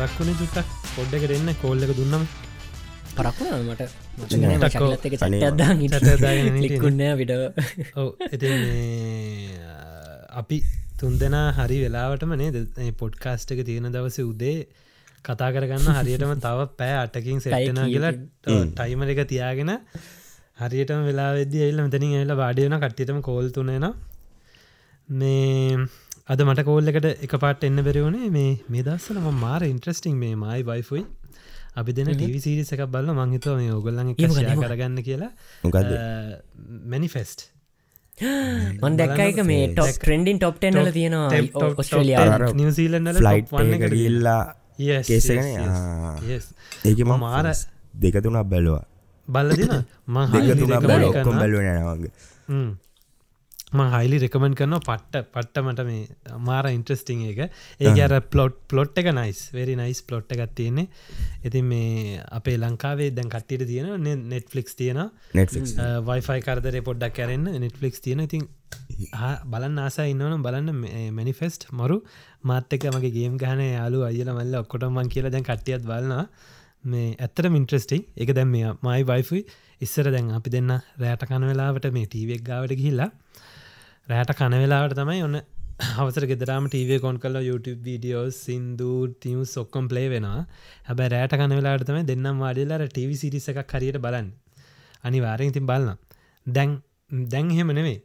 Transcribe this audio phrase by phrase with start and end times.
[0.00, 0.68] පරක්වුණ චුට්ටක්.
[0.90, 2.26] පොඩ්ඩකට එන්න කොල්ල එක දුන්නම.
[3.14, 3.88] පරක්ුණ මට?
[4.26, 4.68] ටක්කෝ.
[4.68, 5.40] චක්ලත් එක අනේ.
[5.40, 6.62] චට්ටත්දාන් චට්ටත්දාගෙන හිටියේ.
[6.66, 7.32] ලික්කුන්න විඩ
[7.96, 8.52] ඔව එති
[10.40, 10.58] අපි
[11.00, 14.56] තුන් දෙනා හරි වෙලාවටම නේ පොඩ්කාස්ට එක තියෙන දවස උදේ
[15.24, 18.12] කතා කරගන්න හරියටම තව පෑ අටකින් සෙට්ටනා කියලා
[18.72, 19.72] ටයිම එක තියාගෙන
[20.62, 23.72] හරියටම වෙලා වෙද එල්ල මෙතනින් එල්ල වාඩියන කට්ටියටම කෝල් තුනන
[25.14, 25.76] මේ
[26.30, 30.34] අද මට කෝල් එකට එක පාට එන්න බැරිවුණේ මේ මේ දස්සල ම මාර ඉන්ට්‍රස්ටිං මේ
[30.36, 31.00] මයි බයිෆුයි
[31.74, 34.12] අපි දෙන ටව සිරිස එකක් බල්ල මංහිතව මේ ඔගොල්ලන්.
[34.14, 35.30] කරගන්න කියලා.
[36.86, 37.40] මැනිෆෙස්ට්
[38.80, 43.10] මන් දැක්කයික මේ ටොක් ට්‍රෙන්ඩින් ටොප් ටනල තියෙනවා ඔස්ට්‍රලියා නිවසීලන්න
[43.72, 44.42] එක ගිල්ලා
[45.08, 45.50] කේසගෙන
[46.84, 47.50] ඒක ම මාර
[47.96, 48.84] දෙක තුනක් බැලවා.
[49.28, 49.74] බල්ලදින
[50.36, 52.12] දෙක තුනක් බැල ඔක්කොම් මහලි බැලුව නවගේ
[53.72, 57.52] හයිලි රෙකමෙන්ට කරන පට්ට පට්ටමට මේ මාර ඉන්ට්‍රස්ටිං එක.
[57.80, 60.88] ඒක අර පලොට් පලොට් එක නයිස් වෙරි නයිස් පලොට් එකත් තියෙන්නේ.
[61.44, 65.02] ඉතින් මේ අපේ ලංකාවේ දැන් කට්ටිට තියෙන නෙට්ෆලික්ස් තියෙන
[65.34, 65.76] නෙට්ෆික්ස්
[66.08, 68.48] වයිෆයි කරදර පොඩ්ඩක් කරන්න නෙට්ෆලික්ස් තියෙන ඉතින්
[69.46, 70.84] බලන්න ආසා ඉන්නවන බලන්න
[71.14, 72.00] මැනිෆෙස්ට් මරු.
[72.42, 76.28] මාත්තක මගේ ගේම් ගහන යාලු අයල මල්ල ඔක්කොටමන් කියලා දැන් කට්ටියත් බලන්න
[76.84, 79.42] මේ ඇත්තට මින්ට්‍රස්ටිං එක දැම් මේ මයි වයිෆයි
[79.86, 83.10] ඉස්සර දැන් අපි දෙන්න රෑට කන වෙලාවට මේ ටීවෙක් ගාවට ගිහිල්ලා
[84.10, 85.36] රෑට කන වෙලාවට තමයි ඔන්න
[86.02, 88.90] අවසර ගෙදරම ටීව කොන් කල YouTube වීඩියෝස් සින්දු
[89.22, 90.44] තියම් සොක්කොම් ප්ලේ වෙනවා.
[90.88, 94.28] හැබැ රෑට කන වෙලාට තමයි දෙන්නම් වාඩිල්ලාර ටව සිරිස එකක් හරියට බලන්න.
[95.04, 95.98] අනිවාරෙන් ඉතින් බලන්න
[96.46, 96.72] දැන්
[97.32, 97.98] දැන් හෙම නෙවේ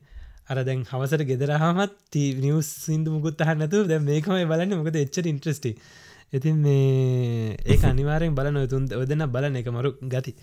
[0.49, 4.77] අර දැන් හවසට ගෙදරහමත් නිවස් සිින්දු මුකුත් හන්නතු දැ මේකමයි බලන්න.
[4.81, 5.71] මොකද එච්චර ඉන්ට්‍රස්ටි
[6.35, 10.33] ඉතින් මේ ඒ අනිවාරෙන් බලන තුන් ඔදන්න බලන එක මරු ගති.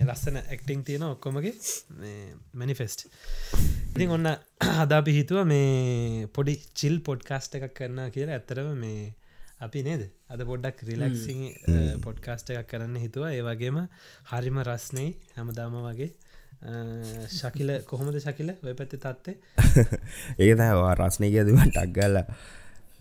[0.00, 1.54] ලස්සන ඇක්ටිං තියෙන ඔක්කොමගේ
[2.54, 3.06] මැනිෆෙස්ට්
[3.94, 4.28] ඉතින් ඔන්න
[4.72, 8.38] හදාපි හිතුව මේ පොඩි චිල් පොඩ්කාස්ට එකක් කරන්න කියලා.
[8.38, 9.14] ඇත්තරම මේ
[9.60, 10.04] අපි නේද?
[10.30, 11.42] අද පොඩ්ඩක් රිලක්සිං
[12.04, 13.26] පොඩ්කාස්ට එකක් කරන්න හිතුව.
[13.28, 13.82] ඒ වගේම
[14.30, 16.10] හරිම රස්නේ හැමදාම වගේ.
[17.30, 18.54] ශකිල කොහොමද ශකිල?
[18.62, 18.98] ඔය පැත්ති
[20.40, 22.22] ඒක තවා රස්නය කියදම ටක්ගල්ල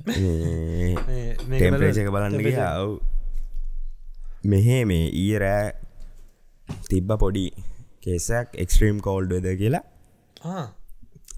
[0.05, 2.55] ටෙම්පරේච එක බලන්න ගිය.
[2.77, 2.91] ඔව්.
[4.45, 5.73] මෙහේ මේ ඊ රෑ
[6.89, 7.45] තිබ්බ පොඩි
[8.01, 9.83] කේසක් එක්ස්ට්‍රීම් කෝල්ඩ් වෙද කියලා.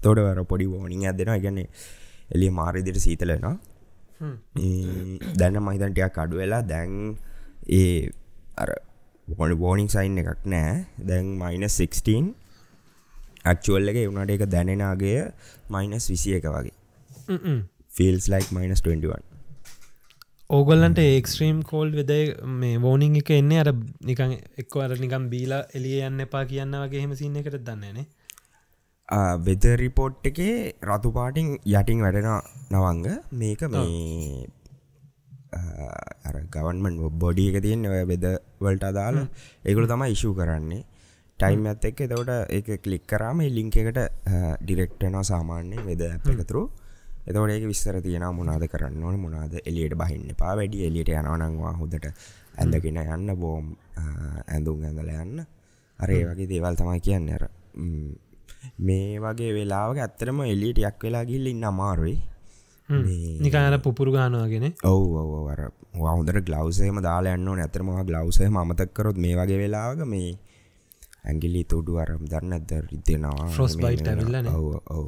[0.02, 1.68] තොට වර පොඩි ෝනිින් ඇදෙනවා ගැන්නේ
[2.30, 3.56] එලිය මාරිදිට සීතලෙනවා
[5.40, 6.92] දැන්න මහිතන්ටයක් අඩු වෙලා දැන්
[7.70, 8.10] ඒ
[8.56, 8.70] අර
[9.28, 10.86] බොඩ බෝනිින් සයින් එකක් නෑ.
[11.00, 12.34] දැන් මයිනස් 16
[13.44, 15.20] ඇක්චුවල් එක එවුණට එක දැනෙනගේ
[15.70, 16.76] මයිනස් විසිය එක වගේ
[17.94, 19.26] ෆිල්ස් ලයික් මයිනස් 21
[20.50, 22.14] ඕගොල්ලන්ට ඒක්ස්ට්‍රීම් කෝල් වෙද
[22.62, 23.72] මේ වෝනිං එක එන්නේ අර
[24.08, 28.06] නිකං එක්ක අර නිකම් බීලා එලිය යන්න එපා කියන්න වගේ හෙම සින්න එකට දන්නේනේ
[29.46, 30.54] වෙද රිපෝට් එකේ
[30.88, 32.28] රතු පාටිං යටින් වැඩෙන
[32.70, 33.06] නවංග.
[33.32, 34.46] මේක මේ
[36.48, 38.24] ගවන්මන් බොඩි එක තියෙන් ඔය බෙද
[38.60, 39.16] වලට අදාල
[39.64, 40.84] ඒකුළු තමයි ඉශූ කරන්නේ.
[41.38, 43.98] ටයිම් ඇත් එක් එතවට එක කලික් කරාම ලිංක එකට
[44.62, 46.02] ඩිරෙක්ටනවා සාමාන්‍ය වෙද
[46.34, 46.62] එකතුරු
[47.26, 52.06] එතවට ඒක විස්තර තියෙන මොනාද කරන්න ඕන මොනාද එලියට බහින්න පා වැඩි එලියට යනවනංවා හොදට
[52.56, 53.76] ඇඳගෙන යන්න බෝම්
[54.48, 55.46] ඇඳුම් ඇඳල යන්න.
[55.98, 57.28] අරේ වගේ දේවල් තමයි කියන්න.
[57.30, 57.44] අර
[57.74, 58.10] ම්,
[59.20, 62.18] වගේ වෙලාවක ඇත්තරම එලියට යක් වෙලා ගිල්ල ඉන්න අමාරුයි.
[63.40, 65.60] නිකාර පුපුරු ගානවාගෙන ඔව් ඔව වර
[65.94, 70.30] හොදර ගලවසේම දාලායන්න නැතරම ගලවසය මතක්කරොත් මේ වගේ වෙලාවක මේ
[71.24, 74.52] ඇගිලි තුඩු අරම් දන්න ඇද රිදෙනවා Frostbite ඇවිල්ලානේ.
[74.52, 75.06] ඔව ඔව්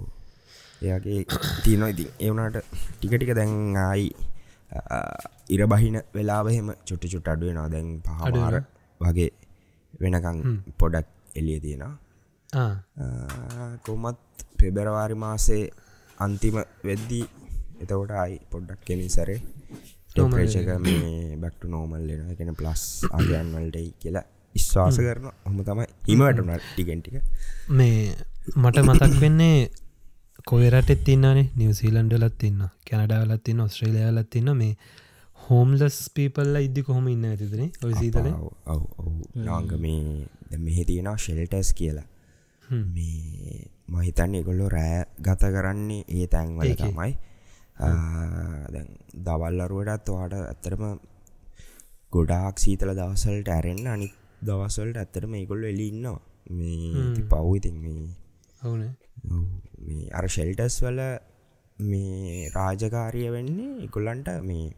[0.82, 1.20] එයාගේ
[1.65, 2.56] තියනො ඉතින් එවනට
[2.93, 3.54] ටිකටික දැන්
[3.84, 4.09] ආයි
[5.56, 8.56] ඉරබහින වෙලාවහෙම චුට්ට චුට් අඩුවෙනවා දැන් පහමාර
[9.00, 9.31] වගේ
[10.03, 10.38] වෙනකං
[10.81, 11.09] පොඩක්
[11.41, 11.94] එලිය තියෙනවා.
[13.87, 14.19] කොමත්
[14.59, 15.65] පෙබරවාරි මාසේ
[16.19, 16.56] අන්තිම
[16.88, 17.25] වෙද්දී
[17.82, 19.40] එතකොට අයි පොඩ්ඩක් කෙමින් සරේ.
[20.11, 22.82] ටෙම්පරේචක මේ බැක්ට නෝමල් ලෙන එකෙන ප්ලස්
[23.19, 27.17] අගයන්වල්ටයි කියලා ඉස්වාස කරන හොම තමයි හිමටන ටිගෙන්ටික
[27.79, 27.94] මේ
[28.62, 29.56] මට මතක් වෙන්නේ
[30.47, 34.77] කොයරටත් තින්නනේ නිවසිීලන්ඩලත් තින්න කැනඩාවලත් තින්න ඔස්ට්‍රේලයාලත් තින්න මේ
[35.39, 38.29] හෝම්ලස් පීපල්ල ඉදදි කොහොම ඉන්න ඇතිදන ඔය සීතල?
[38.67, 42.06] ඔව ඔව නාංග මේ දැන් මෙහෙ තියෙනවා ෂෙල්ටස් කියලා.
[42.89, 43.59] මේ
[43.89, 46.75] මහිතන්න එකොල්ලො රෑ ගත කරන්නේ ඒ තැන්වල.
[46.77, 47.12] තමයි.
[49.21, 50.85] දවල්ලරුවටත් වාට ඇත්තරම
[52.12, 54.11] ගොඩාක් සීතල දවසල්ට ඇරෙන්න්න අනි
[54.43, 56.19] දවසල්ට ඇත්තරම ඒකොල්ල එලි ඉන්නවා.
[56.50, 58.03] මේ පව්ඉතින් මේ
[58.67, 58.85] ඔවුන.
[60.19, 61.00] අර ෂෙල්ටස් වල
[61.91, 64.69] මේ රාජකාරිය වෙන්නේ එකොල්ලන්ට මේ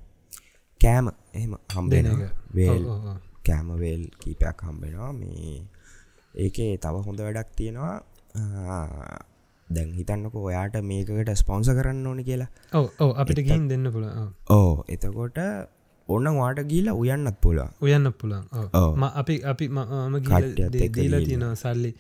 [0.81, 1.07] කෑම.
[1.39, 2.11] එහෙම හම්බෙන.
[2.59, 2.83] වේල්.
[3.47, 5.55] කෑමවේල් කීපයක් හම්බෙනවා මේ
[6.45, 7.97] ඒකේ තව හොඳ වැඩක් තියෙනවා.
[9.69, 12.51] දැන් හිතන්නක ඔයාට මේකට ස්පොන්ස කරන්න ඕන කියලා.
[13.03, 14.07] ඔව අපිට ගින් දෙන්න පුළ
[14.57, 15.39] ඕ එතකොට
[16.09, 18.45] ඔන්න වාට ගීල උයන්නත් පුලා උයන්න පුළන්.
[19.21, 21.21] අපි අපි මම ගිහිල්ලා.
[21.29, 21.91] තියෙනවා සල්ලි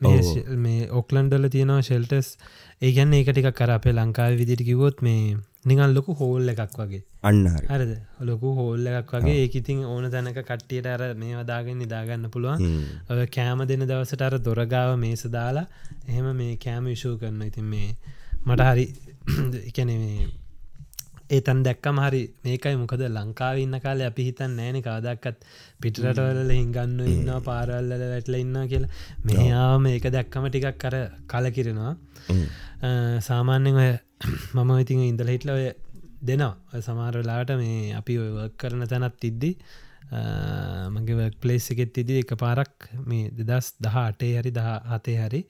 [0.00, 2.28] මේ ඔක්ලන්ඩල තියෙනවා ශෙල්ටස්
[2.82, 7.02] ඒගැන්න ඒක ටික කර අපේ ලංකාව විදිට කිවොත් මේ නිගල් ලොකු හෝල් එකක් වගේ.
[7.22, 7.92] අන්නහරි හරද?
[8.22, 9.36] ලොකු හෝල් එකක් වගේ.
[9.42, 12.64] ඒකඉතින් ඕන තැනක කට්ටියට අර මේ වදාගෙන් නිදාගන්න පුළුවන්.
[13.10, 15.66] ඔය කෑම දෙන දවසට අර දොරගාව මේස දාලා
[16.08, 17.88] එහෙම මේ කෑම විෂූ කරන්න ඉතින් මේ
[18.46, 18.86] මට හරි
[19.68, 20.28] එකන මේ
[21.30, 25.44] ඒ තන් දැක්කම හරි මේකයි මොකද ලංකාව ඉන්න කාලේ අපි හිතන් නෑන කාදක්කත්
[25.82, 28.90] පිටරටවල හිංගන්න ඉන්න පාරල්ල වැටල ඉන්න කියලා.
[29.26, 30.96] මෙයාම ඒක දැක්කම ටිකක් කර
[31.26, 31.92] කලකිරෙනවා.
[33.20, 33.92] සාමාන්‍යෙන් ඔය
[34.56, 35.66] මම ඉතින් ඉඳල හිටල ඔය
[36.22, 36.80] දෙනවා.
[36.80, 39.52] සමාරලාට මේ අපි ඔය වර්ක් කරන තැනත් ඉද්දි
[40.10, 40.20] අ,
[40.90, 45.42] මගේ පලේස් එකෙත් ඉදි එක පාරක් මේ දෙදස් දහ අටේ හරි දහ හතේ හරි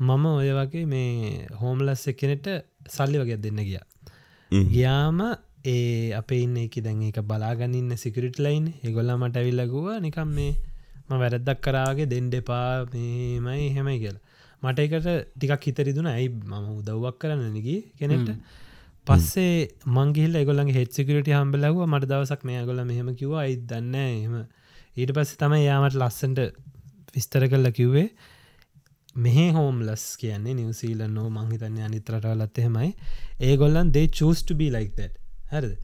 [0.00, 2.46] මම ඔය වගේ මේ හෝම්ලස් එකනෙට
[2.88, 3.86] සල්ලි වගේ දෙන්න ගියා
[4.52, 5.20] ගියාම
[5.66, 10.52] ඒ අප ඉන්න එක දැන් එක බලාගන්නන්න සිකරිට ලයින් ඒගොල්ලා මට ඇවිල්ලගුව නිකම් මේ
[11.08, 14.22] ම වැරද්දක් කරාගේ දෙන්ඩ එපා මේමයි හෙමයි කියලා.
[14.62, 18.28] මට එකට ටිකක් හිතරිදුන ඇයි මම උදව්වක් කරන්න නගී කෙනෙට
[19.06, 19.54] පස්සේ
[19.88, 24.36] මංගේල් ගොලන් හෙත්සිකරට හම්බලව මට දවසක් මේ ගොල මෙහෙම කිව අයි දන්න එම
[24.96, 26.40] ඊට පස්සේ තමයි යාමට ලස්සන්ට
[27.14, 28.06] විස්තර කරලා කිව්වේ
[29.16, 32.90] මෙහ හෝම්ලස් කියන්නේ නිවසීල නෝ මංහිතන්න අනිතරටවලත් එහෙමයි.
[33.40, 35.12] ඒගොල්ලන් දේ චස්ට බී ලයික් that.
[35.50, 35.74] හරිද?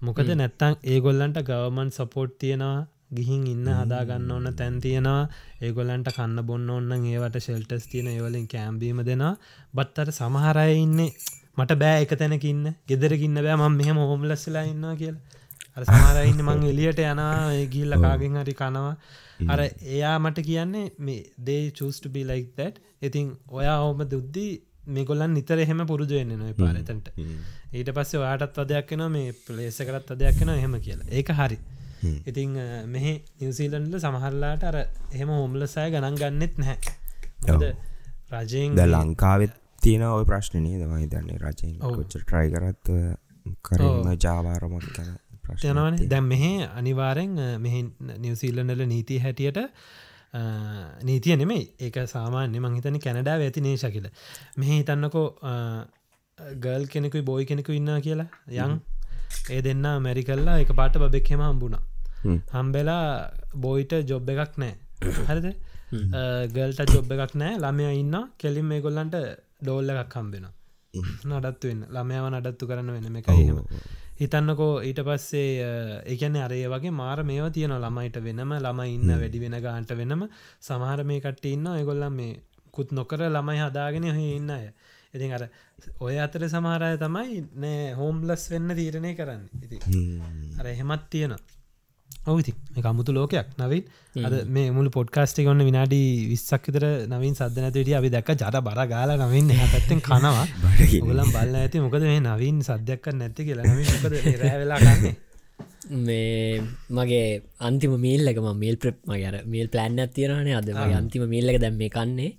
[0.00, 5.28] මොකද නැත්තං ඒගොල්ලන්ට ගවමන් සපෝට් තියෙනවා ගිහින් ඉන්න හදාගන්න ඕන්න තැන් තියෙනවා.
[5.60, 9.36] ඒගොල්ලන්ට කන්න බොන්න ඔන්න ඒවට ශෙල්ටස් තියෙන ඒවලින් කෑම්බීම දෙෙනවා.
[9.74, 11.10] බත්තර සමහරය ඉන්නේ
[11.54, 15.40] මට බෑ එක තැනකින්න ගෙදරකින්න බෑ මම මෙහම හෝම්ලස්සලා ඉන්නවා කියලා
[15.76, 18.92] අර සමහරයින්න මං එලියට යනවා ගිල්ල කාගෙන් හරි කනවා.
[19.52, 19.60] අර
[19.96, 24.50] එයා මට කියන්නේ මේ දේ චස්ට බි ලයික් දැට් ඉතින් ඔයා හෝම දුද්දී
[24.88, 27.12] මේගොල්ලන් නිතර එහෙම පුරුදු වෙන්න නොයි පාරතන්ට.
[27.72, 31.08] ඊට පස්සේ ඔයාටත් වදයක් වෙන මේ පලේස කරත් අදයක් වෙන එහෙම කියලා.
[31.12, 31.58] ඒක හරි.
[32.02, 32.58] ඉතිං
[32.88, 37.72] මෙහෙ නිවසීලන්ල සමහරලාට අර එහෙම හොම්ලසය ගණන් ගන්නෙත් නැහැ
[38.34, 42.94] රජයෙන් ද ලංකාවෙත් තියෙන ඔය ප්‍රශ්නනී දමයි දන්නේ රජයෙන් කොච්ච ට්‍රයි කරත්
[43.62, 45.12] කරම ජාවාරමක් කන
[45.44, 47.74] යනවන දැම් මෙහෙ අනිවාරෙන් මෙහ
[48.18, 49.58] නිවසීල්ලනල නීති හැටියට
[51.02, 51.64] නීතිය නෙමෙයි.
[51.80, 54.06] ඒක සාමාන්‍ය මංහිතන කැනඩා ඇති නේශ කියල.
[54.58, 55.26] මෙහ හිතන්නකෝ
[56.64, 58.28] ගල් කෙනෙකුයි බොයි කෙනෙකු ඉන්න කියලා.
[58.58, 58.80] යං
[59.50, 61.82] ඒ දෙන්න මැරි කල්ලා එක පාට බබෙක්හෙම හම්බුණා.
[62.54, 63.04] හම්බෙලා
[63.56, 64.74] බොයිට ජොබ් එකක් නෑ.
[65.28, 65.48] හරිද?
[66.56, 67.58] ගල්ට ජොබ් එකක් නෑ.
[67.64, 69.18] ළමය ඉන්න කෙලින් මේ ගොල්ලන්ට
[69.62, 70.46] ඩෝල්ල එකක් හම්බෙන
[71.30, 71.84] නඩත්තු වෙන්න.
[71.96, 73.60] ළමයාව නඩත්තු කරන්න වෙන එක එහෙම
[74.22, 75.66] හිතන්නකෝ ඊට පස්සේ
[76.14, 80.24] එකන අරේ වගේ මාර මේව තියෙන ළමයිට වෙනම ළම ඉන්න වැඩි වෙන ගාන්ට වෙනම.
[80.68, 82.40] සමහර මේ කට ඉන්න එගොල්ලම් මේ
[82.76, 84.66] කුත් නොකර ළමයි හදාගෙන හො ඉන්න අය.
[85.14, 85.42] ඉතින් අර
[86.00, 89.42] ඔය අතර සමහරය තමයි නෑ හෝම්ලස් වෙන්න තීරණය කරන්න.
[89.64, 89.76] ඉති
[90.60, 91.36] අර එහෙමත් තියෙන
[92.24, 92.52] ඔවති
[92.84, 93.46] අමුතු ලෝකයක්.
[93.58, 93.82] නවින්
[94.26, 98.80] අද මේ මුළු පොඩ්කාස්ටි ගොන්න විනාඩි විස්සක් විතර නවින් සද්ධ නැතිටිය අපි දැක්ක ජර බර
[98.86, 100.46] ගාල නවින් පැත්තෙන් කනවා.
[101.08, 103.66] ගලම් බල්ල ඇති මොකද මේ නවින් සද්‍යයක් නැති කියලා.
[104.80, 105.14] කන්නේ?
[106.06, 110.68] මේ මගේ අන්තිම මීල්ලක මේල් ප්‍රප් මගර මේල් ප්ලෑන්න ඇතිරනේ අද.
[110.94, 112.30] අන්තිම මීල්ලක දැම් මේ කන්නේ.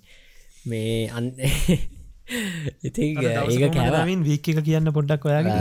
[0.64, 1.32] මේ අන්
[2.82, 5.56] ඉති ඒක කෑවින් වීක කියන්න පොඩ්ඩක් ඔයාගේ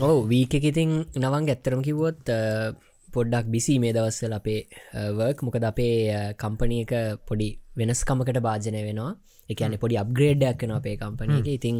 [0.00, 2.72] ඕ වීක ඉතින් නවන් ඇත්තරම කිව්වොත් අ,
[3.14, 4.60] පොඩ්ඩක් බිසි මේ දවස්සල අපේ
[4.94, 6.94] uh, වර්ක් මොකද අපේ uh, කම්පනය එක
[7.28, 9.12] පොඩි වෙනස්කමකට භාජනය වෙනවා.
[9.48, 11.76] එකන පොඩි අප්ග්‍රේඩ්ඩයක් වෙන අපේ කම්පනයක ඉතින්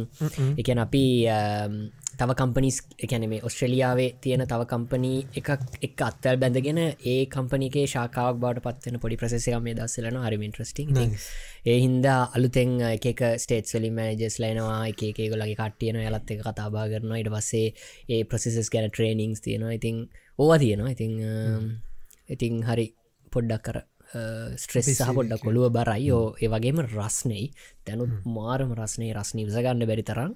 [0.57, 1.73] එකන අපි අම්,
[2.19, 5.49] තව කම්පනිස් එකැන මේ ඔස්ට්‍රලියාවේ තියෙන තව කම්පනී එකක්
[5.81, 10.89] එක් අත්තල් බැඳගෙන ඒ කම්පනිගේ ශාකාවක් බවට පත්වන පොඩි ප්‍රසෙසය මේ දස්සලන හරි ඉන්ට්‍රස්ටිං
[11.65, 17.15] ඒ හින්දා අලුතෙන් එක ස්ටේට් සලි මෑජස් ලයිනවා එකේ ගොලගේ කට්ටියන යලත් එක කතාබා කරන
[17.17, 17.67] ඉට පස්සේ
[18.09, 19.73] ඒ ප්‍රසෙසස් ගැන ට්‍රේනිංස් තියෙනවා.
[19.73, 19.97] ඉතින්
[20.39, 20.91] ඕවා තියෙනවා.
[20.91, 21.13] ඉතිං
[22.29, 22.87] ඉතිං හරි
[23.31, 23.77] පොඩ්ඩක් කර
[24.55, 26.09] ස්ට්‍රෙස් සහ පොඩ්ඩක් කොළුව බරයි.
[26.41, 27.45] ඒ වගේම රස්නෙයි.
[27.85, 30.33] තැනුත් මාරම රස්නේ රස්නී විසගන්න බැරි තරම්.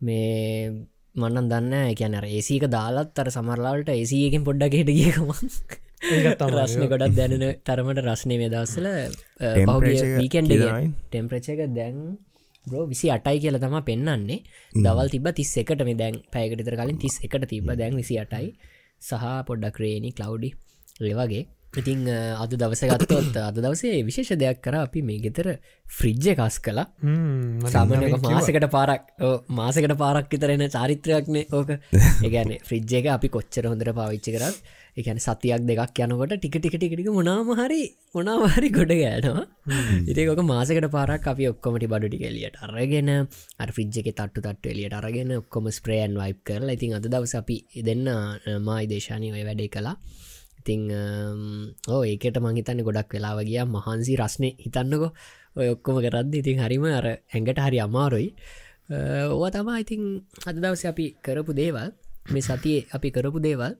[0.00, 5.30] මේ මන්නන් දන්න කියැන ඒසික දාලත් අර සමරලාට ඒසියකින් පොඩ්ඩක්ගේට ගියකම
[6.54, 8.88] රස්න ගොඩක් දැනෙන තරමට රස්නය මේ දවස්සල
[9.40, 10.90] Temperature එක වීකන්ඩ කියනවනේ.
[11.10, 11.96] ටෙම්ප්‍රච එක දැන්
[12.66, 14.38] බ්‍රෝ විසි අටයි කියල තම පෙන්න්නන්නේ
[14.84, 15.82] දවල් තිබ තිස් එකට.
[15.88, 18.52] මේ දැන් පැයකටතර කලින් තිස් එකට තිබ දැන් විසි අටයි.
[19.02, 20.50] සහ පොඩ්ඩක් රේනි කලව්ඩි
[21.08, 21.42] ඒවගේ
[21.74, 24.74] ඉතිං අද දවස ගත්තොත් අද දවසේ විශේෂ දෙයක් කර.
[24.78, 26.86] අපි මේ ගෙතර ෆ්‍රිජ්ජ කස් කලා
[27.68, 29.12] සාමනක මාසකට පාරක්
[29.50, 31.76] මාසකට පාරක් විතරෙන චාරිත්‍රයක්නේ ඕක.
[32.24, 34.56] ඒගැන ෆ්‍රිජ්ජ එක අපි කොච්චර හොඳර පාවිච්චි කරත්
[34.96, 37.82] එකන සතියක් දෙකක් යනකොට ටික ටික ටිකටික මොනාම හරි
[38.14, 39.44] මොනාවාරි ගොඩ ගෑනවා.
[40.06, 43.12] ඉතිකොක මාසකට පාරක් අපි ඔක්කොමටි බඩු ටිකෙලියට අරගෙන
[43.68, 48.08] ෆ්‍රිජ් එක තට්ටු තට්ට එලියට අරගෙන ඔක්කොම ස්ප්‍රේයන් වයිප් කරලා ඉතින් අද දවස අපි දෙන්න
[48.62, 49.94] මයි දේශානය ඔය වැඩේ කලා
[50.60, 50.82] ඉතිං
[51.88, 53.60] ඕ ඒකට මංහිතන්න ගොඩක් වෙලාව ගිය.
[53.66, 55.08] මහන්සි රස්නය හිතන්නකො.
[55.56, 58.28] ඔය ඔක්කොම කරද්ද ඉතින් හරිම අර ඇඟට හරි අමාරුයි.
[59.28, 60.02] ඕව තමා ඉතිං
[60.46, 61.90] අද දවස අපි කරපු දේවල්
[62.32, 63.72] මේ සතියේ අපි කරපු දේවල්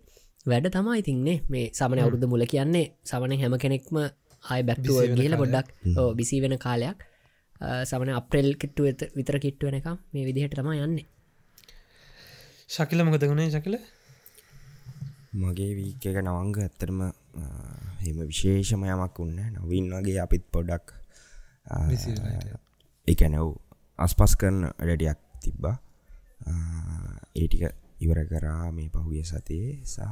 [0.47, 3.97] වැඩ තමා ඉතින්නේ මේ සමන අවුරුද්ධ මුල කියන්නේ සමන හැම කෙනෙක්ම
[4.45, 5.69] ආය බැක්ටුව කියල පොඩ්ඩක්
[6.15, 6.99] බිසි වෙන කාලයක්.
[7.85, 11.07] සමන අප්‍රෙල් කිට්ටුව විතර කිට්ටුවන එක මේ විදිහට තමා යන්නේ.
[12.69, 13.75] ශකිල මොකද ගුණේ ශකිල
[15.43, 17.01] මගේ වීක එක නවංග ඇත්තරම
[18.09, 20.87] එම විශේෂම යමක් උන්න නවින් වගේ අපිත් පොඩක්
[23.09, 23.49] එකනැව්
[23.99, 25.77] අස්පස් කරන වැඩටියක් තිබ්බා.
[27.35, 27.63] ඒටික
[28.05, 29.75] ඉවර කරා මේ පහුගිය සතියේ.
[29.85, 30.03] සහ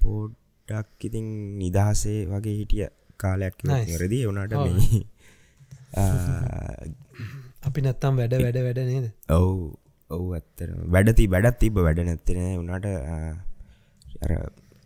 [0.00, 1.26] පෝඩ්ඩක් ඉතින්
[1.60, 2.86] නිදහසේ වගේ හිටිය
[3.22, 5.00] කාලයක් වැරදි වනට මේ
[7.66, 9.06] අපි නැත්තම් වැඩ වැඩ වැඩ නේද?
[9.30, 9.54] ඔවු
[10.10, 12.86] ඔවු ඇත්තර වැඩති වැඩත් තිබ වැඩ නැත්තෙන වනාට
[14.22, 14.32] අර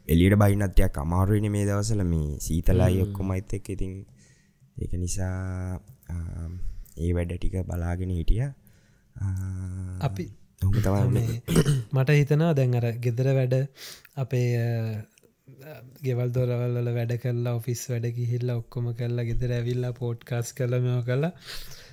[0.09, 3.95] එලියට බයිනත්යක් අමාරුවන මේ දවසල මේ සීතලායි ඔක්කොමයිත් එක් ඉතින්
[4.77, 5.37] ඒක නිසා
[6.99, 8.45] ඒ වැඩ ටික බලාගෙන හිටිය.
[10.01, 10.27] අපි
[11.95, 13.55] මට හිතනා දැන් අර ගෙදර වැඩ
[14.17, 14.49] අපේ
[16.03, 21.33] ගෙවල් දොරවල්ල වැඩ කරලා ඔෆිස් වැඩ ගිහිල්ලා ඔක්කොම කරලා ගෙදර ඇවිල්ලා පෝට්කාස් කරලම කලා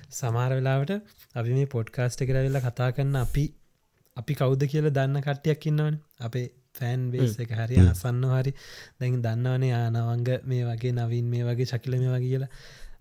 [0.08, 0.92] සමාර වෙලාවට
[1.34, 3.44] අපි මේ පොඩ්කාස්ට කරවෙල්ලා කතා කරන්න අපි
[4.16, 5.96] අපි කෞද්ද කියල දන්න කට්ටියක් ඉන්නවන.
[6.20, 8.52] අපේ ෆෑන් බේස් එක හරි අසන්න හරි.
[8.98, 12.50] දැන් දන්නවනේ ආනවංග මේ වගේ නවින් මේ වගේ ශකිල මේ වගේ කියලා.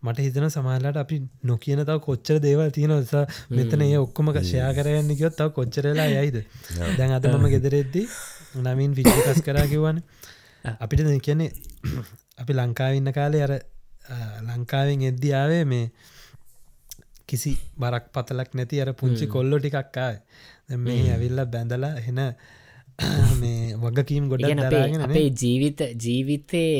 [0.03, 5.13] මට හිතන සමාලට අපි නොකියන තව කොච්චර දේවල් තියෙන නිසා මෙතන ඒ ඔක්කොම ෂයා කරයන්න
[5.13, 6.37] කියොත් තව කොච්චරලා යයිද?
[6.97, 8.05] දැන් අද මම ගෙදරෙද්දී
[8.57, 10.03] නමින් විචිකස් කරා කිව්වන.
[10.75, 11.51] අපිට කියන්නේ
[12.41, 13.53] අපි ලංකාවන්න කාලේ අර
[14.43, 15.85] ලංකාවෙන් එද්දියාවේ මේ
[17.27, 20.15] කිසි බරක් පතලක් නැති අර පුංචි කොල්ලො ටිකක්කාය
[20.79, 22.21] මේ ඇවිල්ල බැඳලා එන
[23.41, 26.71] මේ වගකීම් ගොඩ අපේ අපේ ජීවිත ජීවිතේ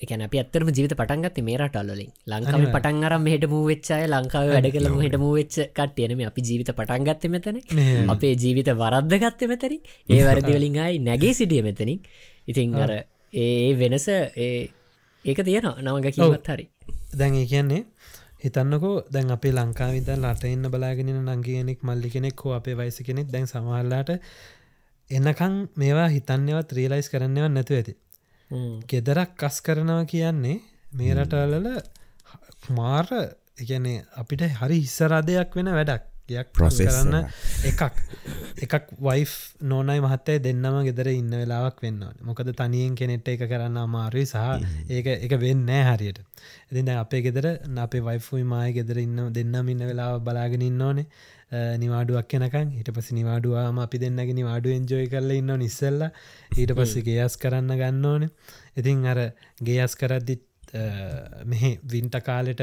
[0.00, 4.88] එකන අප අත්තරම ජීවිත පටන්ගත් මේ රටල්ලින් ලංකාව පටන් අරම් මෙහට මූවෙච්චාය ලංකාව වැඩ කළ
[4.96, 7.60] හට මූවෙච්ච කට්ටයනම අපි ජීවිත පටන්ගත්ත මෙතන
[8.08, 9.78] අපේ ජීවිත වරද්ද ගත්ත මෙතරි
[10.08, 12.00] ඒ වැරදිවලින්ගයි නැගේ සිටිය මෙතනින්.
[12.46, 12.92] ඉතින් අර
[13.34, 16.66] ඒ වෙනස ඒක තියෙන නවග කිවත් හරි.
[17.12, 17.84] දැන් කියන්නේ
[18.44, 23.46] හිතන්නකෝ දැන් අපේ ලංකාවිත ලට එන්න බලාගෙන නංගියෙනෙක් මල්ලි කෙනෙක් හෝ අපේ වයිස කෙනෙක් දැන්
[23.46, 24.10] සමහල්ලාට
[25.10, 27.94] එන්නකං මේවා හිතන්නවත් ත්‍රීලයිස් කරන්නව නැතු ඇති.
[28.90, 30.56] ගෙදරක් කස් කරනවා කියන්නේ
[30.92, 31.68] මේ රටවලල
[32.70, 33.08] මාර
[33.58, 37.26] එකනේ අපිට හරි හිස්සරදයක් වෙන වැඩක් යක් ප්‍රොසෙස් කරන්න.
[37.64, 37.82] එකක්.
[38.58, 38.92] එකක්.
[39.00, 39.32] වයිෆ්
[39.64, 44.36] නෝනයි මහත්තය දෙන්නම ගෙදර ඉන්න වෙලාවක් වෙන්න මොකද තනියෙන් කෙනෙට්ට එක කරන්න අමාරුයි සහ
[44.90, 46.22] ඒක එක වෙන්න හරියට.
[46.70, 51.06] ඉතින් අපේ ගෙදර අපේ වයිෆුයි මය ගෙදර ඉන්න දෙන්නම ඉන්න වෙලාව බලාගෙන ඉන්න ඕනේ.
[51.76, 57.36] නිවාඩුවක් කෙනකං හිට පස නිවාඩුවාම අපි දෙන්නගෙන නිවාඩු එන්ජෝය කරල ඉන්න නිස්සල්ල ඊට පස්ස ගේයස්
[57.36, 58.28] කරන්න ගන්න ඕන.
[58.76, 59.20] ඉතින් අර
[59.60, 60.46] ගේයස් කරද්දිත්
[61.44, 62.62] මෙහ වින්ට කාලෙට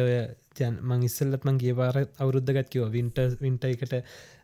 [0.61, 3.95] ඔය මං ඉස්සල්ලත් මං ගේවාර අවුරුද්ධගත් කිව වින්ට වින්ට එකට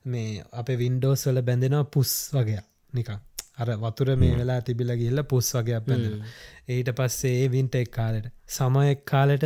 [0.05, 3.19] මේ අපේ වින්ඩෝස් වල බැඳෙනවා පුස් වගේ නිකා
[3.57, 6.23] අර වතුර මේ වෙලා තිබිල ගිල්ල පුස් වගේ බැඳෙන
[6.69, 9.45] ඊට පස්සේ ඒ වින්ට එක් කාලෙට සමයෙක් කාලෙට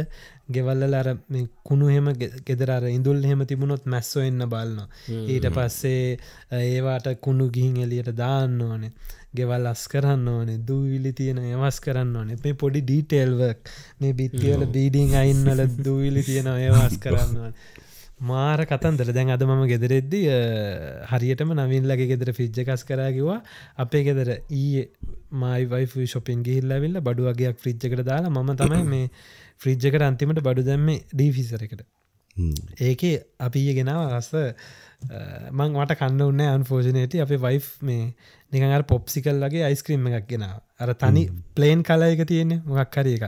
[0.50, 1.10] ගෙවල්ල අර
[1.64, 2.08] කුණු හෙම
[2.46, 6.18] ගෙදරර ඉඳුල් හෙම තිබුණොත් මැස්සෝ එන්න බලන්න ඊට පස්සේ
[6.62, 8.94] ඒවාට කුණු ගිහින් එලියට දාන්න ඕනේ
[9.40, 12.38] ගෙවල් අස් කරන්න ඕනේ දූවිලි තියෙන ඒවස් කරන්න ඕනේ.
[12.44, 17.54] මේ පොඩි ඩීටේල්වක් මේ බිත්තිවල බීඩිං අයින්වල දූවිලි තියෙන ඒවාස් කරන්න
[18.22, 19.12] මාර කතන්දර.
[19.14, 20.22] දැන් අද මම ගෙදරෙද්දි
[21.12, 23.42] හරියටම නවින්ලගේ ගෙදර ෆිජ්ජකස් කරාකිවා
[23.78, 24.88] අපේ ගෙදර ඊයේ
[25.34, 29.06] මයි වයි ශොපින් ගිහිල්ලවිල්ල බඩු වගේයක් ෆ්‍රිජ්ජකට දාලා මම තමයි මේ
[29.58, 31.86] ෆ්‍රිජ්ජකට අන්තිමට බඩු දැම්ම ඩීෆිසරකට
[32.82, 34.34] ඒකේ අපි ගෙනාව රස්ස
[35.02, 38.04] මං වට කන්න උන්න අන්ෆෝජනයට අපේ වයි් මේ
[38.52, 41.24] නිකඟ පොප්සිකල් වගේ අයිස්ක්‍රීම් එකක් ගෙන අර තනි
[41.56, 42.62] ප්ලේන් කලයක තියෙන්නේ.
[42.66, 43.26] මොකක් හරි එක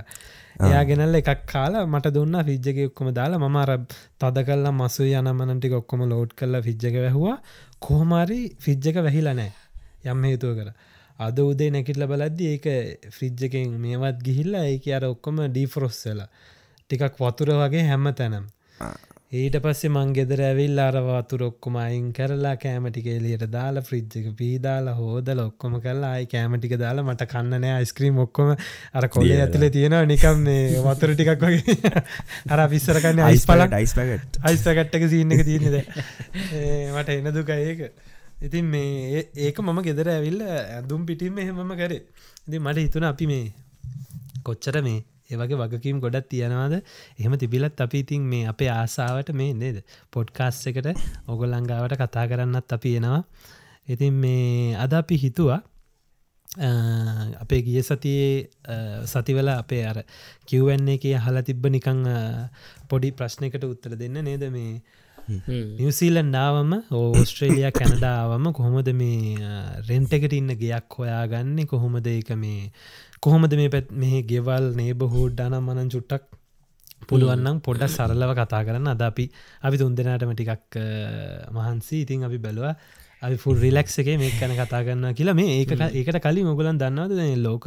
[0.61, 3.39] එයා ගෙනල්ල එකක් කාලා මට දුන්න ෆිජ්ජක ඔක්කොම දාලා.
[3.39, 3.71] මම අර
[4.19, 7.37] තද කල්ලා මසු යනමනටික ඔක්කොම ලෝඩ් කරලා ෆිජ්ජක වැැහවා.
[7.79, 9.51] කොහොමරි ෆිජ්ජක වැහිලා නෑ
[10.05, 10.71] යම් හේතුව කර.
[11.19, 12.65] අද උදේ නැකිටල බලද්දි ඒක
[13.11, 16.27] ෆ්‍රිජ්ජකෙන් මේවත් ගිහිල්ලා ඒක අර ඔක්කොම ඩීෆරොස්සලා
[16.89, 18.45] ටිකක් වතුර වගේ හැම්ම තැනම්
[19.31, 24.95] ඊට පස්සේ මං ගෙදර ඇවිල් අර වතුර ඔක්කොම අයින් කරලා කෑමටික එලියට දාලා ෆ්‍රිජ්ජක පීදාලා
[24.97, 28.49] හෝදල ඔක්කොම කල්ලා අයි කෑමටික දාලා මට කන්නනෑ අයිස්ක්‍රීම් ඔක්කොම
[28.93, 31.93] අර කොලේ ඇතුල තියෙනවා නිකම් මේ වතුර ටිකක් වගේ.
[32.49, 37.85] අර පිස්සරකන්න අයිස් පල යිස් පැකට් අයිස් පැකට්ටක සින්න එක තියනෙද මට එන දුක ඒක.
[38.41, 42.01] ඉතින් මේ ඒක මම ගෙදර ඇවිල්ල ඇදුම් පිටිම එහෙමම කරේ.
[42.47, 43.53] ඉති මට හිතුන අපි මේ
[44.41, 46.75] කොච්චර මේ ඒවගේ වගකීම් ගොඩක් තියෙනවාද?
[47.19, 49.77] එහෙම තිබිලත් අපි ඉතින් මේ අපේ ආසාාවට මේ නේද?
[50.11, 50.87] පොඩ්කාස් එකට
[51.27, 53.23] ඔගොල්ලංගාවට කතා කරන්නත් අපි එනවා.
[53.87, 55.61] ඉතින් මේ අද අපි හිතුවා
[57.39, 59.97] අපේ ගිය සතියේ සතිවල අපේ අර
[60.45, 62.01] කිව්වන්නේ එක හලා තිබ්බ නිකං
[62.89, 64.49] පොඩි ප්‍රශ්නකට උත්තර දෙන්න නේද?
[64.49, 64.81] මේ
[65.77, 69.37] නිවසීලන් ඩාවම ඕස්ට්‍රේලිය කැනඩාවම කොහොමද මේ
[69.87, 71.65] රෙන්ට එකට ඉන්න ගයක් හොයාගන්නේ?
[71.65, 72.71] කොහොමද ඒක මේ
[73.23, 76.23] කොහොමද මේ පැත් මේ ගෙවල් නේබ හෝඩ්ඩාන මනන් චුට්ටක්
[77.09, 78.87] පුළුවන්නම් පොඩ සරලව කතා කරන්න.
[78.87, 79.25] අද අපි
[79.63, 80.77] අපි තුන්දෙනටම ටිකක්
[81.51, 81.95] මහන්සි.
[82.03, 82.73] ඉතින් අපි බැලවා
[83.21, 85.37] අපි ෆුල් රිලක්ස එක මේ කැන කතා කරන්න කියලා.
[85.39, 87.65] මේ ඒක ඒකට කලින් ඔගලන් දන්නවද ලෝක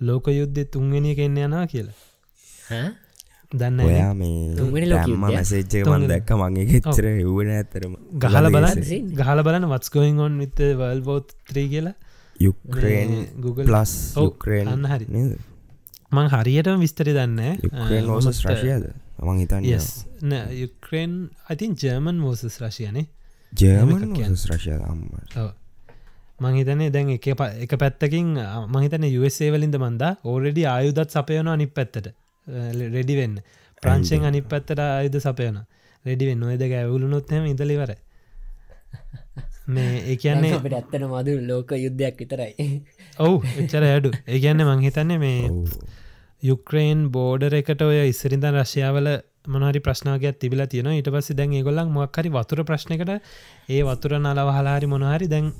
[0.00, 1.96] ලෝක යුද්ධ තුන්ගෙන කෙන්න යනා කියලා?
[3.52, 6.32] දන්න ඔයා මේ ලොම මැසේච්චක මන් දැක්ක.
[6.42, 8.82] මගේ ගෙච්චර එවන ඇතරම ගහල බලන්න.
[9.20, 11.96] ගහල බලන්න වත්ස්කෝයින් ඔන් විත වල් බෝත් ත්‍රී කියලා
[12.40, 15.06] යුක්්‍රේන් Google ප්ලස් යුක්්‍රේන් අන්න හරි.
[16.10, 17.60] මං හරියටම විස්තරි දන්න.
[17.62, 18.88] යුක්්‍රේන් ෝසස් රශයද
[19.20, 21.14] මං හිතන්න යුක්‍රේන්
[21.48, 23.06] අතින් ජර්මන් මෝසස් රශයනේ
[23.52, 25.06] ජර්මන් රශය අම්ම.
[26.38, 28.34] මංහිතනේ දැන් එක එක පැත්තකින්
[28.68, 32.12] මහිතන යුසේ වලින්ද මන්දා ඕරෙඩි ආයුදත් සපයන අනි පැත්තට.
[32.90, 33.40] රෙඩි වෙන්න.
[33.82, 35.56] ප්‍රංශයෙන් අනි පැත්තට ආයුද සපයන
[36.04, 37.92] රෙඩිවෙන් නොයද ඇවුලුනොත්හම ඉදලිවර
[39.68, 42.66] මේ ඒ කියන්නේ අපට ඇත්තන මදු ලෝක යුද්ධයක් විතරයි.
[43.18, 45.38] ඔවු එච්චර ඇඩු ඒ කියන්නේ මංහිතන්නේ මේ
[46.42, 49.08] යුක්‍රේන් බෝඩර එකට ඔය ඉස්සරින්ද රශ්‍යාවල
[49.46, 53.12] මොනහරි ප්‍රශ්නාවකයක් තිබිලා තියෙන ඊට පස්ස දැන් ඒගොල්ලන් මොක්හරි වතුර ප්‍රශ්නකට
[53.68, 55.50] ඒ වතුර නලව හලාරි මොනහරි දැන්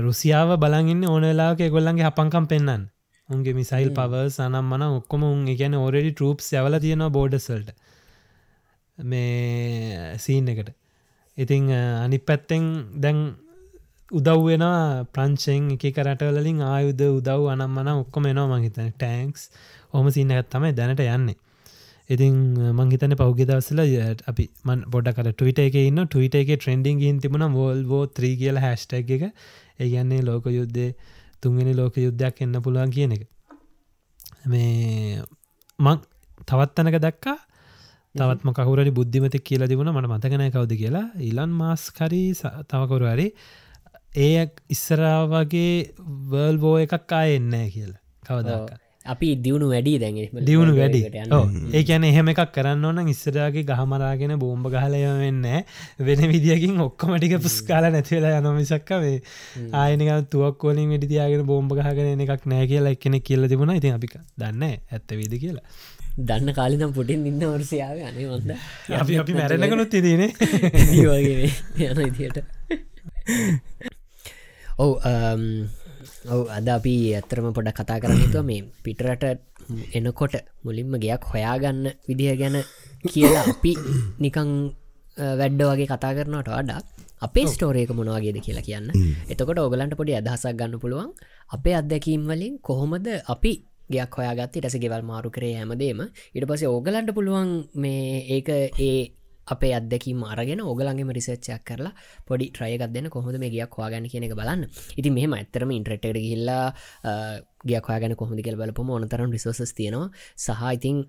[0.00, 2.86] රුසියාව බලගන්න ඕනලාක ගොල්ලන්ගේ හපංකම් පෙන්න්න
[3.28, 7.70] උන්ගේ මිසයිල් පව සනම් මන ඔක්කොම උන් ගැන ඕරඩි ටරප් යවල තියෙනවා බෝඩසල්ට
[8.98, 10.72] මේ සීන් එකට
[11.38, 11.70] ඉතිං
[12.04, 12.64] අනි පැත්තෙන්
[12.96, 13.18] දැන්
[14.10, 14.64] උදව්වෙන
[15.12, 19.48] ප්‍රංචෙන් එක කරටවලින් ආයුද උදව් අනම්මන ඔක්කොම එනවා මහිතන ටෑන්ක්ස්
[19.90, 21.36] හොම සින්නගත් තමයි දැනට යන්නේ.
[22.10, 22.34] ඉතින්
[22.72, 23.80] මංහිතන පෞගි දවසල
[24.24, 28.60] අපි මන් බොඩ කර ටවිට එක ඉන්න ටවිට එක ට්‍රෙන්ඩිං ඉන් තිබුණ වෝල්වෝ ත්‍රී කියල
[28.60, 29.24] හැස්ටක් එක.
[29.80, 30.88] ඒගන්නේ ලෝක යුද්ධය
[31.40, 33.24] තුන්ගෙන ලෝක යුද්ධයක් එන්න පුළුවන් කියන එක.
[34.46, 35.22] මේ
[35.78, 35.98] මං
[36.46, 37.38] තවත්තනක දක්කා
[38.14, 41.06] තවත්ම කවුරට බුද්ධිමත කියලා තිබුණ මට මතකනය කවද කියලා.
[41.22, 42.30] ඉලන් මාස් කරී
[42.68, 43.26] තවකොරු හරි
[44.18, 45.74] ඒ ඉස්සරාවගේ
[46.30, 48.00] වර්ල් බෝ එකක් ආයෙන්නෑ කියලා.
[48.22, 51.00] කවදක් අපි දියුණු වැඩි දැන් දියුණු වැඩි.
[51.72, 55.42] ඒ කියන එහෙම එකක් කරන්න ඕන ඉස්සරගේ ගහමරාගෙන බෝම්භ ගහලය වෙන්න
[56.00, 59.16] වෙන විදිියකින් ඔක්කොමටික පුස්කාල නැතිවෙලා යනොමිසක්කවේ
[59.80, 63.74] ආයනක තුවක්කෝලින් වැඩිතියාගෙන බෝම්භ ගහගෙන එකක් නෑ කියලා එක්කෙනෙ කියල තිබුණ.
[63.74, 65.66] ඉතින් අපික දන්න ඇත්ත විදි කියලා
[66.18, 68.52] දන්න කාලිනම් පුටින් ඉන්න වර්සයාව අනේ වන්ද
[68.94, 70.22] අපි අපි මැරෙනකනුත් තිදන
[71.06, 71.50] වගේ
[71.84, 72.38] යන ඉදියට
[74.78, 74.92] ඔව්
[76.26, 79.24] ඔව් අද අපි ඇත්තරම පොඩ කතා කරන්නතුව මේ පිටරට
[79.92, 82.56] එනකොට මුලින්ම ගයක් හොයාගන්න විදිහ ගැන
[83.04, 83.72] කියලා අපි
[84.20, 84.50] නිකං
[85.16, 86.80] වැඩ්ඩ වගේ කතා කරනට වඩා
[87.22, 88.88] අපේ ස්ටෝරයක මොනවාගේද කියලා කියන්න.
[89.28, 91.10] එතකොට ඔගලන්ට පොඩි අදහසක් ගන්න පුළුවන්.
[91.50, 93.52] අපේ අත්දැකීම් වලින් කොහොමද අපි
[93.90, 94.54] ගයක් හොයාගත්ත.
[94.54, 96.00] ටස ගෙවල් මාරු කරේ හැමදේම.
[96.34, 98.48] ඉට පසේ ඕගලන්ට පුළුවන් මේ ඒක
[98.80, 99.23] ඒ
[99.54, 101.92] අපේ අදැකීම අරගෙන ඕගලන්ගේම රිසච්චයක් කරලා
[102.28, 104.62] පොඩි ට්‍රයගත් දෙන්න කොහොද මේ ගයක් හවාගන්න කියන එක බලන්න.
[104.98, 106.64] ඉති මෙහම ඇත්තරම ඉන්ට්‍රෙට් ගිල්ලා
[107.64, 110.08] ගයක් හයාගෙන කොහොමදි කෙල් බලපම ඕනතරම් රිසෝසස් තියෙනවා.
[110.36, 111.04] සහ ඉතින්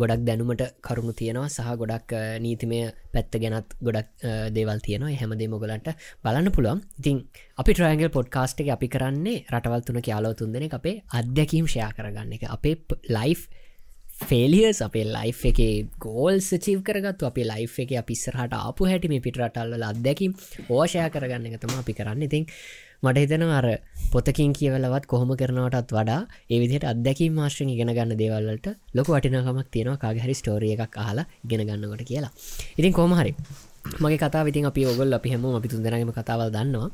[0.00, 1.48] ගොඩක් දැනුමට කරුණු තියෙනවා.
[1.48, 2.12] සහ ගොඩක්
[2.44, 2.80] නීතිමය
[3.14, 4.08] පැත්ත ගැනත් ගොඩක්
[4.56, 5.16] දේවල් තියෙනවා.
[5.20, 5.88] හැමදේ මොගලන්ට
[6.24, 6.80] බලන්න පුළුවන්.
[7.00, 7.18] ඉතින්
[7.60, 12.48] අපි ට්‍රයන්ගල් පොඩ්කාස්ට් එක අපි කරන්නේ රටවල් තුන යාලෝ තුන්දෙන අපේ අත්දැකීම් ෂයා කරගන්න එක.
[12.56, 12.76] අපේ
[13.16, 13.34] ලයි්
[14.30, 15.60] ෆෙලියස් අපේ ලයි් එක
[16.04, 20.32] ගෝල් චිව කරගත්තු අපේ ලයි් එක අපිස්සරහට ආපු හැටි මේ පිටරටල්ල අත්දැකීම්
[20.76, 22.22] ඕෂය කරගන්න එක තම අපි කරන්න.
[22.28, 22.46] ඉතින්
[23.02, 23.66] මට හිතන අර
[24.12, 26.20] පොතකින් කියවලවත් කොහොම කරනවටත් වඩා
[26.54, 29.98] ඒවිදිහට අදැකීම් මාශ්‍රෙන් ඉගෙන ගන්න දේවල්ලට ලොක වටිනකමක් තියෙනවා.
[30.04, 32.32] කාගහරි ස්ටෝරිය එකක් අහලා ගෙන ගන්නකොට කියලා.
[32.78, 33.34] ඉතින් කොමහරි
[34.00, 36.88] මගේ කතා විතින් අපි ඔගොල් අපි හැම අපි තුන්දරගම කතාවල් දන්නවා.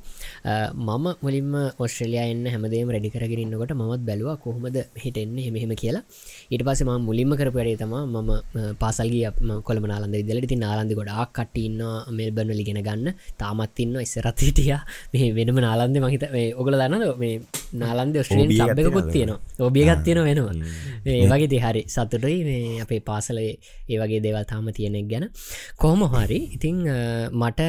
[0.75, 6.03] මම මුලින්ම ඔස්ට්‍රලයා එන්න හැමදේම රැඩි කරගෙනන්නකොට මත් බැලවා කොහොමද හිටෙන්නේ හෙමහෙම කියලා.
[6.53, 8.31] ඊට පස ම මුලින්ම කරපුඩේ තම මම
[8.83, 9.31] පාසල්ගේ
[9.69, 11.81] කොළම නාලන්ද විදල ති නාලන්ද ගොඩක් කටඉන්න
[12.19, 13.15] මෙල්බර්න ලිගෙන ගන්න.
[13.41, 14.75] තාමත් ඉන්න ඉස්සරත් හිටිය.
[15.13, 16.25] මේ වෙනම නාලන්ද මහිත
[16.61, 17.41] ඔගල දන්නද මේ
[17.85, 19.41] නාලන්ද ඔස්ට්‍රේන් සබ්බකුත් තියෙනවා.
[19.69, 20.55] ඔබියගත් තියෙන වෙනවා.
[21.07, 22.37] ඒවගේ දෙහරි සතුටයි.
[22.49, 23.53] මේ අපේ පාසලේ
[23.93, 25.27] ඒවගේ දේවල් තාම තියෙනෙක් ගැන.
[25.83, 26.88] කොහොම හරි ඉතිං
[27.35, 27.61] මට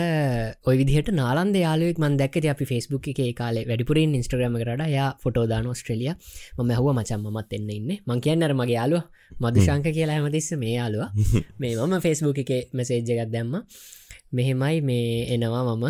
[0.63, 5.69] ඔය විදිහට නාලන්ද යාලුවෙක් මන් දැක්කති අපි ෆස්බුක් එක කාලේ වැඩිපුරින් ඉස්ට්‍රගම කරට යා ෆොටෝදාන
[5.73, 6.12] ස්ට්‍රලිය
[6.58, 7.89] ම හුව මචන් මත් එන්න ඉන්න.
[8.01, 9.03] මං කියන්නර මගේ යාලුව
[9.39, 11.03] මදුශංක කියලා හැමතිස්ස මේ යාලුව
[11.60, 13.60] මේ මම ෆෙස්බුක් එක මෙසේජ්ජගත් දැම්ම.
[14.32, 15.86] මෙහෙමයි මේ එනවා මම.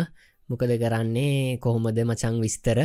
[0.48, 1.58] මොකද කරන්නේ?
[1.58, 2.78] කොහොමද මචං විස්තර?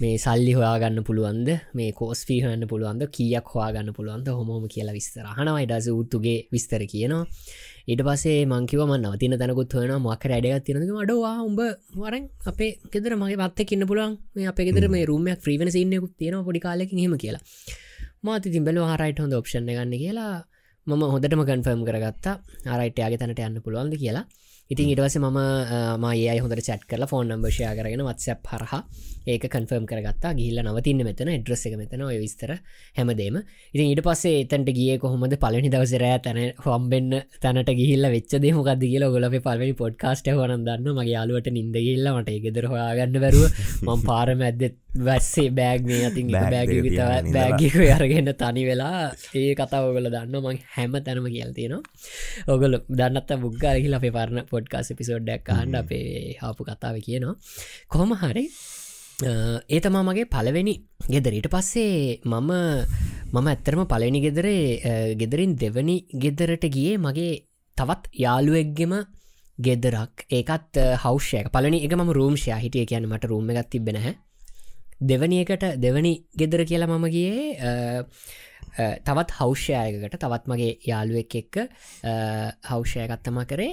[0.00, 1.48] මේ සල්ලි හොයාගන්න පුළුවන්ද?
[1.74, 3.04] මේ කෝස් ෆීහන්න පුළුවන්ද?
[3.10, 4.30] කියක් හවාගන්න පුළුවන්ද?
[4.30, 7.26] හොමෝම කියලා විස්තර හනවයි ඩස උත්තුගේ විස්තර කියනවා
[7.90, 11.60] ඊට පසේ මංකිවම නවතින තැනකුත් වන මක් රැඩගත් තිනක අඩවා උඹ
[12.02, 14.12] වරන් අපේ ගෙදර මගේ පත්ත ඉන්න පුළුවන්.
[14.34, 17.42] මේ අප ගෙදර මේ රුමයක් ්‍රීවන සින්නකුත් තියෙන පොඩි කාලෙක හෙම කියලා.
[18.26, 20.34] මාති තිබල හරයිට හොඳ ඔප්ෂණ ගන්න කියලා.
[20.86, 22.36] මම හොඳටම කන්ෆර්ම් කරගත්තා.
[22.72, 23.96] ආරයිට යාගේ තැනට යන්න පුළුවන්ද?
[24.02, 24.26] කියලා
[24.70, 25.38] ඉතින් ඉටවස ම
[26.02, 28.74] මයි හොඳට චට් කරලා ෆෝන් නම්බර්ෂය කරගෙන වත්සැප් හරහ
[29.26, 30.30] ඒක කන්ෆර්ම් කරගත්තා.
[30.38, 32.52] ගිල්ල නවතින්න මෙතන එඩ්‍රස් එක මෙතන ඔය විස්තර
[32.98, 33.40] හැමදේම.
[33.74, 35.34] ඉතින් ඊට පස්සේ එතන්ට ගිය කොහොමද?
[35.42, 41.16] පලනි දවසරෑ තැන හොම්බෙන්න්න තැනට ගිහිල්ල වෙච්චද මොකක්ද කියල ගොලප පලනි පොඩ්කාස්ට හොන දන්න මගේ
[41.16, 43.58] යාලුවට නින්දගල්ල මට ගෙදර හොයාගන්න බැරුව.
[43.82, 44.78] මං පාරම ඇදත්
[45.08, 46.72] වැස්සේ බෑග් මේ අතින් බෑග
[47.36, 49.02] බෑගික අරගන්න තනි වෙලා
[49.42, 51.82] ඒ කතාවගල දන්න මං හැම තැනම කියල් තියෙනවා.
[52.54, 57.36] ඔගල දන්නත් බුග්ගරහිල අපේ පරණ පොඩ්කාස පිසෝඩ්ඩක් කාණ්ඩ අපේ හාපු කතාව කියනවා.
[57.92, 58.46] කොහොම හරි
[59.74, 60.74] ඒ තමා මගේ පලවෙනි
[61.14, 62.50] ගෙදරට පස්සේ මම
[63.34, 67.32] මම ඇත්තරම පලනි ගෙදරේ ගෙදරින් දෙවනි ගෙදරට ගියේ මගේ
[67.76, 68.94] තවත් යාළුවෙක්ගෙම
[69.58, 70.14] ගෙදරක්.
[70.38, 74.14] ඒකත් හෞෂයක පලනි එක ම රූම්ෂය හිටිය කියන මට රූම එකත් තිබෙනහැ
[75.02, 77.44] දෙවනි එකට දෙවනි ගෙදර කියලා මම ගියේ
[79.06, 81.56] තවත් හෞෂයයකට තවත් මගේ යාළුවෙක් එක්ක
[82.70, 83.72] හෞෂයගත්තම කරේ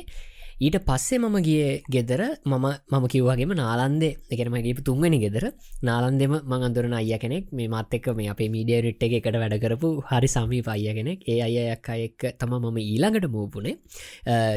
[0.60, 2.22] ඊට පස්සේ මම ගිය ගෙදර.
[2.46, 4.18] මම මම කිව්වාගේම නාලන්දේ.
[4.34, 5.46] එකනමගේ තුන්වැනි ගෙදර.
[5.84, 7.52] නාලන්දෙම මං අඳුරන අය කෙනෙක්.
[7.52, 11.20] මේ මත් එක්ක මේ අපේ මීඩිය රිට් එක එකට වැඩ කරපු හරි සමී පයිය කෙනෙක්.
[11.28, 13.78] ඒ අයයක් අයෙක් තම මම ඊළඟට මූපුනේ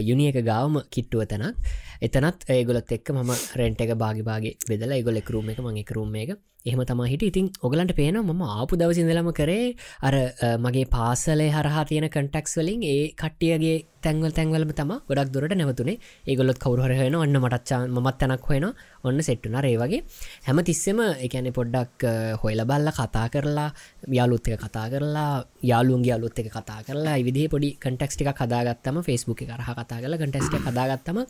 [0.09, 1.57] යුනි එක ගාවම කිට්ටුව තැනක්.
[2.01, 6.33] එතනත් ඒගොලත් එක්ක මම රෙන්ට එක බාගිබාගේ බෙදලා ගොල එකරුම් එක මං එකරුම් එක.
[6.67, 10.15] එහෙම තම හිට ඉතින් ඔගලන්ට පේන ම ආපු දවසිදලම කරේ අර
[10.59, 15.97] මගේ පාසලේ හරහා තියෙන කටක්ස් වලින් ඒ කට්ටියගේ තැන්වල් තැන්වලම තම ගොඩක් දුරට නැවතුනේ.
[16.27, 18.67] ඒගොලොත් කවරුහරහෙන ඔන්න මටච්චා මත් තැනක් හොෙන
[19.05, 20.01] ඔන්න සෙට්ටුන රේවගේ
[20.47, 22.05] හැම තිස්සෙම එකැනෙ පොඩ්ඩක්
[22.43, 23.69] හොයල බල්ල කතා කරලා
[24.11, 29.43] යාලුත් එක කතා කරලා යාලුන්ගේ අලුත් එක කතා කරලා විදි පොඩි කටක්ස් ටික කදාගත්තම ෆස්බුක්
[29.43, 31.21] කරහ කතා කරලා කටස්ට කදාගත්තම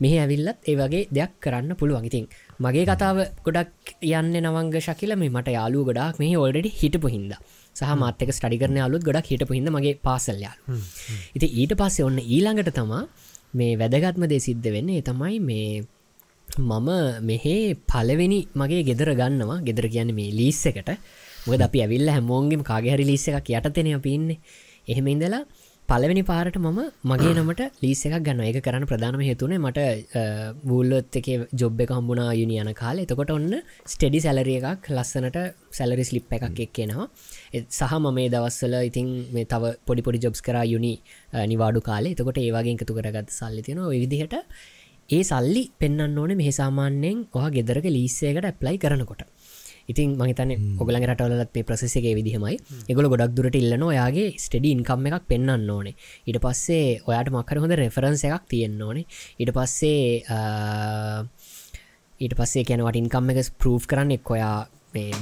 [0.00, 2.04] මෙහ ඇවිල්ලත් ඒ වගේ දෙයක් කරන්න පුළුවන්.
[2.04, 2.28] ඉතින්
[2.60, 7.32] මගේ කතාව ගොඩක් යන්න නවංග ශකිල මේ මට යාලු ගොඩක් මේ ඔල්ඩඩි හිටපු හින්ද.
[7.76, 10.78] සහ මාතක ස්ටඩිකරන අලුත් ගොඩක් හිටපු හිද මගේ පාසල්යාලු
[11.36, 13.02] ඉති ඊට පස්සේ ඔන්න ඊළඟට තමා
[13.54, 15.02] මේ වැදගත්ම දේ සිද්ධ වෙන්නේ.
[15.02, 15.82] තමයි මේ
[16.60, 16.88] මම
[17.22, 19.58] මෙහේ පලවෙනි මගේ ගෙදර ගන්නවා.
[19.66, 20.90] ගෙදර කියන්න මේ ලිස්ස එකට.
[21.46, 24.38] මොද අපි ඇවිල්ල හැමෝන්ගේම කාගහරි ලිස්ස එකක් යටතෙන අපින්නේ
[24.88, 25.42] එහෙම ඉඳලා
[25.88, 26.78] පලවෙනි පාරට මම
[27.10, 29.80] මගේ නමට ලිස එකක් ගන්න එක කරන්න ප්‍රධානම හේතුනේ මට
[30.68, 31.26] බූල්ලොත් එක
[31.60, 33.02] ජොබ් එක හම්බුණා යුනි යන කාල.
[33.04, 33.50] එතකොට ඔන්න
[33.92, 35.38] ස්ටඩි සැලරිය එකක් ලස්සනට
[35.78, 37.06] සැලරි ස්ලිප් එකක් එක්කෙනවා
[37.78, 40.94] සහ මේ දවස්සල ඉතින් මේ තව පොඩි පොඩි ජොබ්ස් කර යුනි
[41.52, 42.14] නිවාඩු කාලේ.
[42.16, 44.40] එතකොට ඒවාගේ එකතු කරගත් සල්ලි තියෙන විදිහට
[45.10, 49.24] ඒ සල්ලි පෙන්න්න ඕන මෙහ සාමාන්‍යයෙන් ඔහ ගෙදරක ලිස්සේකට ඇප්ලයි කරනකොට
[49.88, 52.56] ඉතින් මහිතන ඔගලන් රටවලත් ප්‍රසෙසගේ විදිහමයි.
[52.90, 55.94] එගොල ගොඩක් දුරට ඉල්ලන ඔයාගේ ස්ටඩි ඉන්කම් එකක් පෙන්න්න ඕනේ.
[56.28, 59.06] ඉට පස්සේ ඔයාට මක්කර හොඳ රෙෆරන්ස එකක් තියෙන්න්න ඕනේ.
[59.38, 60.02] ඉට පස්සේ
[62.20, 64.56] ඊට පස්සේ කැනවට ඉන්කම් එක ප්‍රූ් කරන්න එක් ඔයා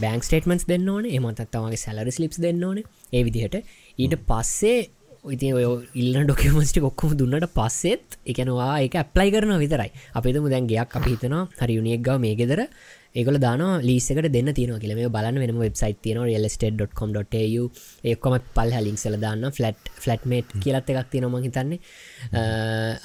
[0.02, 1.06] බෑන්ක් ස්ටේටමන්ස් දෙන්න ඕන.
[1.08, 2.82] එමතත්තමගේ සැලරි ස්ලිප් දෙන්න ඕන.
[3.12, 3.62] ඒ විදිහට.
[3.98, 4.90] ඊට පස්සේ
[5.30, 9.90] ඉති ඔය ඉල්ල ඩොකමස්ටි ඔක්කොම දුන්නට පස්සෙත් එකනවා එක ඇප්ලයි කරන විතරයි.
[10.18, 12.66] අපිත මුදැන් ගයක් අපි හිතනවා හරි යුනියෙක්ගව මේ ගෙදර
[13.14, 14.94] ඒකල දාන ලිසකට දෙන්න තින කියල.
[14.98, 17.64] මේ බලන්න වෙනම වෙබ්සයිට තියන ල්ස්ට.com.ු
[18.04, 21.78] ඒකොම පල් හලින්ක්සල දාන්න ෆලට් ෆලට්මේට් කියලත් එකක් තින ම හිතන්නේ.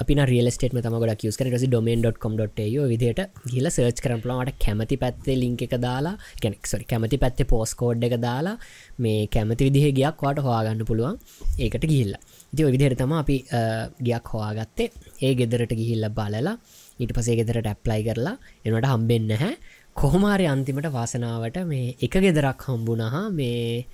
[0.01, 3.21] අපි රියල්ස්ටේට තම ගොඩ කියස් කර ඩොමන්.com.ු විදිට
[3.53, 8.57] ගිල සර්ච් කරපලාට කැමති පැත්තේ ලිංක එක දාලා කෙනෙක්සරි කැමති පැත්තේ පෝස්කෝඩ් එක දාලා
[8.99, 11.19] මේ කැමති විදිහ ගයක් වාට හවාගන්න පුළුවන්.
[11.59, 12.23] ඒකට ගිහිල්ලා.
[12.53, 13.37] ඉති විදිහයට තම අපි
[14.01, 14.91] ගයක් හවාගත්තේ
[15.21, 16.55] ඒ ගෙදරට ගිහිල්ල බලලා
[16.99, 19.51] ඊට පසේ ගෙදරට ඇප්ලයි කරලා එනට හම්බෙන්න හැ
[19.97, 23.85] කොහොමාරි අන්තිමට වාසනාවට මේ එක ගෙදරක් හම්බුණහා මේ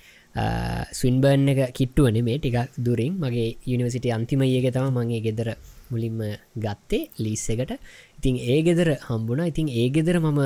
[0.98, 3.14] ස්වින්බර්න් එක කිට්ටුවන මේ ටික දුරින්.
[3.22, 5.48] මගේ යනිවසිට අන්තිම ඒක තම මගේ ගෙදර
[5.90, 6.20] මුලින්ම
[6.56, 7.72] ගත්තේ ලිස් එකට.
[8.18, 9.42] ඉතින් ඒ ගෙදර හම්බුණ.
[9.52, 10.40] ඉතින් ඒ ගෙදර මම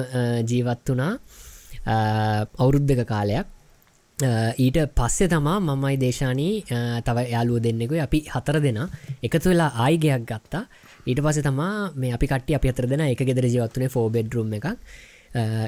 [0.51, 1.13] ජීවත් වනා
[2.57, 3.47] අවුරුද්ධක කාලයක්.
[4.59, 6.55] ඊට පස්සේ තමා මමයි දේශානී
[7.07, 8.81] තව යාලුව දෙන්නෙකු අපි හතර දෙෙන.
[9.27, 10.65] එකතු වෙලා ආයිගයක් ගත්තා.
[11.09, 14.69] ඊට පස්සේ තමා මේ අපි කට අපි අතර දෙෙන එක ගෙදර ජීවත්වනේ ෆෝබෙඩ්රුම් එකක්.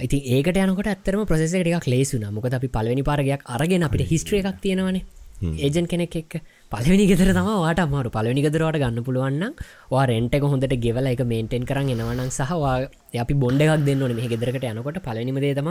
[0.02, 4.60] ඉතින් ඒකට යනකට ඇත්තරම ප්‍රසෙස එකක් ලේසුන මොකද අපි පලවෙනි පාරගයක් අරගෙන අපිට හිස්ට්‍රිය එකක්
[4.60, 5.04] තියෙනවනේ.
[5.40, 6.32] ඒජන් කෙනෙක් එක්
[6.72, 8.10] පලවෙනි ගෙදර තම වාට අමාරු.
[8.10, 9.54] පලවෙනි ගෙදරවාට ගන්න පුළුවන්න
[9.90, 12.74] වා රෙන්ටක හොඳට ගෙවල එක මේන්ටෙන් කරන්න එනවනම් සහවා
[13.22, 14.14] අපි බොන්ඩ එකක් දෙන්න ඕන.
[14.14, 15.70] මේ ගෙදරකට යනකොට පලනිමදේ තම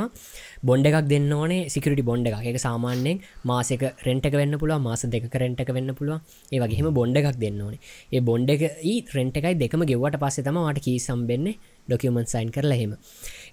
[0.64, 2.46] බොන්ඩ එකක් දෙන්න ඕනේ සිකරටි බොන්ඩ එකක්.
[2.46, 6.20] එක සාමාන්‍යයෙන් මාසක රෙන්ටක වෙන්න පුළුව මාස දෙක රෙන්ටක වෙන්න පුළුව
[6.52, 7.80] ඒ වගේම බොන්ඩ එකක් දෙන්න ඕනේ.
[8.12, 11.56] ඒ බොන්ඩ එක ඒ රෙන්ට එකයි දෙකම ගෙවට පස්සේ තම වාට කී සම්බෙන්නේ
[11.88, 12.94] ඩොකියමන් සයින් කරලා හෙම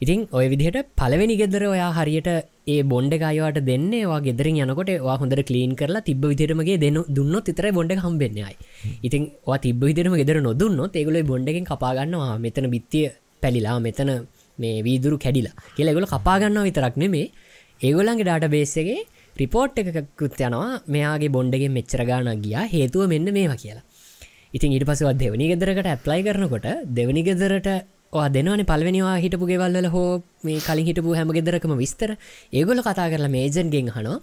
[0.03, 2.31] ඉතින් ඔය විදිහට පලවෙනි ගෙදර ඔයා හරියට
[2.67, 7.51] ඒ බොන්ඩ අයවාට දෙන්නේ වා ගෙදරින් යනකොට වා හොඳට කලීන් කරලා තිබ විදිරමගේ දෙන්න දුන්නොත්
[7.53, 8.57] ඉතර බොඩ හම්බෙන්නේයි
[9.03, 13.07] ඉතින් වා තිබ විදිරම ගෙදර නොදුන්නොත් ඒගොල බොන්ඩගෙන් කපාගන්නවා මෙතන බිත්තිය
[13.43, 14.13] පැලිලා මෙතන
[14.59, 17.27] මේ වීදුරු කැඩිලා කියලා ගොල කපාගන්නවා විතරක් නෙමේ.
[17.81, 19.01] ඒගොලන්ගේ ඩාට බේස්සගේ
[19.37, 20.81] රිපෝට් එකකුත් යනවා.
[20.89, 22.65] මෙයාගේ බොන්්ඩගේ මෙච්චර ගාන ගියා.
[22.75, 23.85] හේතුව මෙන්න මේවා කියලා.
[24.57, 26.67] ඉතින් ඊට පසවත් දෙවනි ගෙදරකට ඇප්ලයි කරනකොට
[26.99, 27.69] දෙවනි ගෙදරට
[28.35, 32.11] දෙනවන පල්වෙනිවා හිටපු ගෙවල්ල හෝ මේ කලින් හිටපු හැම ගෙදරකම විස්තර.
[32.53, 34.17] ඒගොල කතා කරලා මේජන්ගෙන් හනෝ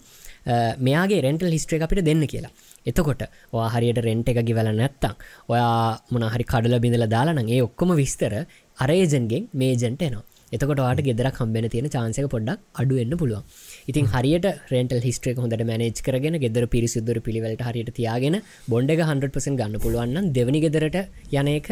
[0.80, 2.52] මෙයාගේ රෙන්ටල් හිස්ට්‍රේ අපිට දෙන්න කියලා.
[2.86, 3.22] එතකොට
[3.54, 5.14] ඔයා හරියට රෙන්ට් එක ගිවල නැත්තං
[5.50, 8.34] ඔයා මොනහරි කඩල බිඳල දාලානං ඒ ඔක්කොම විස්තර
[8.78, 10.24] අරේජන්ගෙන් මේජන්ට එනවා.
[10.52, 13.44] එතකොට වාට ගෙදර කම්බෙන තියෙන චාන්සක පොඩ්ඩක් අඩුවෙන්න්න පුළුවන්.
[13.90, 19.84] ඉතින් හරියට රෙන්ටල් හිස්ට්‍රේක හොඳට මැනේජ් කරගෙන ගෙදර පිරිසිදුර පිළිවෙලට හරියට තියාගෙන බොන්ඩ 100% ගන්න
[19.86, 20.98] පුළුවන්න දෙවනි ගෙදරට
[21.34, 21.70] යන එක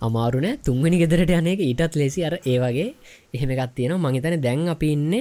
[0.00, 2.20] අමාරුන තුන්වනි ගෙදරට යනක ඊටත් ලෙසි.
[2.28, 2.88] අර ඒ වගේ
[3.34, 5.14] එහෙමකත් තියෙන මහිතන දැන් අපි ඉන්න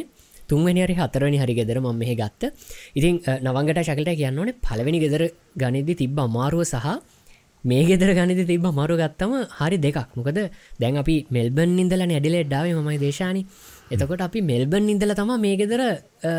[0.49, 2.51] තුන්වනි හරි හතරවනි හරි ගෙදර ම මෙහ ගත්ත.
[2.93, 5.23] ඉතින් නවංගට ශකලට කියන්න ඕනේ පලවෙනි ගෙදර
[5.55, 6.87] ගනිදි තිබ්බ අමාරුව සහ
[7.63, 10.09] මේ ගෙදර ගනිත තිබ මරු ගත්තම හරි දෙකක්.
[10.15, 10.39] මොකද
[10.79, 13.41] දැන් අපි මෙල්බන් ඉඳල නැඩිල එඩ්ඩාව මයි දේශානි.
[13.91, 15.81] එතකොට අපි මෙල්බන් ඉඳල තම මේ ගෙදර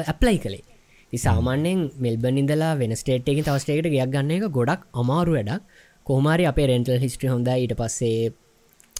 [0.04, 0.64] ඇප්ලයි කළේ.
[1.12, 5.62] සාමාන්‍යෙන් මෙල්බන් ඉඳලා වෙන ස්ටේට්ක තවස්ටේකට ගයක් ගන්න එක ගොඩක් අමාරු වැඩක්.
[6.06, 8.32] කොහමාරි අපේ රෙන්ටල් හිස්ට්‍රි හොඳ ඊට පස්සේ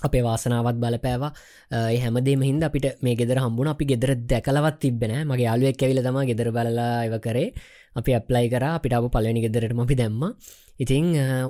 [0.02, 1.32] අපේ වාසනාවත් බලපෑවා.
[1.72, 6.50] හැමදේම හින්ද අපිට මේ ගෙදර හම්බුණ අපි ගෙදර දැකලවත් තිබෙන මගේ යාලුවෙක් ඇවිල තම ගෙදර
[6.50, 7.52] බලලා එව කරේ.
[7.96, 8.64] අපි ඇප්ලයි කර.
[8.70, 10.22] අපිට අප පලනි ගෙදරට අපි දැම්ම.
[10.80, 11.08] ඉතිං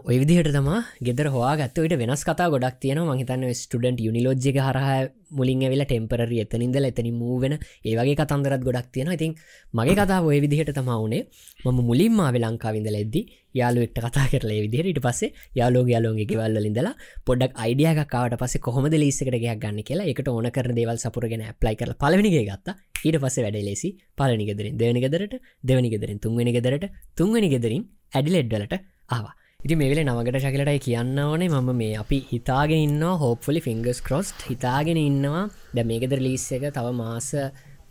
[0.09, 0.69] ඔය විදිහට තම
[1.01, 4.89] ගෙදර හවා ගත්තවට වෙනස් කතා ගොඩක් තියෙන මහිතන්න ස්ටඩන්ට යුනිලෝජ්ජක හරහ
[5.33, 7.55] මුලින් ඇවිල ටෙම්පරරි එතනින්දල එතනි මූවෙන
[7.85, 9.37] ඒවගේ කතන්දරත් ගොඩක් තියෙන ඉතින්
[9.75, 11.23] මගේ කතා ඔය විදිහට තමවුනේ
[11.65, 13.23] මම මුලින්ම වෙලංකාවිඳල එද්දි
[13.55, 14.91] යාලුවෙක්ට කතා කරලා විදිහට.
[14.93, 16.95] ඉට පස්සේ යාලෝග යාලෝගේ ගෙවල්ලින්දලා
[17.27, 21.93] පොඩක් අයිඩියකාවට පස කොහොමද ලිස්සකට ගයක් ගන්න කියලා එකට ඕන කරන දේවල් සපුරගෙන ප්ලයි කර
[22.03, 22.79] පලවිනිගේ ගත්තා.
[23.07, 23.91] ඊට පස්සේ වැඩ ලෙසි.
[24.19, 25.37] පලනිගෙදරින් දෙවනි ගෙදරට
[25.71, 27.87] දෙවනි ගෙදරින් තුන්වෙනි ගෙදරට තුන්වනි ගෙදරින්
[28.19, 28.75] ඇඩිලෙඩ්ඩලට
[29.17, 29.35] ආවා.
[29.61, 31.49] ඉති මේල නවගට ශකලටයි කියන්න ඕනේ.
[31.49, 35.43] මම මේ අපි හිතාගෙන ඉන්න හෝප්ෆලි ෆිංගස් කොස්ට් හිතාගෙන ඉන්නවා.
[35.75, 37.29] ද මේකෙදර ලිස්ස එක තව මාස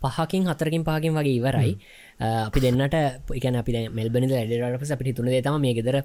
[0.02, 1.72] පහකින් හතරකින් පාකින් වගේ ඉවරයි.
[2.20, 2.96] අපි දෙන්නට
[3.38, 5.96] එකන අපි මෙල්බනි ඇඩට පස අපිට තුන තම මේ ගෙදර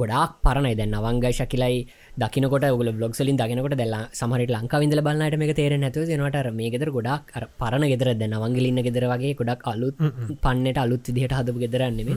[0.00, 0.74] ගොඩක් පරණයි.
[0.78, 6.50] දැන් අවංග ශකිලයි දකිනකොට ගල බ්ලොග්සලින් දකිනකොට දැල්ලා සමහට ලංකාවින්දල බලන්නට මේ තේර නැතුව දෙනට
[6.52, 10.00] මේ ගෙදර ගොඩක් පරණ ගෙදර දැන් අවංගලින්න ගෙදර වගේ ගොඩක් අලුත්
[10.42, 12.10] පන්නට අලුත් විදිහට හදපු ගෙදරන්නෙම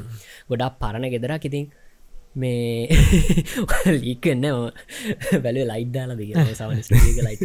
[0.49, 1.45] ගොඩක් පරණ ගෙදරක්.
[1.45, 1.67] ඉතින්
[2.35, 2.87] මේ
[3.97, 4.45] ලීකන්න
[5.43, 6.15] බැලු ලයිට්දාල
[6.53, 6.71] සම
[7.19, 7.43] ලයිට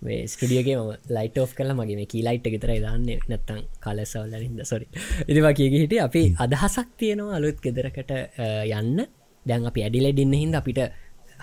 [0.00, 3.08] මේ ස්ටඩියගේ ම ලයිට ෝ් කල මගේ මේ කී ලයිට් ගෙතර දාන්න.
[3.28, 4.86] නැත්තං කලසවල්ලරින්ද සොරි
[5.28, 8.12] ඉතිවා කියගේ හිට අපි අදහසක් තියෙනවා අලුත් ගෙදරකට
[8.72, 9.08] යන්න
[9.48, 10.80] දැන් අපි ඇඩිලෙඩින්න හිද අපිට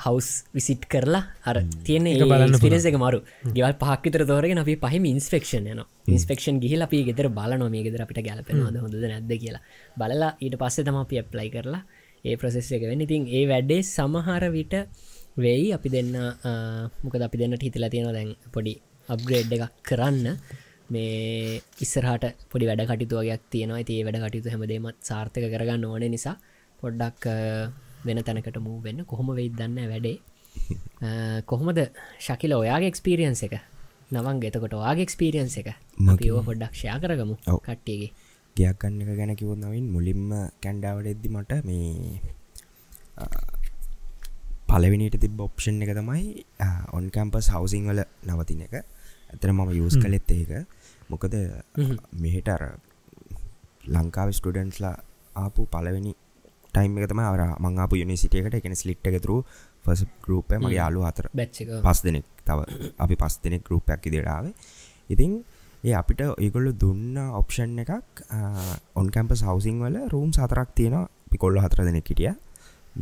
[0.04, 2.06] හවස් විසිට් කරලා අර තියන
[2.64, 3.20] පිරස එක මරු.
[3.56, 5.82] ගෙවල් පහක්විතර තෝරගෙන අපි පහම ඉන්ස්පෙක්ෂන් යන
[6.16, 9.64] ඉන්ස්පෙක්ෂන් ගිහිල අපි ගෙදර බලන මේ ගෙදර අපිට ගැලපෙනවාද හොඳ නැද්ද කියලා.
[10.02, 11.82] බලලා ඊට පස්සේ තම අපි ඇප්ලයි කරලා
[12.26, 13.02] ඒ ප්‍රසෙස් එක වෙන්න.
[13.08, 14.76] ඉතින් ඒ වැඩේ සමහර විට
[15.46, 15.66] වෙයි.
[15.78, 16.14] අපි දෙන්න
[17.04, 18.74] මොකද අපි දෙන්නට හිතලා තියෙන දැන් පොඩි
[19.10, 20.38] අප්ග්‍රේඩ් එකක් කරන්න.
[20.94, 23.82] මේ ඉස්සරහට පොඩි වැඩ කටිතුවගයක් තියෙනවා.
[23.82, 26.38] ඒ වැඩ කටයුතු හැමදේමත් සාර්ථක කරගන්න ඕන නිසා
[26.80, 27.26] පොඩ්ඩක්
[28.08, 29.06] වෙන තැනකට මූ වෙන්න.
[29.06, 30.18] කොහොම වෙයි දන්න වැඩේ.
[31.50, 31.82] කොහොමද?
[32.20, 33.60] ශකිල ඔයාගේ එක්ස්පිරියන්ස එක.
[34.12, 35.70] නවන් ගෙතකොට ඔයාගේ එක්ස්පිරියන්ස එක.
[36.00, 38.12] මපිෝ පොඩ්ඩක්ෂයා කරගමු කට්ටියගේ.
[38.56, 40.26] ගයක් කන්න එක ගැන කිවන්නවින් මුලින්ම
[40.64, 42.20] කැන්ඩාවට එද්දි මට මේ
[44.68, 46.46] පලවිනිට තිබ ඔප්ෂන් එක තමයි
[46.94, 48.76] ඔන් කැම්පස් හවසිං වල නවතින එක.
[49.30, 50.52] ඇතන මම යස් කලෙත් ඒක.
[51.10, 51.36] මොකද
[52.14, 52.64] මෙහෙට අර
[53.88, 54.96] ලංකාව ස්ටඩන්ස්ලා
[55.36, 56.14] ආපු පලවෙනි
[56.78, 59.38] ටයිම් එක තම අර මංආපු යුනිසිටියකට එකන ස්ලිට් එකතුරු
[59.86, 61.26] ෆස් ගරුප මගේ යාලු අතර.
[61.86, 62.26] පස් දෙනෙක්.
[62.48, 62.60] තව
[63.04, 64.46] අපි පස් දෙනෙක් ගරුපයක් ඉදිරාව
[65.10, 65.32] ඉතිං
[65.84, 68.22] ඒ අපිට ඒගොල්ල දුන්න ඔප්ෂන් එකක්
[69.00, 70.96] ඔන් කැම්පස් හවසිං වල රූම් සතරක් තියෙන
[71.32, 72.34] පිකොල්ල හතර දෙනෙක් හිටිය.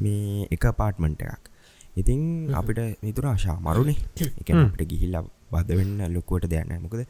[0.04, 1.44] මේ එක පාට්මන්ට එකක්.
[2.02, 2.22] ඉතින්
[2.60, 3.98] අපිට නිතුර ආශා මරුණේ
[4.42, 5.16] එක අපට ගිහිල්ල
[5.54, 7.04] වද වෙන්න ලොකුවට දෙයන්න මොකද.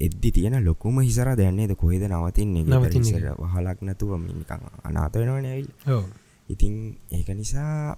[0.00, 3.10] එද්දි තියෙන ලොකුම හිසර දෙයන්නේද කොහෙද නවතින්නේ නවතින්නේ.
[3.10, 6.04] ඉස්සර වහලක් නැතුව මිනිකං අනාත වෙනවන ඇවිල් ඔව්.
[6.48, 6.74] ඉතින්
[7.10, 7.96] ඒක නිසා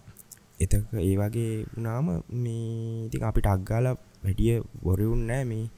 [0.59, 3.87] එතක ඒ වගේ වනාම මේ ඉතින් අපිට අක්ගාල
[4.23, 5.71] වැඩිය බොරවුන්නෑ මේ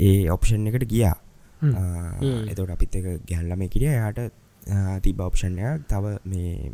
[0.00, 1.16] ඒ ඔප්ෂන් එකට ගියා.
[2.46, 4.20] එතකොට අපිත් එක ගැල්ලම කිරිය යාට
[5.02, 6.72] තිබ ඔප්ෂන්යක් තව මේ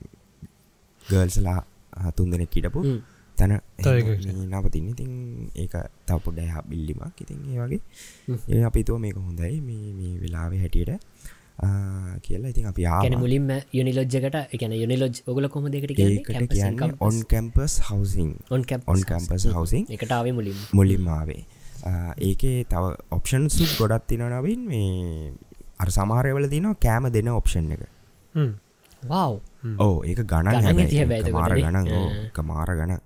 [1.02, 1.60] ගර්ල්සලා
[2.12, 2.80] තුන් දෙනෙක් කිටපු.
[3.38, 3.52] තැන.
[4.52, 5.12] නවතින්න ඉතින්.
[5.62, 5.74] ඒක
[6.08, 7.22] තව පොඩ්ඩ හ බිල්ලිමක්.
[7.24, 7.80] ඉතින් ඒ වගේ.
[8.54, 9.54] ඒ අපිතුව මේක හොඳයි.
[9.70, 10.92] මේ මේ වෙලාවේ හැටියට
[12.26, 16.88] කියලා ඉතින් අපි කැන ආ මුලින්ම යුනිලෝජ්ජකට එකන යුනිලෝජ් ඔගල කොම දෙකට කියන්නේ?
[17.08, 21.42] On campus housing on on campus housing එකටාව මුලින් මුලින්මාවේ
[22.28, 22.84] ඒකේ තව
[23.16, 24.60] ඔප්ෂන් සු ගොඩත් තින නවින්.
[24.70, 25.32] මේ
[25.82, 27.82] අර සමහරයවල තින කෑම දෙන ඔප්ෂන් එක.
[28.34, 28.52] හ්ම්.
[29.02, 29.32] වව්
[29.86, 31.54] ඕ ඒක ගණන් ඒක මාර.
[31.54, 31.86] ගණන්.
[31.98, 33.00] ඕ, මාර ගණන්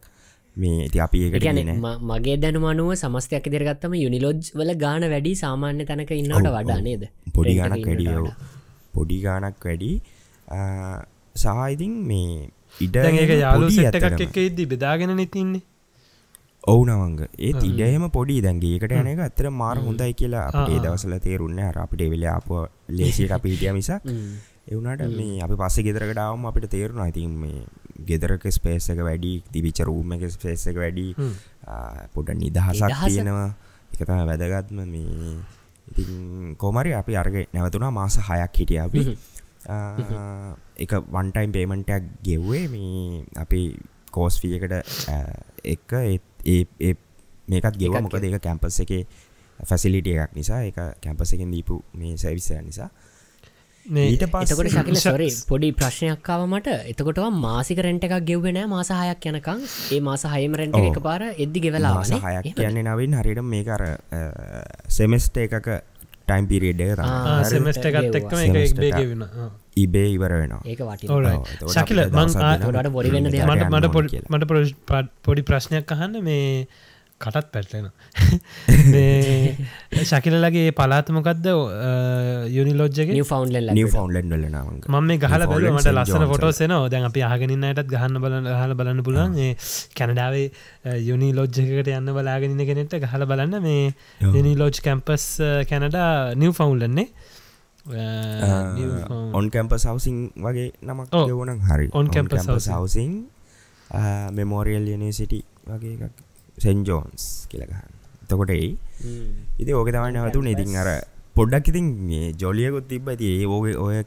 [0.62, 5.86] මේ ඇති අපි ඒකට ගැන ගෙන මගේ දැනුමනුව සමස්තයක් දෙරගත්තම යුනිලෝජ් වල ගාන වැඩි සාමාන්‍ය
[5.90, 7.04] තැනක ඉන්නට වඩා නේද?
[7.36, 8.28] පොඩි එක වැඩිය.
[8.96, 9.92] පොඩි ගානක් වැඩි.
[11.44, 12.36] සහයිතින් මේ
[12.86, 14.28] ඉඩ දැන් ඒක යාලු පොඩි සෙට් එකක් ඇත්තටම.
[14.28, 15.64] එක ඉද්දි බෙදාගෙන නතින්නේ
[16.72, 18.36] ඔවු නවංග ඒත් ඉඩහෙම පොඩි.
[18.46, 20.84] දැන්ගේකට යන එක අතර මාර හොඳයි කියලා අපේ ආ.
[20.84, 22.48] දවසල තේරුන්න අර අපිට වෙලා අප
[22.98, 23.70] ලේසිට අපි හිටිය
[24.68, 27.08] එවුනට මේ අපි පස්සේ ගෙදරකටාවම අපිට තේරුණ.
[27.08, 27.64] ඉතින් මේ
[28.04, 31.06] ගෙදරක ස්පේස එක වැඩි තිබිච රූම එක ස්පේස එක වැඩි.
[32.14, 33.04] පොඩ නිදහසක් නිදහස.
[33.04, 33.50] තියෙනවා.
[33.90, 35.32] එකතම වැදගත්ම මේ.
[35.90, 39.00] ඉතින් කෝමරි අපි අර්ග නැවතුනා මාස හයක් හිටිය අපි.
[40.76, 43.62] එක වන්ටයිම් පේමෙන්ටක් ගෙව්වේ මේ අපි
[44.12, 44.76] කෝස්ෆියකට
[45.64, 46.92] එක ඒ
[47.48, 48.92] මේකත් ගෙව මොකද ඒක කැම්පස් එක
[49.58, 50.60] ෆැසිලිටිය එකක් නිසා.
[50.68, 52.92] එක කැම්පස එකෙන් දීපු මේ සැවිස්සය නිසා
[53.88, 56.68] ඊට එතකොට පස්සේ ශකිල සොරේ පොඩි ප්‍රශ්නයක්කාව මට.
[56.92, 59.62] එතකොට මාසික රෙන්ට එකක් ගෙව්වෙනෑ මාස හයක් යනකං
[59.96, 60.76] ඒ මාස හයම රෙන්ට.
[60.88, 63.82] එක පාර එද්දි ගෙවලා හයක් කියන්නේ නවින් හරිට මේකර
[64.98, 65.68] සෙමෙස්ට එකක
[66.28, 67.00] ටයිම් පිරිඩ් එක
[67.48, 68.98] සෙමස්ට එකත් එක්කම එක Semester එක්බේ එකක්.
[69.00, 69.22] ගෙවෙන
[69.78, 70.62] ඉබේ ඉවර වෙනවා.
[70.68, 72.28] එතකොට ශකිල, මං.
[74.34, 74.44] මට
[75.24, 76.20] පොඩි ප්‍රශ්නයක් අහන්න.
[76.28, 76.68] මේ
[77.20, 77.86] කටත් පැටලෙන
[80.08, 81.46] ශකිලලගේ පලාතමකක්ද
[82.48, 83.70] යුනිලෝජ්ජගේ නිය ෆවන්ලන්
[84.32, 84.84] වල.
[84.86, 85.92] මම මේ ගහල බැල මට.
[85.92, 89.40] ලස්සන ෆොටෝසෙන දැන් අපි අහගෙනන්නටත් ගහන්න බල හල බලන්න පුලන්
[89.98, 90.46] කැනඩාවේ
[91.02, 93.58] යුනි ලෝජ්ජකට යන්න බලාගෙනන්න කෙනෙට ගහල බලන්න.
[93.62, 93.90] මේ.
[94.28, 95.26] යුනි ලෝජ් කැම්පස්
[95.70, 97.08] කැනඩා නිව් ෆවුන්ලන්නේ
[99.34, 101.10] ඔන් කැම්පස් හවසිං වගේ නමක්.
[101.26, 101.90] යවන හරි.
[101.92, 102.70] On campus housing.
[102.70, 106.27] හවසිං මෙමෝරියල් යනිසිටි වගේ එකක්
[106.58, 107.94] සෙන් ජෝන්ස් කියලගහන්න
[108.28, 108.68] තකොට ඒ
[109.58, 110.90] ඉති ඕක තමයි නැවතුන ඉතින් අර
[111.36, 114.02] පොඩ්ඩක් ඉතින් මේ ජොලියකුත් තිබ ඇති ඒ ඕක ඔය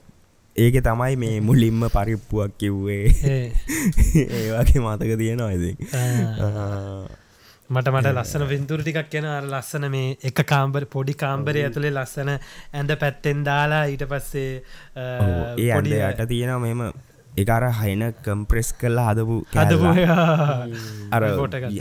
[0.55, 3.07] ඒක තමයි මේ මුලින්ම පරිප්පුවක් කිව්වේ.
[4.35, 5.71] ඒවාගේ මතක තියෙනවා ඉති
[7.69, 12.31] මට මට ලස්සන පින්තුර ටිකක් කියන අර ලස්සන මේ එක කාම්බර පොඩි කාම්බරය ඇතුළේ ලස්සන
[12.33, 14.51] ඇඳ පැත්තෙන් දාලා ඊට පස්සේ
[14.97, 16.83] ඒ පොඩි යට තියෙන මෙම
[17.37, 20.75] එකර හයින කම්ප්‍රෙස් කරලා හදපු හදපු කෑල්ල.
[21.13, 21.23] අර.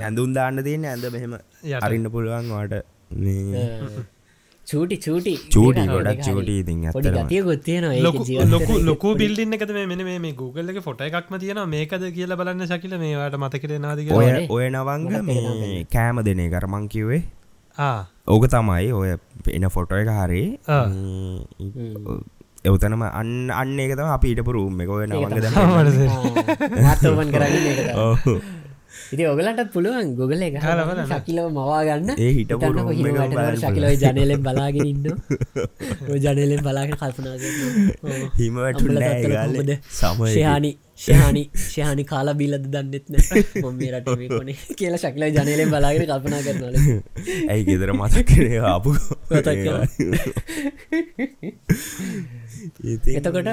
[0.00, 1.36] ඇඳුම් දාන්න තියෙන ඇඳ මෙහෙම.
[1.80, 2.74] අරින්න පුළුවන් වාට
[4.66, 5.34] චූටි චූටි.
[5.50, 9.86] චූටි ගොඩක් චූටි ඉතින් ගතියකුත් තියෙනවා ලොකු ලොකු එකද මේ?
[9.86, 14.14] මෙන මේ ගූගල්ල එක ෆොට එකක්ම තියෙන මේකද කියලා බලන්න ශකිල මේවාට මතකර නාදික
[14.48, 17.22] ඔය නවංග මේ කෑම දෙනේ කරමං කිව්වේ.
[17.78, 18.06] ආ.
[18.28, 19.16] ඕක තමයි ඔය
[19.48, 20.44] එන ෆොටෝ එක හරි.
[22.64, 24.88] එවතනම අන්න අන්න එක තම අපි ඊට පුරුම් එක.
[24.90, 25.30] ඔය නවංග
[26.78, 28.40] මාතෝපන් කරන්න.
[29.12, 30.54] ඉති ඔගලටත් පුළුවන් ගොගල එක.
[31.08, 32.10] ශකිලව මවා ගන්න.
[32.16, 35.02] ඒ වැටෙනකොට ශකිලව ජනලෙන් බලාගෙන ඉන්න
[36.18, 37.94] ජනලෙන් බලාගෙන කල්පනා කරනවා.
[38.04, 38.10] ඔව්.
[38.38, 39.70] හිම අම්බල වැටුන්නෑ තත්තර ගාල කොහොමද?
[39.92, 45.24] සමය ශයානි ශයානි ශයානි කාලා බිල්ලද දන්නෙත් නෑ මොම මේ රට මේ කොනේ කියලා ශකිල
[45.30, 46.76] ජනලෙන් බලාගෙන කල්පනා කරනවල
[47.48, 48.60] ඇයි ගෙදර මතක් කරේ.
[48.68, 48.90] ආපු
[53.16, 53.50] එතකොට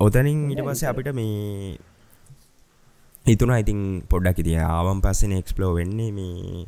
[0.00, 1.76] ඔතනින් ඊට පස්සේ අපිට මේ
[3.26, 6.66] හිතුන ඉතින් පොඩ්ඩක් ඉතිය ආවම් පස්සෙන එක්ස්පලෝ වෙන්නේ මේ.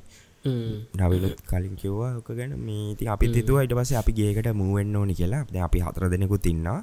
[1.01, 2.55] නවිලුත් කලින් කිව්වා ඕක ගැන.
[2.67, 5.43] මේ ඉතින් අපි තිතුව ඊට පස්සේ අපි ගේකට මූවෙන්න ඕනි කියලා.
[5.53, 6.81] දැන් අපි හතර දෙනෙකුත් ඉන්නවා.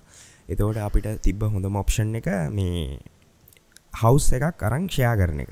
[0.49, 2.99] එතකොට අපිට තිබ්බ හොඳම ඔප්ෂන් එක මේ
[4.01, 5.51] හවුස් එකක් අරං ෂයා කරන එක.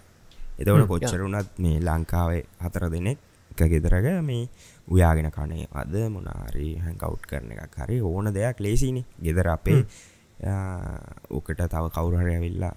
[0.59, 3.17] එතවට කොච්චරුනත් මේ ලංකාවේ හතර දෙනෙක්
[3.51, 4.49] එක ගෙදරක මේ
[4.87, 9.85] උයාගෙන කනේ අද මොනාරි හැකවුට් කරන එකක් හරි ඕන දෙයක් ලේසිනි ගෙදර අපේ
[11.29, 12.73] ඕකට තව කවුරහරය ඇවිල්ලා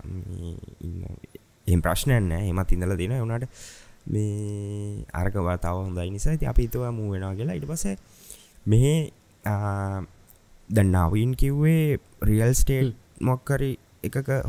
[1.66, 3.48] එම් ප්‍රශ්නයන්න එමත් ඉඳල දෙන වුණට
[4.06, 7.54] මේ අර්කවා තව හොඳයි නිසා ති අපි තුවා මූ වෙනවා කියලා.
[7.54, 7.84] ඉට පස
[8.66, 8.94] මෙහෙ
[10.70, 13.78] දැන්නාවන් කිව්වේ රියල් ස්ටේට් මොක්කරි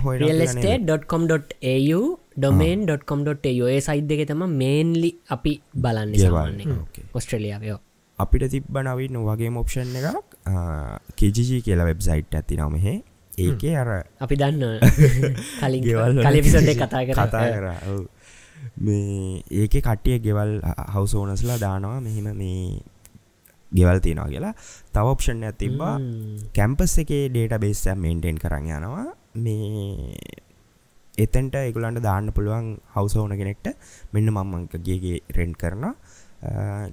[0.04, 2.04] හොය realestate.com.au
[2.38, 6.64] domain.com.au ඒ සයිද් දෙක තම මේන්ලි අපි බලන්න සාමාන්‍ය
[7.14, 7.80] ඔස්ට්‍රලියාවයෝ
[8.20, 10.40] අපිට තිබ්බ නවින්න වගේ මොප්ෂන් එකක්
[11.16, 12.96] කෙජජී කියලා වෙබ්සයිට් ඇති නමහෙ
[13.38, 13.90] ඒකේ අර
[14.20, 14.80] අපි දන්න
[15.60, 15.84] කලින්
[16.22, 17.66] කලිපිසොඩ් කතා කතා කර.
[18.78, 22.00] මේ ඒක කට්ටිය ගෙවල් හවස ඕනස්ලා දානවා.
[22.00, 22.80] මෙහෙම මේ
[23.72, 24.54] ගෙවල් තියෙනවා කියලා.
[24.94, 25.96] තව ඔප්ෂන් ඇත් තිබ්බා.
[26.56, 29.06] කැම්පස් එකේ ඩේට බේස් මේන්ටෙන් කරන්න යනවා
[29.36, 30.16] මේ
[31.18, 33.68] එතන්ට එකුලන්ට දාන්න පුළුවන් හවස ඕන කෙනෙක්ට
[34.14, 35.86] මෙන්න මම්මංකගේගේ රෙන්් කරන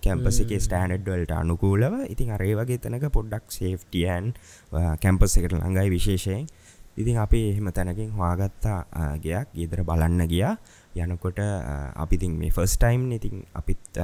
[0.04, 1.94] කැම්පස එක ස්ටෑනඩ් වලට අනුකූලව.
[2.12, 4.34] ඉතින් අරේ වගේ තැනක පොඩ්ඩක් සේෆ්ටියන්
[5.02, 6.46] කැම්පස් එකට ළඟයි විශේෂයෙන්.
[6.96, 8.78] ඉතින් අපි එහෙම තැනකින් හවාගත්තා
[9.24, 9.48] ගයක්.
[9.58, 10.54] ගෙදර බලන්න ගියා.
[10.94, 11.38] යනකොට
[11.96, 14.00] අපිතින් මේ ෆස් ටයිම් ඉතින් අපිත්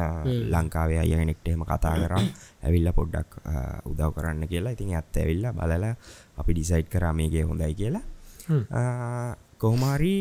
[0.54, 2.22] ලංකාවේ අයගෙනෙක්ට එහෙම කතා කරා.
[2.64, 3.40] ඇවිල්ල පොඩ්ඩක්
[3.86, 4.74] උදව් කරන්න කියලා.
[4.76, 5.94] ඉතින් ඇත්ත ඇවිල්ල බලලා
[6.36, 8.04] අපි ඩිසයිට් කරා මේගේ හොඳයි කියලා
[9.58, 10.16] කොහොමාරි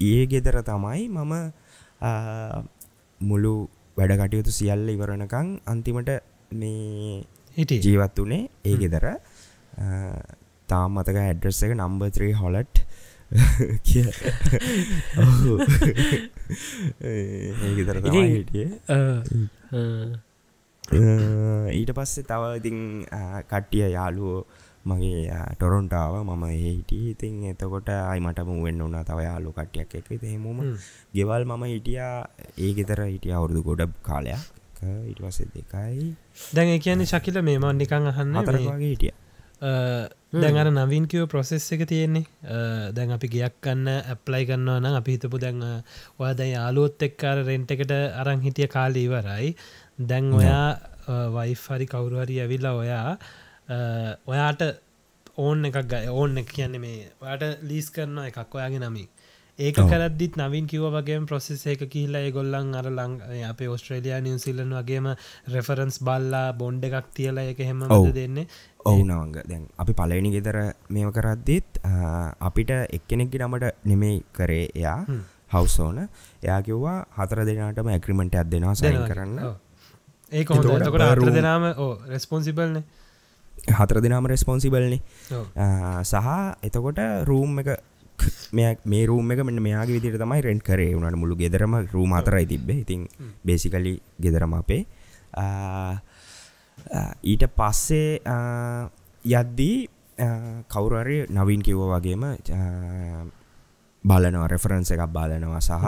[0.00, 1.34] ඒ ගෙදර තමයි මම
[3.20, 3.54] මුළු
[3.96, 6.10] වැඩ කටයුතු සියල්ල ඉවරණකං අන්තිමට
[6.52, 7.24] මේ
[7.56, 7.80] හිටිය.
[7.84, 9.06] ජීවත් වනේ ඒ ගෙදර.
[10.68, 12.76] තාම් මතක ඇඩ්‍රස් එක නම්බ 3 හොලට්
[17.76, 18.70] ගෙදර හිටියේ.
[21.78, 22.78] ඊට පස්සේ තව ඉතින්
[23.48, 24.40] කට්ටිය යාලුවෝ
[24.84, 30.58] මගේ ටොරොන්ටාව මම ඒහිටිය ඉතින් එතකොට අයිමට මුවෙන්න්න වන්න තව යාලු කට්ටියක් එක තෙමුම
[31.14, 32.16] ගෙවල් මම හිටියා.
[32.58, 34.42] ඒ ගෙතර හිටිය අවුරුදු ගොඩ කාලයක්.
[35.06, 36.06] ඉට පස්සේ දෙකයි.
[36.52, 39.12] දැන් කියන්නේ ශකිල මේමන් නිකං අහන්න මේ, අතරවාගේ හිටිය.
[39.62, 39.70] අ,
[40.34, 42.26] දැන් අර නවින් කියව ප්‍රොසෙස් එක තියෙන්නේ.
[42.92, 45.62] දැන් අපි ගයක් කන්න ඇප්ලයි කරන්නවා නම් අපි හිතපු දැන්
[46.18, 49.54] ඔයා දැන් යාලුවොත් එක්කාර රෙන්ට් එකට අරං හිටිය කාල ඉවරයි.
[50.02, 50.66] දැන් ඔයා
[51.30, 53.18] වයි් හරි කවුරු හරි ඇවිල්ලා ඔයා
[53.68, 54.62] ඔයාට
[55.38, 59.08] ඕන් එකක් ගය ඕන්න එක කියන්නේ මේ ඔයාට ලීස් කරන එකක් ඔයාගේ නමින්.
[59.58, 59.76] ඒක.
[59.76, 65.08] කරදදිත් නවින් කිව වගේ ප්‍රොසෙස් එක කියල්ලා ගොල්ලන් අර ලං අපේ ඔස්ට්‍රේලයා නිවසිල්ලන් වගේම
[65.48, 67.82] රෙෆරන්ස් බල්ලා බොන්්ඩ එකක් තියලා එක හෙම.
[68.12, 68.46] දෙන්නේ.
[68.84, 71.82] ඔවුනවංග දැන් අපි පලවෙනි ගෙදර මේම කරද්දිත්
[72.40, 74.98] අපිට එක්කෙනෙක්ගි නමට නෙමෙයි කරේ එයා
[75.52, 76.08] හවසෝන
[76.42, 78.96] එයා කිව්වා හතර දෙනාටම ඇක්‍රිමෙන්ට් ඇත් දෙෙනවා සයි.
[79.08, 79.38] කරන්න.
[81.02, 82.82] අතර room- දෙනාම ඕ රෙස්පොන්සිබල්න
[83.62, 84.98] හතර දෙනාම රෙස්පොන්සිබල්නි
[86.02, 86.28] සහ
[86.62, 87.78] එතකොට රූම් එක
[88.52, 90.94] මෙ රූම එක මෙන්න මෙයාගේ විදිර තමයි රෙන්ට් කරේ.
[90.94, 92.82] වුණට මුළු ගෙදරම රූම අතරයි තිබ්බේ.
[92.82, 93.06] ඉතින්
[93.44, 94.86] බේසිකලි ගෙදරම අපේ.
[97.22, 98.20] ඊට පස්සේ
[99.24, 99.88] යද්දී
[100.68, 102.24] කවුරරි නවින් කිව්ව වගේම
[104.04, 105.86] බලනවා රෙෆරන්ස එකක් බලනවා සහ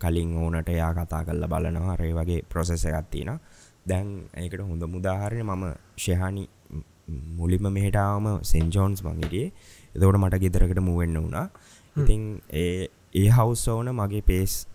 [0.00, 1.96] කලින් ඕනට යා කතා කල්ල බලනවා.
[1.96, 3.36] රේ වගේ ප්‍රොසෙස එකත්තින
[3.86, 5.64] දැන් ඒකට හොඳ මුදාහරණය මම
[5.96, 6.48] ශයහනි
[7.08, 9.52] මුලිම මෙහටාවම සෙන්ජෝන්ස් මංගිටියේ
[9.94, 11.48] එතකොට මට ගෙදරකට මුවෙන්න වුණා.
[11.96, 14.66] ඉතින් ඒ ඒ හවස් ඕන මගේ පේස්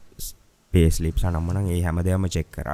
[0.74, 2.70] පේස් ලිප් සනම්මන ඒ හැම දෙයම චෙක් කර.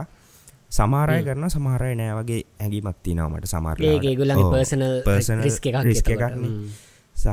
[0.69, 2.13] සමාරය කරන සමාරය නෑ.
[2.19, 6.21] වගේ ඇගිමත් තිනවමට සමාර ඒගේ ගුලගේ පර්සනල් රිස්ක එකක් රිස්ක එතකොට.
[6.21, 6.69] එකක්න හ්ම්.
[7.15, 7.27] සහ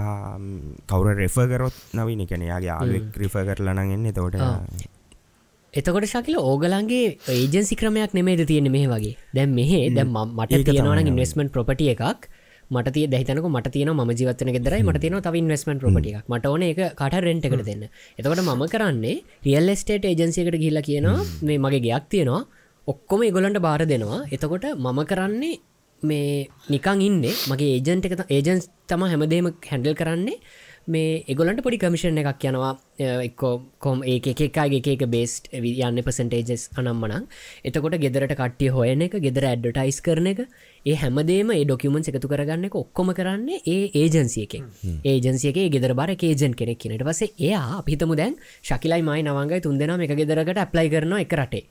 [0.88, 2.26] කවර රෙෆ කරොත් නවින.
[2.26, 4.58] එකන යාගේ ආලෙක් රිෆ කරලනගෙන් එතකොට ආ.
[5.74, 9.14] එතකොට ශකිල ඕගලන්ගේ ඒජන්සි ක්‍රමයක් නෙමේද තියෙන මේ වගේ?
[9.34, 11.12] දැම් මෙහේ ම- මට තියෙනවන.
[11.12, 12.26] ඉන්වස්මෙන්ට් ප්‍රපටිය එකක්.
[12.70, 16.62] මට තිය දැහිතනක මට තියන ම ජීවතන ගෙදරයි මට තියන තව ඉන්වස්මෙන්ට් ප්‍රපටිය මට ඕන
[16.62, 17.84] එක කට රෙන්ට් එකට දෙන්න.
[18.18, 22.42] එතකොට මම කරන්නේ රියල් ස්ටේට ඒජන්සියකට ගිල්ල කියනවා මේ මගේ ගයක් තියෙනවා.
[22.86, 24.20] ඔක්කොම ඉගොලන්ට බාර දෙනවා.
[24.30, 25.54] එතකොට මම කරන්නේ
[26.02, 30.38] මේ නිකං ඉන්න මගේ ඒජන්ට එක ඒජන්ස් තම හැමදේම හැඩල් කරන්නේ
[30.86, 37.26] මේ එගොලන්ට පොඩි කමිෂණ එකක් යනවා එක්කෝ කොම් ඒ එකකාගේ එක බේස්ට යන්න පසන්ටේජස් අනම්මනං
[37.64, 40.44] එතකොට ගෙදරට කට්ටිය හොයන එක ගෙදර ඇඩ්ඩටයිස් කරන එක
[40.86, 44.70] ඒ හැමදේම ඒ ඩොකියමන්ස් එකතු කරගන්න එක ඔක්කොම කරන්නේ ඒ ඒජන්සියකෙන්
[45.04, 50.00] ඒජන්සියගේ ගෙදර බර කේජන් කෙනෙක් කියනට පසේ එයා පිතමු දැන් ශකිලයි මයි නවංගයි තුන් දෙෙන
[50.00, 51.64] එක ගෙදරකට ඇප්ලයි කරන එක රටේ.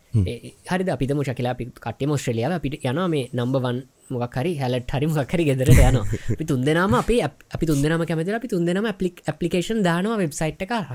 [0.68, 5.98] හරි අපිතම ශකිලා කටේ මොස්ට්‍රලියාව අපිට යන මේ නම්බවන් මොකරි හැලට හරි මොකරි ගෙදරට යන
[6.34, 10.92] අපි තුන් දෙනම අපි අපි තුන් දෙනම කැමති අපි තුන් දෙනම ඇපලිකේෂන් දානවා වෙබ්සයිට් කරහ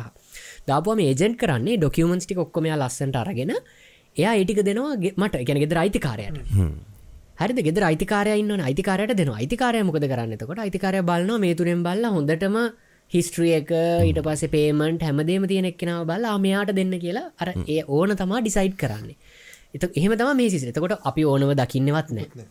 [0.66, 3.52] දාපුම ඒජෙන්ට් කරන්නේ ඩොකියමන්ස්ටි ඔක්කොමයා ලස්සට අරගෙන
[4.16, 5.44] එයා ඒටික දෙනවා ගෙ- මට.
[5.44, 6.38] ගැන ගෙදර අයිතිකාරයට.
[7.40, 12.56] හරි ගෙදර අයිතිකාරයන්න අයිතිකාරයට දෙන අයිතිකාරය මොකද කරන්නතකොට අයිතිකාරය බලන්න මේ තුරෙන් බල්ල හොඳටම
[13.12, 13.70] හිස්ට්‍රිය එක
[14.04, 18.74] ඊට පස පේමන්ට් හැමදේම තියෙන එක්කෙනාව බල්ලා මෙයාට දෙන්න කියලා අර ඒ ඕන තමා ඩිසයිඩ්
[18.76, 19.16] කරන්නේ.
[19.74, 22.46] එත එහෙම තම මේ සිස එතකොට අපි ඕනව දකින්නවත් නෑ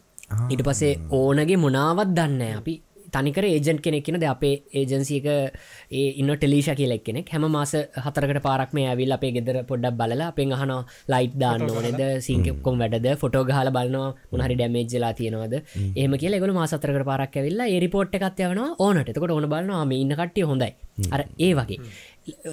[0.49, 2.73] ඊට පසේ ඕනගේ මොනාවත් දන්න අපි
[3.17, 7.73] තනිකර ඒජන්් කෙනෙක්න ද අපේ ඒජන්සික ඒ ඉන්න ටෙලිෂ කියලෙක් කෙනෙක් හැම මාස
[8.05, 10.73] හතරකට පාරක්ම ඇවිල් අපේ ගෙදර පොඩ්ඩක් බලලා අපෙන් අහන
[11.13, 12.01] ලයිට් දාන්න ඕනෙද?
[12.27, 13.07] සිංකකොම් වැඩද?
[13.21, 15.55] ෆොටෝ ගහල බලනවා උනහරි ඩැමේජ්ලා තියෙනවද?
[15.95, 19.09] ඒම කිය ගල මාසතරකට පාරක් ඇවිල්ලා ඒ රිපෝට් එකත් යවන ඕනට.
[19.13, 20.71] එතකොට ඕන බලන්නවා මේ ඉන්න කට්ටිය හොඳයි.
[21.11, 21.79] අර ඒ වගේ.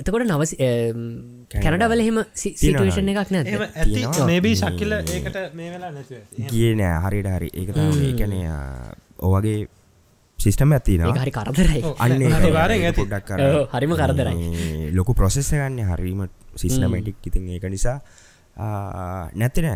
[0.01, 0.43] එතකොට නව
[1.55, 3.43] කැනඩවල එහෙම සිටුවේෂන් එකක් නැ.
[4.31, 6.93] මේබී ශක්කිල ඒකට මේ වෙලා නෑ.
[7.07, 7.51] හරිට හරි.
[7.55, 8.37] ඒක ඒකන
[9.21, 9.59] ඕවගේ
[10.45, 11.81] සිිස්ටම ඇතිනවා හරි කරදරයි.
[12.05, 12.21] අන්න.
[13.01, 14.37] පොඩ්ඩක් කර ඔව්, හරිම කරදරයි.
[14.99, 16.21] ලොකු ප්‍රොසෙස්ස ගන්න හරිම
[16.63, 17.99] සිස්නමටික් ඉතින් ඒක නිසා
[19.41, 19.69] නැතින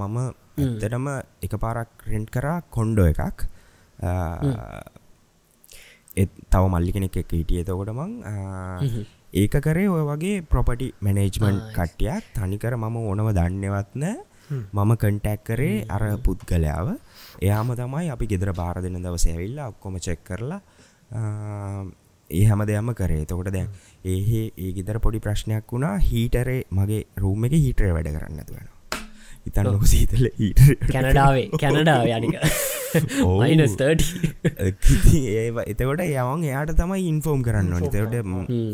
[0.00, 0.16] මම
[0.56, 1.06] ඇත්තටම
[1.46, 3.40] එක පාරක් රෙන්ට් කරා කොන්්ඩෝ එකක්.
[6.52, 7.60] තව මල්ලි කෙනෙක් එක හිටිය.
[7.62, 8.10] එතකොට මං
[9.42, 12.24] ඒක කරේ ඔය වගේ ප්‍රොපටි මැනේජ්මන්් කට්ටියක්.
[12.36, 14.04] තනිකර මම ඕනව දන්නවත්න
[14.72, 16.88] මම කන්ටැක් කරේ අර පුද්ගලයාව
[17.42, 20.60] එයාම තමයි අපි ගෙදර බාර දෙන්න දවස ඇවිල්ලා ඔක්කොම චෙක් කරලා
[22.30, 23.24] ඒ හැම දෙයක්ම කරේ.
[23.24, 23.68] තකොට දැන්
[24.04, 25.98] ඒහෙ ඒ ගෙදර පොඩි ප්‍රශ්නයක් වුණා.
[26.00, 28.72] හීටරේ මගේ රූම එක හීටරේ වැඩ කරන්න ඇතුවෙන
[29.46, 32.34] ඉතන්න සීතල හීට කැනඩාවේ කැනඩාව යනික
[35.70, 37.92] එතකොට යවන් එයාට තමයි ඉන්ෆෝම් කරන්න ඕනි.
[37.92, 38.16] තවට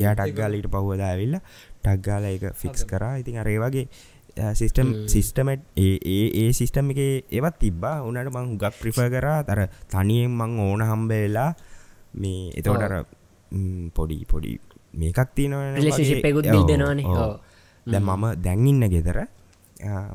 [0.01, 1.37] යා ටක්ගාලට පහුවද ඇවිල්ල
[1.83, 3.15] ටක්ගාල එක ෆික්ස් කරා.
[3.21, 3.87] ඉතින් අරේ වගේ
[4.59, 7.01] සිිස්ටම් සිිස්ටමට් ඒ සිිස්ටම් එක
[7.37, 7.97] ඒවත් තිබ්බා.
[8.09, 9.39] උනට මං ගක් ප්‍රිෆ කරා.
[9.49, 9.61] තර
[9.93, 11.51] තනියෙන් මං ඕන හම්බවෙලා
[12.23, 12.95] මේ එතවටර
[13.97, 14.59] පොඩි පොඩි
[15.01, 17.07] මේකක් තියනව Relationship එකකුත් build වෙනවනේ.
[17.07, 17.39] ඔව්.
[17.87, 19.19] දැ මම දැන්ඉන්න ගෙදර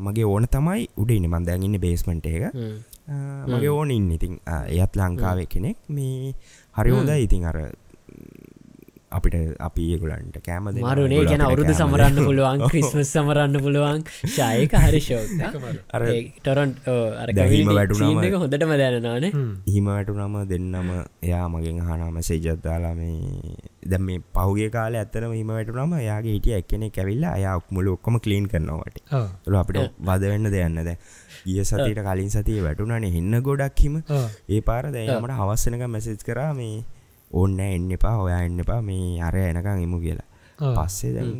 [0.06, 2.54] මගේ ඕන තමයි උඩින්න මන් දැන්ඉන්න බේස්මට එක.
[3.54, 4.12] මගේ ඕන ඉන්න.
[4.18, 4.40] ඉතින්
[4.76, 5.78] එයත් ලංකාව කෙනෙක්.
[5.90, 6.34] මේ
[6.78, 7.58] හරි හොඳ ඉතින් අර
[9.12, 12.18] අපිට අපි ඒගුලන්ට කෑම මරුනේ ගැන අවුරුදු සමරන්න.
[12.28, 14.02] පුළුවන් ක්‍රිස්මස් සමරන්න පුළුවන්.
[14.30, 15.30] ශයක හරි ශෝක
[15.92, 16.02] අර.
[16.40, 16.72] ටොරන්්
[17.32, 19.32] දැන් හිම වැටුනම- එක හොඳටම දැනනානේ
[19.68, 20.90] හිමට නම දෙන්නම
[21.24, 23.56] එයා මගෙන් හනාම සේජත්දාලා මේ
[23.86, 28.48] දැම් මේ පහුගේ කාල ඇත්තනම හිම වැටුනම යාගේ හිටිය එක්කෙනෙ කැවිල්ලා අයා මුල ඔක්කොම කලීන්
[28.48, 29.00] කරනවට
[29.46, 30.98] තුළ අපිට වද වෙන්න දෙයන්න ද
[31.46, 33.98] ගිය සතිට කලින් සතිය වැටුනනේ හින්න ගොඩක් හිම
[34.50, 36.76] ඒ පාර දැයමට හවස්සනක මැසෙජ් කරා මේ
[37.32, 40.28] ඕන්න එන්න එපා ඔයා එන්න එපා මේ අරය එනකං එමු කියලා.
[40.78, 41.32] පස්සේ දැන්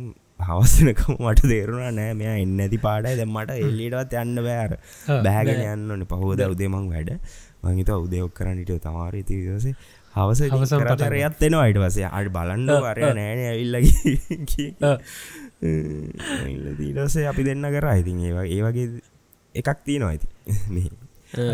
[0.48, 3.14] හවස්සනකම මට දේරුණා නෑ මෙයා එන්න ඇති පාඩයි.
[3.20, 4.72] දැම්මට එල්ලිටවත් යන්න බෑර
[5.26, 6.02] බෑගෙන යන්න ඕන.
[6.12, 7.10] පහෝද උදේමං වැඩ.
[7.62, 9.74] මංහිත උදයොක් කරන්නට තමාර තිවසේ
[10.16, 10.40] හවස
[11.02, 14.14] කරයත් එෙනවා අයිට වසේ අඩ බලන්ඩ අරය නෑන ඇවිල්ලගේ
[16.78, 17.94] දීටසේ අපි දෙන්න කරා.
[18.02, 18.86] ඉතින් ඒවා ඒ වගේ
[19.54, 20.28] එකක් තියෙනවා ඇති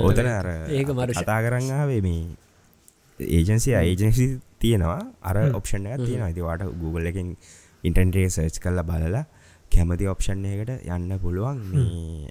[0.04, 1.18] ඕතන අර ඒක මරුෂ.
[1.20, 2.22] කතා කරන්නාවේ මේ
[3.20, 4.26] ඒජන්සිය ඒජන්සි
[4.58, 5.02] තියෙනවා.
[5.22, 7.36] අර ඔප්ෂණ එක තියෙන ඉතිවාට Google එකින්
[7.84, 9.24] ඉන්ටන්ටේ සර්ච් කල්ල බලලා
[9.72, 11.58] කැමති ඔප්ෂන් එකට යන්න පුළුවන්.
[11.72, 12.30] මේ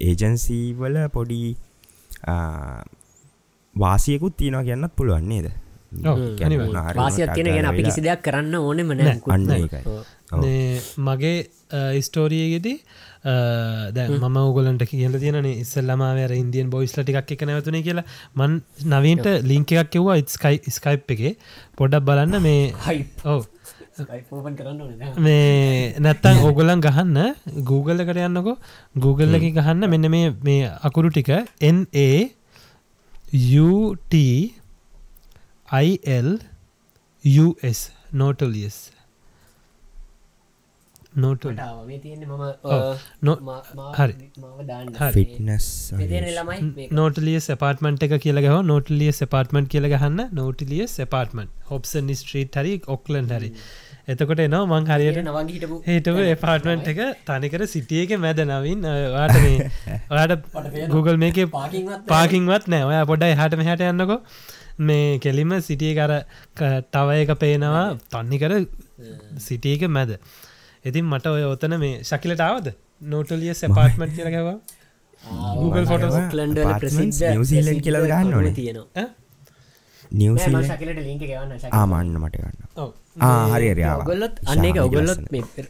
[0.00, 1.56] ඒජන්සීවල පොඩි
[3.76, 5.50] වාසියකුත් තියෙනවා කියන්නත් පුළුවන් නේද?
[6.06, 6.66] ඔව්, කියන්නේ අනිවාර්යෙන්.
[6.66, 9.84] මොනාහරි වාසියක් තියෙන ගැන අපි කිසි දෙයක් කරන්න ඕනෙම අන්න නෑ ඒකයි.
[10.32, 10.42] ඔව්.
[10.42, 12.76] මේ මගේ ස්ටෝරියගෙදී
[13.24, 18.04] දැ ම ගලට කියල තියන ඉස්සල්ලමවර ඉන්දියන් බොයිස්ල ටික් එක නැවතුන කියලා.
[18.36, 21.38] මන් නවීන්ට ලිංක එකක් කිව්වා ඉස්කයි ස්කයිප් එක.
[21.76, 23.46] පොඩක් බලන්න මේ හයි ඔව.
[25.18, 28.56] මේ නැත්තන් ඕගොලන් ගහන්න Google එකට යන්නකො.
[28.96, 31.28] Google එක ගහන්න මෙන්න මේ මේ අකුරු ටික
[31.60, 32.08] NA
[33.60, 34.14] UT
[35.70, 36.38] IL
[37.24, 37.80] US
[38.12, 38.98] නෝටලියස් නෝට මේ තියන්නේ මම
[40.82, 40.90] නො- හරි.
[40.90, 40.99] මාව දාන්න හරි.
[40.99, 40.99] ෆිට්නස් මෙතියන ළමයි
[46.76, 46.92] මේක.
[46.92, 50.28] නෝටලිය සපාර්ටමට එක කියලගහ නෝටලිය සපාර්ටමට කියල ගහන්න.
[50.32, 53.50] නෝටලිය සපාර්ටමට හොප්සන් ස්ට්‍රීට් හරි ඔක්ලන් හරි.
[54.08, 55.18] එතකොට එනවා මං හරියට
[55.86, 57.00] හේටව එපාර්ටමන්ට් එක.
[57.26, 58.86] තනිකර සිටියක මැද නවින්.
[59.16, 59.70] වාට මේ
[60.12, 61.42] ඔයාට Google මේක
[62.06, 64.18] පාකින්වත් නෑ ඔය පොඩයි හට මෙහට යන්නකො.
[64.80, 66.14] මේ කෙලිම සිටිය කර
[66.92, 67.98] තව එක පේනවා.
[68.10, 68.54] තන්නිකර
[69.38, 70.16] සිටියක මැද
[70.84, 72.68] ඉතින් මට ඔය ඔතන මේ ශකිලටාවද
[73.12, 74.58] නෝටලිය සපාර්ටමට් කියලගවා
[75.60, 76.58] Google ෆොටස් ලන්ඩ
[77.50, 78.54] Zealand කියලා ගන්න ඕනේ.
[78.60, 79.08] තියෙනවා.
[80.20, 82.56] නිවසිල ශකලට ලින්ක ගවන්න ආමන්න මට ගන්න.
[83.52, 85.66] හරි ඔගොල්ලොත් අන්න ඔගොල්ලොත් මේ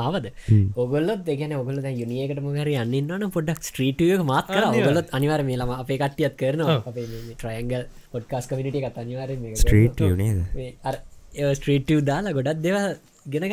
[0.00, 0.26] ආවද?
[0.84, 4.68] ඔගොල්ලොත් දෙගන ඔගොල යුනියකට මුහර යන්නන්න පොඩක් ස්ට්‍රීටියක මාත් කර.
[4.82, 6.78] ඔගොලොත් අනිවර මේ ලම අපේ කට්ටියත් කරනවා.
[6.92, 7.06] අපේ
[7.40, 9.34] ට්‍රයන්ගල් පොඩ්කාස් කමිනිට එකත් අනිවාර
[9.64, 10.38] ස්ට්‍රීට් නේද?
[11.58, 12.76] ස්ට්‍රීටව් දාලා ගොඩක් දෙව
[13.32, 13.44] ගෙන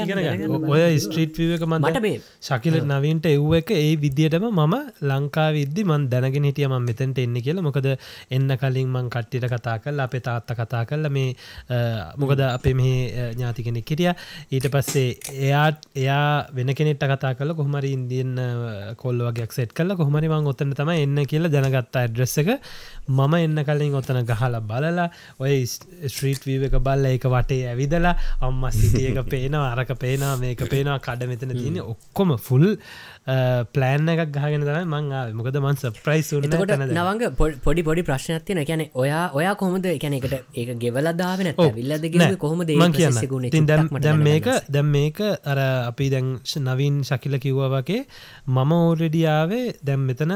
[0.67, 2.17] ඔය ස්ට්‍රීට් මන්ද මට මේ
[2.47, 4.74] ශකිල නවීන්ට එව්ව එක ඒ විදිහටම මම
[5.09, 7.63] ලංකා විද්දි මන් දැනගෙන හිටිය ම මෙතැන්ට එන්න කියලා.
[7.67, 7.88] මොකද
[8.38, 11.36] එන්න කලින් මං කට්ටිට කතා කල් අපේ තාත්ත කතා කල්ල මේ
[12.24, 14.11] මොකද අපේ මේ ඥාති කෙනෙක් හිටිය.
[14.51, 15.15] ඊට පස්සේ
[15.47, 18.36] එයාත් එයා වෙන කෙනෙට කතා කල කොහමරි ඉන්දියන්
[19.03, 22.51] කොල්ල වගේක් සෙට් කල කොහමරි මං ඔත්තන තම එන්න කියලා දැනගත්තා ඇඩ්‍රෙස් එක.
[23.07, 25.07] මම එන්න කලින් ඔත්තන ගහලා බලලා
[25.39, 30.99] ඔය ස්ට්‍රීට් වීව එක බල්ල එක වටේ ඇවිදලා අම්ම සිටියක පේනවා අරක පේනවා මේක පේනවා
[31.07, 32.66] කඩ මෙතන තියෙන ඔක්කොම ෆුල්
[33.76, 35.12] ප්ලෑන් එකක් ගහගෙන තමයි මං.
[35.38, 37.22] මොකද මන් සප්‍රයිස් තැනද නවංග
[37.66, 42.66] පොඩි පොඩි ප්‍රශ්නයක් තියෙන ගැන ඔයා ඔයා කොහොමද එකන එකට ඒක ගෙවලදාවෙන ඇවිල්ලද ගෙ කොහොම
[42.66, 43.70] කියන්න.
[44.01, 45.59] දැම් මේක දැම් මේක අර
[45.91, 46.34] අපි දැන්
[46.68, 48.01] නවීන් ශකිල කිව්ව වගේ
[48.47, 50.36] මම ඕරෙඩියාවේ දැම් මෙතන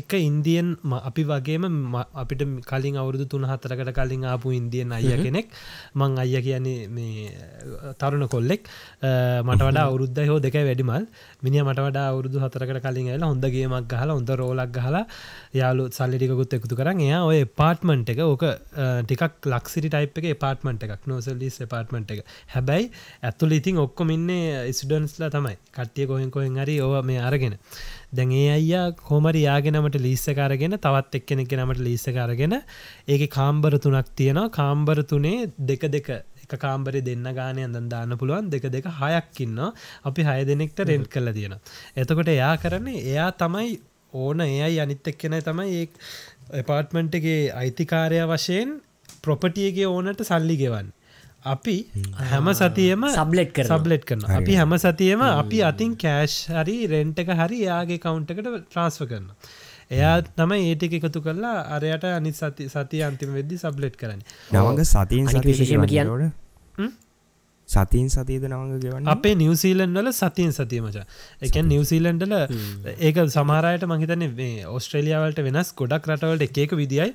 [0.00, 0.68] එක ඉන්දියන්
[1.08, 1.64] අපි වගේම
[2.22, 5.48] අපිට කලින් අවුරුදු තුන හතරකට කලින් ආපු ඉන්දියන් අය කෙනෙක්.
[5.94, 7.32] මං අය කියන්නේ මේ
[8.00, 8.62] තරුණ කොල්ලෙක්.
[9.48, 11.06] මට වඩා අවුරුද්ධ හෝ දෙක වැඩිමල්.
[11.42, 15.04] මිනි මට වඩා අවුරුදු හතරකට කලින් ඇල හොඳගේමක් ගහලා හොඳ රෝලක් ගහලා
[15.60, 18.44] යාලු සල්ලිටිකුත් එකතු කරන්න එයා ඔය පාර්ට්මන්ට් එක ඕක
[19.08, 22.20] ටිකක් ලක්සිරි ටයිප් එක පාර්ට්මන්ට් එකක් නෝසල්ලිස් පාර්ට්මන්ට් එක.
[22.54, 22.90] හැබැයි
[23.28, 25.56] ඇතුල ඉතින් ඔක්කොම ඉන්නේ ස්ඩන්ස්ලා තමයි.
[25.76, 27.56] කට්ටිය කොහෙන් කොහෙන් හරි ඕව මේ අරගෙන
[28.12, 32.56] දැන් ඒ අයියා කෝමරි යාගෙනමට ලිස්සකාරගෙන තවත් එක්කෙනෙක් නමට ලිස්සකාරගෙන
[33.08, 34.48] ඒක කාම්බර තුනක් තියෙනවා.
[34.50, 36.08] කාම්බර තුනේ දෙක දෙක.
[36.44, 38.50] එක කාම්බරි දෙන්න ගානය අඳන් දාන්න පුළුවන්.
[38.50, 39.58] දෙක දෙක හයක්කින්න
[40.04, 41.58] අපි හය දෙනෙක්ට රෙන්ට් කල තියෙන
[41.96, 43.78] එතකොට එයා කරන්නේ එයා තමයි
[44.14, 45.88] ඕන එයයි අනිත් එක් කෙන තමයි ඒ
[46.54, 48.76] එපාර්ට්මන්ට්ගේ අයිතිකාරය වශයෙන්
[49.22, 50.92] ප්‍රොපටියගේ ඕනට සල්ලි ගෙවන්න
[51.46, 51.76] අපි
[52.24, 52.48] හැම.
[52.54, 57.60] සතියම සබ්ලෙට් කර සබ්ලෙට් කරන අපි හැම සතියම අපි අතින් කෑෂ් හරි රෙන්ට් එක හරි
[57.64, 59.28] යාගේ කවුන්ටකට ට්‍රන්ස්ෆ කරන
[59.92, 64.22] එයා තම ඒටික එකතු කරලා අරයට අනි සති සති අන්තිම වෙද්දි සබ්ලෙට් කරන්න.
[64.52, 66.32] නවඟ සතින් අනික විශේෂයෙන්ම කියන්න-
[66.78, 66.90] හ්ම්?
[67.68, 69.08] සතින් සතියද නවඟ ගෙවන්න?
[69.08, 70.98] අපේ නිවසීලන් වල සතියෙන් සතියමච
[71.42, 72.34] එක නිවසීලන්ඩල
[73.00, 74.26] ඒක සමාරයට මහිතන
[74.72, 77.08] ඔස්ට්‍රේලියාවලට වෙනස් ගොඩක් රටවලට එකක විදියි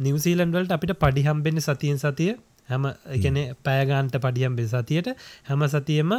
[0.00, 2.34] නිවසීලන්වලට අපිට පඩිහම්බෙන්න සතියෙන් සතිය
[2.68, 2.86] හැම
[3.16, 5.08] එකන පෑගන්ට පඩියම් බෙ සතියට.
[5.48, 6.14] හැම සතියම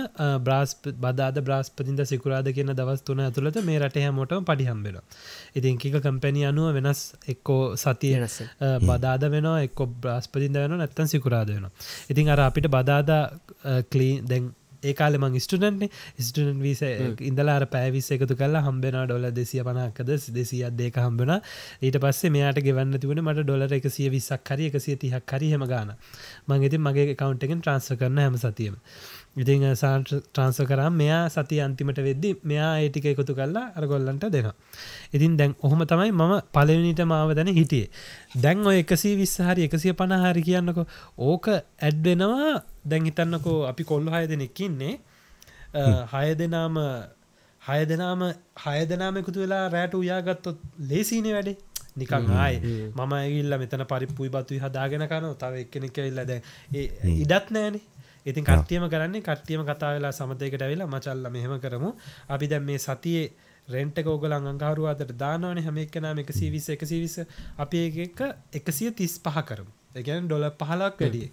[0.45, 5.02] බ්‍රාස් බදාද බ්‍රාස්පතින්ද සිකුරාද කියන දවස් තුන ඇතුළට මේ රට හැමෝටම පඩිහම්බෙන
[5.56, 8.16] ඉතින් කික කම්පැනි අනුව වෙනස් එක්කෝ සතිය.
[8.84, 11.68] බදාද වෙන එක්කො බ්‍රස්පතින්ද වෙන නැත්තන් සිකුරාද වෙන
[12.10, 13.24] ඉතින් අර අපිට බදාදා
[13.91, 16.82] කලී දැන් ඒකාල මං ස්ටඩන්ට් ස්ටඩන් වීස
[17.23, 21.34] ඉඳලාර පැවිස් එකතු කලා හම්බෙන ඩොල දෙසිය පනක්කද දෙසියක් දෙක හම්බෙන
[21.82, 25.95] ඊට පස්සේ මෙයාට ගෙවන්න තිබුණ මට ඩොලර එකසිය විස්සක් හරි එකසිය තිහක් හරි හෙම ගාන
[26.47, 28.78] මං ඉතින් මගේ කවන්ටෙන් ට්‍රන්ස්ස කරන හැම සතියම
[29.38, 34.55] ඉතින් ට්‍රන්ස කරම් මෙයා සති අන්තිමට වෙද්දි මෙයා ඒටික එකතු කල්ලා අරගොල්ලන්ට දෙනවා.
[35.15, 37.89] ඉතින් දැන් ඔහොම තමයි මම පලවිනිට මාව දැන හිටියේ.
[38.43, 40.83] දැන් ඔය එකසී විස්සහරි එකසිය පණහාරි කියන්නකො.
[41.19, 44.95] ඕක ඇඩ්වෙනවා දැන් හිතන්නකෝ අපි කොල්ල හය දෙනෙක්කින්නේ
[46.13, 46.81] හය දෙනාම
[47.61, 48.21] හය දෙනාම
[48.65, 50.59] හය දෙනාම එකතු වෙලා රෑට උයාගත්තොත්
[50.89, 51.57] ලේසිනේ වැඩේ.
[51.99, 52.55] නිකං ආය
[52.95, 56.39] මම ඇගල්ල මෙතන පරිප්පුයි බතුයි හදාගෙන කන තව එක්කෙනෙක් වෙල්ල දැ
[57.13, 57.81] ඉඩත් නෑනේ
[58.28, 61.89] ඉතින් කට්ටියම කරන්නේ කට්ටියම කතා වෙලා සමතේකට ඇවිල්ලා මචල්ලා මෙහෙම කරමු.
[62.30, 63.25] අපි දැන් මේ සතියේ
[63.67, 67.25] රෙන්ට් එක ඕගොල්ලන් අඟහරුව අතට දානවනේ හැම එකනම 120 120
[67.63, 68.19] අපි එක එක
[68.61, 69.71] 135 කරමු.
[69.95, 71.23] ඒ කියන්නේ ඩොලර් 15ක් වැඩි.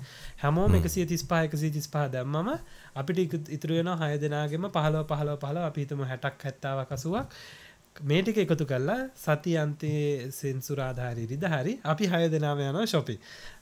[0.43, 2.51] හැමෝම 135 135 දැම්මම
[3.01, 7.25] අපිට ඉතුරු වෙනවා 6 දෙනාගෙම 15 15 15 අපි හිතමු 60ක් 70ක් 80ක්
[7.97, 13.15] මේ ටික එකතු කරලා සති අන්තයේ සෙන්සුරාධාරී රිද හරි අපි හය දෙනාව යන ශොපි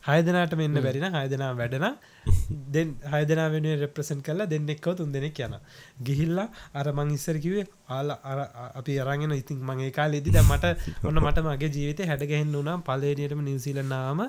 [0.02, 1.84] හය දෙනාට මෙන්න බැරින හය දෙනා වැඩන
[2.74, 5.58] දෙන් හය දෙනා වෙනුවෙන් රෙප්‍රසන්ට් කරලා දෙන්නෙක්ව තුන් දෙනෙක් යන
[6.02, 8.38] ගිහිල්ලා අර මං ඉස්සර කිව්වේ ආලා අර
[8.74, 10.72] අපි අරගෙන ඉතින් මං ඒ කාලේදී දැන් මට
[11.08, 12.80] ඔන්න මට මගේ ජීවිතේ හැඩ ගැහෙන්න උනා.
[12.80, 14.26] පළවෙනියටම නිව්සීලන්ඩ් ආවම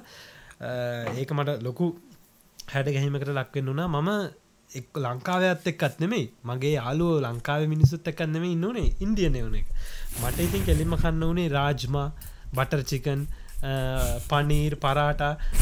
[1.16, 1.94] ඒක මට ලොකු
[2.60, 3.88] හැඩ ගැහිමකට ලක් වෙන්න උනා.
[3.90, 4.10] මම
[4.76, 6.26] එක් ලංකාවයත් එක්කත් නෙමෙයි.
[6.44, 9.68] මගේ යාලුව ලංකාව මිනිසුත් එක්කත් නෙමෙයි ඉන්න ඕනේ ඉන්දියන වන එක.
[10.22, 12.08] මට ඉතින් කෙලින්ම කන්න වනේ රාජ්මා
[12.54, 13.26] බටර් චිකන්
[14.30, 15.22] පනීර් පරාට.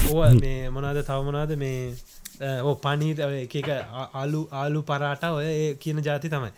[0.09, 1.93] ඕ මේ මොනාද තවමනාද මේ
[2.61, 3.69] ඕ පනීර් එක එක
[4.53, 6.51] ආලු පරාට ඔය කියන ජාති තමයි.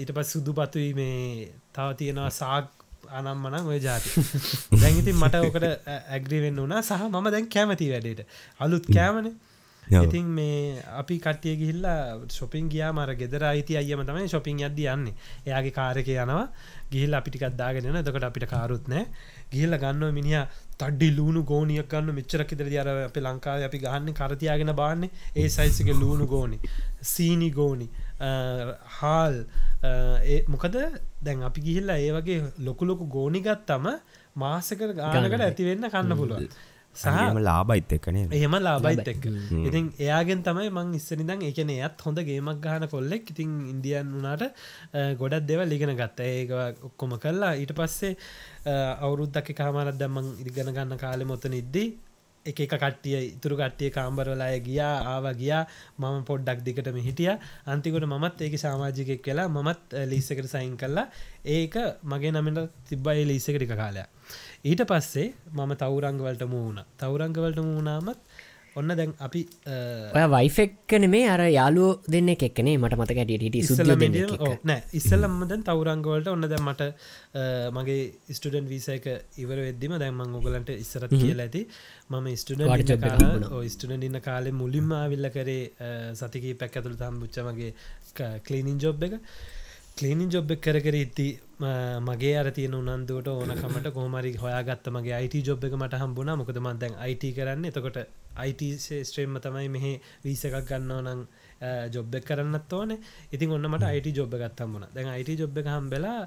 [0.00, 2.68] ඊට පස් සුදු පතුයි මේ තව තියෙනවා සාක්
[3.10, 4.24] අනම්මන ඔය ජාති
[4.80, 5.66] දැඟඉතින් මට ඕකට
[6.10, 8.26] ඇග්‍රීවෙන්න වුණා සහ මම දැන් කැමති වැඩේට.
[8.60, 9.34] අලුත් කෑමන
[9.90, 15.14] ඉතින් මේ අපි කට්ටිය ගිහිල්ලා ශොපින් ගියා මර ගෙදර අයිති අයම තමයි ශොපින් අද යන්නේ.
[15.46, 16.48] එයාගේ කාරක යනවා.
[16.90, 19.04] ගිහිල් අපිටිකක්දාගෙන දකට අපිට කාරුත් නෑ
[19.52, 20.40] ගිහිල්ල ගන්න මිනිිය
[20.78, 25.10] තඩ්ඩි ලූුණු ගෝනියක් ගන්න මෙච්චරක් ඉදර අර අප ලංකාව අපි ගහන්න කරතියාගෙන බාන්නේ.
[25.36, 26.58] ඒ සයිසික ලූුණු ගෝනි
[27.04, 27.88] සීනි ගෝනි
[28.98, 29.36] හාල්
[30.48, 30.76] මොකද?
[31.22, 33.90] දැන් අපි ගිහිල්ලා ඒ වගේ ලොකුලොකු ගෝනිගත්තම
[34.36, 36.48] මාසක ගානකට ඇතිවෙන්න කන්න පුළුවන්
[37.02, 39.24] සහම ලාබයිත් එක්කනේ එහෙම ලාබයිත් එක්ක.
[39.68, 43.30] ඉතින් එයාගෙන් තමයි මං ඉස්සනිදං එකන එයත් හොඳ ගේමක් ගහන කොල්ලෙක්.
[43.34, 44.44] ඉතින් ඉන්දියන් වනාට
[45.20, 46.18] ගොඩක් දෙව ලිගෙන ගත්ත.
[46.38, 46.50] ඒක
[46.88, 48.16] ඔක්කොම කල්ලා ඊට පස්සේ
[49.04, 51.88] අවුරුද්දක කාමරත් දම්මං ඉදිගන ගන්න කාලෙ මොතන ඉද්දී
[52.46, 55.62] එක එක කට්ටිය ඉතුරු කට්ටිය කාම්බරලාය ගියා ආව ගියා.
[55.98, 57.32] මම පොඩ්ඩක් දිකටම හිටිය.
[57.66, 61.06] අන්තිකොට මත් ඒක සාමාජිකෙක් කියලා මමත් ලිස්සකට සයින් කල්ලා
[61.46, 61.74] ඒක
[62.04, 64.08] මගේ නමට තිබ්බයි ලිස්සකටික කාලයක්.
[64.64, 68.20] ඊට පස්සේ මම තවරංගවලට මූුණ තවරංගවලට මූුණාමත්
[68.76, 69.40] ඔන්න දැන් අපි
[70.14, 73.58] ඔය වයිෆෙක්කන මේ අර යාලුව දෙන්න එක්කනේ මට මත ගැටියට
[74.70, 76.90] නෑ ඉස්සල්ලම්ම දැන් තවරංගවලට ඔන්න දැ මට
[77.78, 78.02] මගේ
[78.36, 79.06] ස්ටඩන් වීසයක
[79.44, 81.64] ඉවර වෙද්දිම දැන්මං ඔගලන්ට ඉස්සරත් කියල ඇති.
[82.10, 87.72] මම ස්ටඩන් ස්ටඩන් ඉන්න කාලෙ මුලින්ම විල්ල කරේ සතිකී පැක් ඇතුළ තම් බුච්චමගේ
[88.46, 89.18] කලීනින් ජොබ් එක.
[89.98, 91.28] කලීනින් ජොබ් කර කර ඉත්ති
[91.58, 96.36] මගේ අර තියන උනන්දුවට ඕනකමට කොහමරි හොයාගත්ත මගේ අයිට ජොබ් එක මට හම්බුණ.
[96.36, 97.64] මොකද මන් දැන් අයිට කරන්න.
[97.64, 97.98] එතකොට
[98.36, 99.92] අයිට ශේෂත්‍රයෙන්ම තමයි මෙහෙ
[100.24, 101.22] වීස එකක් ගන්නව නං
[101.92, 102.98] ජොබ් එක කරන්නත් ඕන.
[103.30, 106.26] ඉතින් ඔන්නමට අයිට ජොබ් ගත්තම් වුණ දැන් අයිට ජොබ් එක හම්බෙලා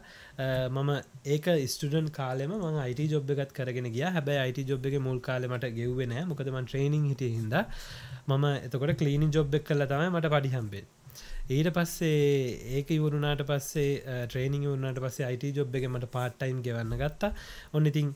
[0.70, 0.92] මම
[1.28, 4.06] ඒක ස්ටඩන් කාලෙම ම අයිට ජොබ් එකත් කරගෙන ගිය.
[4.10, 7.58] හැබැ අයිට ජොබ් එක මුල් කාලෙමට ගෙව්වෙන මොකදම ට්‍රේනිං හිට හිද
[8.28, 10.86] මම එතකොට කලීනින් ජොබ් එක් කල තමයි මට පඩිහම්බේ
[11.50, 17.32] ඊට පස්සේ ඒක ඉවරුණාට පස්සේ ට්‍රේනිං වුණට පස්සේ අයිට ජොබ් එක මට පාට්ටයිම් ගෙවන්න ගත්තා.
[17.74, 18.10] ඔන්න ඉතින්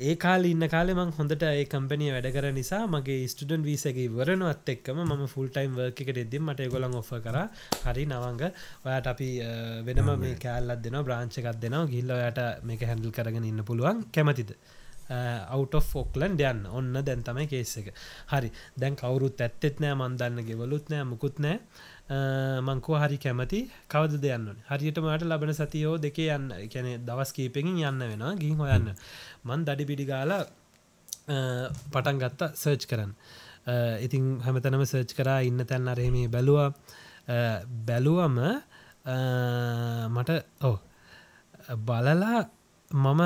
[0.00, 4.98] ඒ කාල ඉන්න කාලෙමං හොඳට ඒ කම්පනිය වැඩ කර නිසා මගේ ස්ටඩන් වීසගේ වරනවත් එක්කම
[5.04, 7.38] ම ෆුල්ටයිම් වර්ක එක එද්දිම් මට ගොලන් ඔෆ කර.
[7.84, 8.42] හරි නවංග.
[8.84, 9.30] ඔයාට අපි
[9.86, 11.86] වෙනම මේ කෑල්ලත් දෙෙන බ්‍රාංචකත් දෙනවා.
[11.86, 14.02] ගිල්ල ඔයට මේක හැඩල් කරගෙන ඉන්න පුළුවන්.
[14.10, 14.56] කැමතිද?
[15.48, 16.66] අවුට ෆෝක්ලන් යන්න.
[16.72, 17.94] ඔන්න දැන් තමයි කේස එක.
[18.32, 18.50] හරි.
[18.76, 21.60] දැන් කවුරුත් ඇත්තෙත් නෑ මන්දන්න ගෙවලුත් නෑ මුකුත් නෑ
[22.68, 23.60] මංකෝ හරි කැමති.
[23.92, 26.50] කවද දෙයන්න හරියට මට ලබන සතියෝ දෙකේ යන්න.
[26.72, 28.34] කැනෙ දවස් කීපෙකින් යන්න වෙනවා.
[28.42, 28.90] ගින් හොයන්න.
[29.46, 30.32] මන් දඩි පිඩි ගාල
[31.92, 33.12] පටන් ගත්තා සර්ච් කරන්න.
[34.06, 36.70] ඉතින් හැමතනම සර්ච් කරා ඉන්න තැන් අරහෙමේ බැලවා.
[37.88, 38.38] බැලුවම
[40.14, 40.30] මට
[40.68, 40.78] ඕ
[41.86, 42.40] බලලා
[42.90, 43.20] මම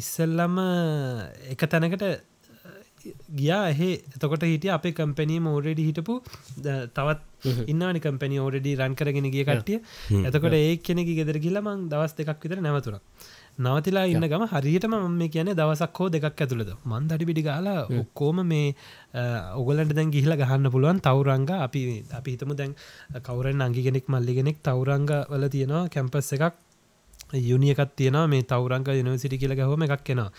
[0.00, 0.56] ඉස්සල්ලම
[1.52, 2.04] එක තැනකට
[3.40, 3.62] ගියා.
[3.72, 6.14] එහේ එතකොට හිටිය අපේ කම්පැනීම ඕරෙඩි හිටපු
[6.96, 9.80] තවත් ඉන්නනි කම්පැනි ඕරෙඩි රන් කරගෙන ගිය කට්ටිය.
[10.28, 12.96] එතකොට ඒ කෙනෙකි ගෙදර කියලමං දවස් දෙකක් විතර නැවතුර
[13.58, 18.40] නවතිලා ඉන්න ගම හරියටම මම කියන දවසක් හෝ දෙකක් ඇතුළද මන් දඩි පිඩි ගාලා ඔක්කෝම
[18.52, 18.68] මේ
[19.60, 21.50] ඔගලන්ට දැන් ගිහිල ගහන්න පුළුවන් තවරංග.
[21.66, 21.82] අපි
[22.12, 22.74] අපි හිතමු දැන්
[23.26, 26.54] කවරෙන් අංගිගෙනෙක් මල්ලිගෙනෙක් තවරංග වල තියෙනවා කැම්පස් එකක්.
[27.50, 28.26] යුනිියකත් තියෙනවා.
[28.26, 30.30] මේ තවරංග යනිවසිටි කියල ගහම එකක් කෙනවා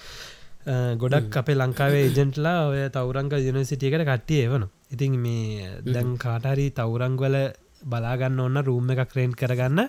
[0.97, 7.38] ගොඩක් අපේ ලංකාවේ ඒජෙන්ට්ලා ඔය තවරංග යනිසිටියකට කට්ටිය එවන ඉතින් මේ දැන් කාටහරි තවරංගවල
[7.82, 9.80] බලාගන්න ඔන්න රූම් එකක් රේන්් කරගන්න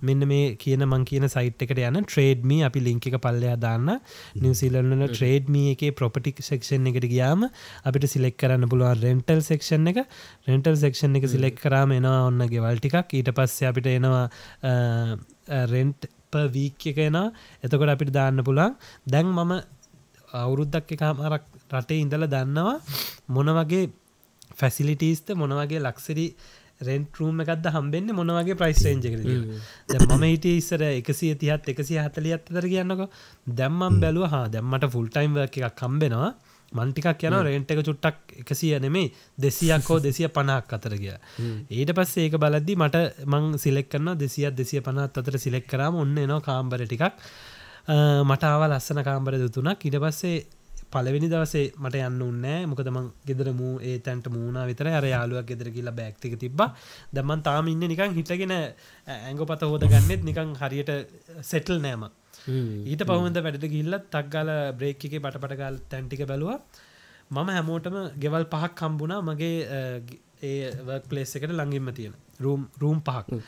[0.00, 3.98] මෙන්න මේ කියන මං කියන සයිට් එකට යන ට්‍රේඩ්මී අපි ලිංක එක පල්ලයා දාන්න.
[4.36, 7.48] නිවසිලන්න ට්‍රේඩ්මී එක ප්‍රොපටික් සෙක්ෂන් එකට ගියාම
[7.84, 10.06] අපිට සිලෙක් කරන්න පුළුවන් රෙන්ටල් සෙක්ෂන් එක.
[10.46, 13.10] රෙන්ටල් සෙක්ෂන් එක සිලෙක් කරාම එනවා ඔන්න ගෙවල් ටිකක්.
[13.12, 14.26] ඊට පස්සේ අපිට එනවා
[15.74, 17.28] රෙන්ට් වීක් එක එනා
[17.62, 19.81] එතකොට අපිට දාන්න පුළන් දැන් මම
[20.32, 22.74] අවුරුද්දක් එකමාරක් රටේ ඉඳල දන්නවා
[23.28, 23.84] මොන වගේ
[24.56, 26.26] ෆැසිලිටීස්ත මොනවගේ ලක්සරි
[26.80, 29.04] රෙන්ටරූම් එකක්ද හම්බෙන්න්න මොනවගේ ප්‍රයිස් රේජක
[30.06, 33.02] මම හිට ඉස්සර එකසිය තිහත් එකසිය හතලියත් අතර කියන්නක.
[33.50, 36.32] දැම්මම් බැලුව හා දැම්මට ෆුල්ටයිම් එකක් කම්බෙනවා
[36.72, 41.16] මන්ටිකක් යන රේන්ට එක චුට්ටක් එකසිය නෙමේ දෙසියක් හෝ දෙසිය පණක් අතර කිය
[41.70, 46.16] ඊට පස්සේ ඒක බලද්දි මට මං සිලෙක් කරන්න දෙසියක් දෙසිය පනත් අතර සිලෙක් කරම ඔන්න
[46.18, 47.20] එනවා කාම්බර ටිකක්
[48.24, 50.46] මටාව ලස්සන කාම්බර දුතුනක් ඉට පස්සේ
[50.92, 55.70] පලවෙනි දවසේ මට යන්න උන්නෑ මොකදමං ගෙදර මූ ඒ තැන්ට මූුණ විතර අර යාලුවක් ගෙදර
[55.70, 56.62] කියලා බැක්තික තිබ
[57.12, 60.92] දමන් තාම ඉන්න නිකං හිටගෙන ඇංග පත හෝද ගන්නෙත් නිකං හරියට
[61.42, 62.10] සෙටල් නෑම
[62.44, 66.58] ඊට පහුවද වැඩට ගිල්ල තක්ගල බ්‍රේක් එක පටපටගල් තැන්ටික බැලවා.
[67.30, 69.56] මම හැමෝටම ගෙවල් පහක් කම්බුණා මගේ
[70.42, 72.14] ඒ වර්ක් පලේස් එකට ළඟින්ම තියෙන.
[72.40, 73.40] රූම් රූම් පහක්.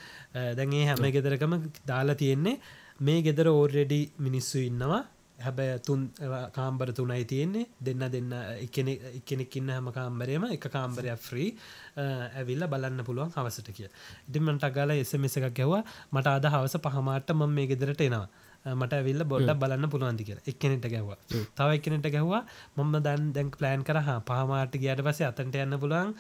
[0.59, 1.55] දැන්ඒ හැම ගෙදරකම
[1.87, 2.57] දාලා තියෙන්නේ
[3.01, 5.03] මේ ගෙදර ඕර්රෙඩි මිනිස්සු ඉන්නවා.
[5.37, 6.11] හැබැ තුන්
[6.53, 7.67] කාම්බර තුනයි තියෙන්නේ.
[7.79, 11.49] දෙන්න දෙන්න එකනෙක් ඉන්න හැම කාම්බරයම එක කාම්බරයක් ෆ්‍රී
[11.97, 13.89] ඇවිල්ල බලන්න පුළුවන් හවසට කිය
[14.29, 15.83] ඉතිමට ගල එසමෙස එකක් ගැව්වා
[16.13, 18.29] මට අද හවස පහමාට මම මේ ගෙදරට එනවා.
[18.65, 20.45] මට ඇවිල්ල බොඩ්ඩක් බලන්න පුළුවන්ති කියලා.
[20.51, 21.19] එක්කනෙට ගැහවා.
[21.59, 22.43] තව එකනෙට ගැහවා
[22.77, 24.09] මම දන් දැන් ප්ලෑන් කරහ.
[24.29, 26.15] පහමාට ගියට පස අතන්ට යන්න පුළුවන්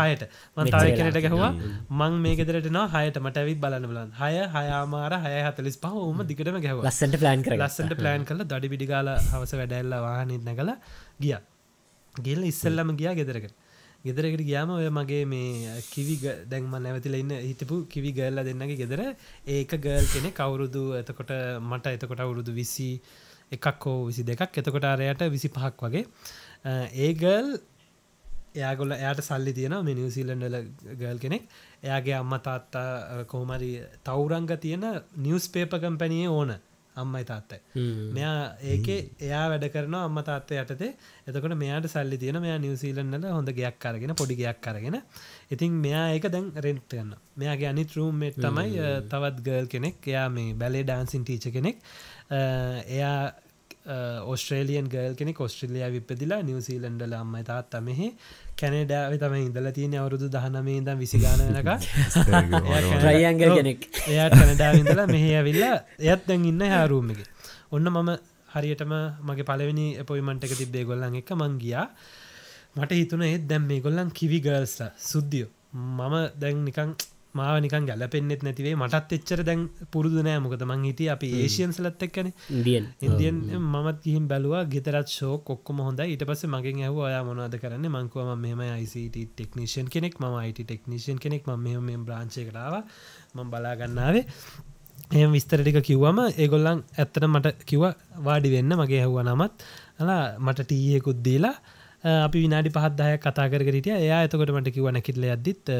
[0.00, 0.22] හයට.
[0.56, 1.52] මන් තව එකනට ගැහවා
[2.00, 3.18] මං මේ ගෙදරට නවා හයට.
[3.24, 7.58] මට ඇවිත් බලන්න බලන් හය හයාමාර හය හතලිස් පහ ම දිගටම ගැහ ලස්සට ප්ලෑන් කර
[7.58, 10.70] ලස්සට ප්ලෑන් කල දඩි පිඩිගාල හවස වැඩැල්ල වාහනත් නැකල
[11.24, 11.34] ගිය.
[12.14, 13.54] ගෙල්ල ඉස්සල්ලම ගියා ගෙදරකට
[14.04, 16.14] ගෙදරකට ගියාම ඔය මගේ මේ කිවි
[16.46, 19.02] දැන්ම නැවතිල ඉන්න හිතපු කිවි ගල්ල දෙන්නගේ ගෙදර
[19.48, 21.32] ඒක ගල් කෙනෙ කවුරුදු එතකොට
[21.62, 22.90] මට එතකොට අවුරුදු විසි
[23.52, 24.54] එකක් හෝ විසි දෙකක්.
[24.54, 26.04] එතකොට අරයට විසි පහක් වගේ.
[26.98, 27.48] ඒගල්
[28.52, 30.56] එයාගොල එයාට සල්ලි තියෙන මේ නිවසිීලන්ඩල
[30.96, 31.44] ගල් කෙනෙක්.
[31.82, 33.70] එයාගේ අම්ම තාත්තා කෝමරි
[34.02, 34.86] තවුරංග තියෙන
[35.18, 36.56] නිවස් පේප කම්පැනිය ඕන
[37.02, 37.60] අම්මයි තාත්තයි.
[38.16, 38.38] මෙයා
[38.72, 40.90] ඒකේ එයා වැඩ කරන අම්ම තාත්තය යටතේ.
[41.28, 44.98] එතකොට මෙයාට සල්ලි තියෙන මෙයා නිවසිීලන්නල හොඳ ගයක් කරගෙන පොඩි ගයක් කරගෙන
[45.56, 50.00] ඉතින් මෙයා ඒක දැන් රෙන්ට් කරන්න මෙයාගේ අනි ත්‍රූම්මෙට් තමයි තවත් ගල් කෙනෙක්.
[50.14, 51.78] එයා මේ බැලේ ඩාන්සින් ටීච කෙනෙක්.
[52.96, 53.16] එයා
[54.32, 58.08] ඔස්ට්‍රේලියන් ගල් කෙනෙ ඔස්ට්‍රලියයා විපදිලා නිවසිීලන්ඩල අම්මයි තාත් මෙහි.
[58.60, 61.68] කැනඩාව තම ඉඳල තියෙන අවුරුදු දහනමේ ඉදම් විසිගාන වෙනක
[63.06, 67.20] රයියන්ගල් කෙනෙක් එයාට කැනඩාවිඳලා මෙහ ඇවිල්ලා එයත් දැන් ඉන්න හාරූම එක.
[67.72, 68.10] ඔන්න මම
[68.54, 68.92] හරියටම
[69.28, 71.86] මගේ පලවෙනි පොයිමන්ට එක තිබ්බේ ගොල්ලන් එක මංගියා
[72.76, 76.92] මට හිතුන ඒත් දැම් මේ ගොල්ලන් කිවි ගල්ස්ලා සුද්දියෝ මම දැන් නිකං
[77.38, 79.60] මාව නිකන් ගැලපෙන්න්නෙත් නැතිවේ මටත් එච්චර දැන්
[79.92, 80.40] පුරුදු නෑ.
[80.44, 82.30] මොකද මං හිටිය අපි ඒසියන් සලත් එක්කන.
[82.56, 82.88] ඉන්දියන්.
[83.06, 87.86] ඉන්දියන් මත් ගිහිම් බැලවා ගෙතරත් ෂෝ කොක්කොම හොඳ ඊට පස මගෙන් ඇව ඔයා මොනාද කරන්න?
[87.96, 90.18] මංකුවම මෙම ICT ටෙක්නිෂන් කෙනෙක්.
[90.20, 91.46] ම අයිට ටෙක්නිෂන් කෙනෙක්.
[91.46, 92.82] ම මෙ මෙ බ්‍රාංචය කරාව
[93.34, 94.24] මං බලාගන්නාවේ
[95.10, 97.82] එය විස්තර ටික කිව්වම ඒගොල්ලන් ඇත්තට මට කිව
[98.26, 98.74] වාඩි වෙන්න.
[98.80, 99.54] මගේ හැව්ව නමත්.
[100.00, 101.56] අලා මට ටීයෙකුත් දීලා
[102.04, 105.74] අපි විනාඩි පහත්දාය කතා කරගරිටිය එයා එතකොට මට කිව නැකිටල අද්දිත්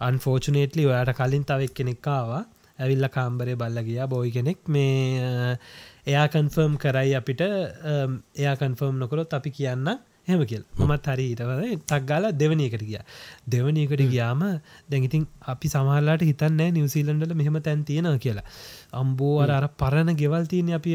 [0.00, 2.42] අන්ෆෝචනේටලි ඔයාට කලින් තවක් කෙනෙක්කාවා
[2.78, 4.60] ඇවිල්ල කාම්බරය බල්ල ගියා බොයි කෙනෙක්.
[4.68, 5.58] මේ
[6.06, 7.42] එයා කන්ෆර්ම් කරයි අපිට.
[8.36, 9.88] එයා කන්ෆර්ම් නොකොළොත් අපි කියන්න
[10.28, 10.62] හෙම කියල්.
[10.80, 12.98] මත් හරි ඊටවද තක්ගාල දෙවනයකට ගිය.
[13.46, 14.42] දෙවනයකට ගියාම
[14.88, 18.44] දැඟිතින් අපි සමහල්ලාට හිතන්න නිවසිීලන්ඩල මෙහෙම තැන් තියෙන කියලා.
[18.92, 20.94] අම්බෝ අර පරණ ගෙවල් තියන අපි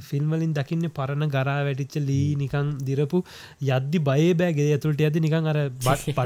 [0.00, 3.24] ෆිල්ම්වලින් දකින්න පරණ ගරා වැටිච්ච ලී නිකං දිරපු
[3.68, 5.58] යද්දි බය බෑගේ ඇතුළට ඇද නිකං අර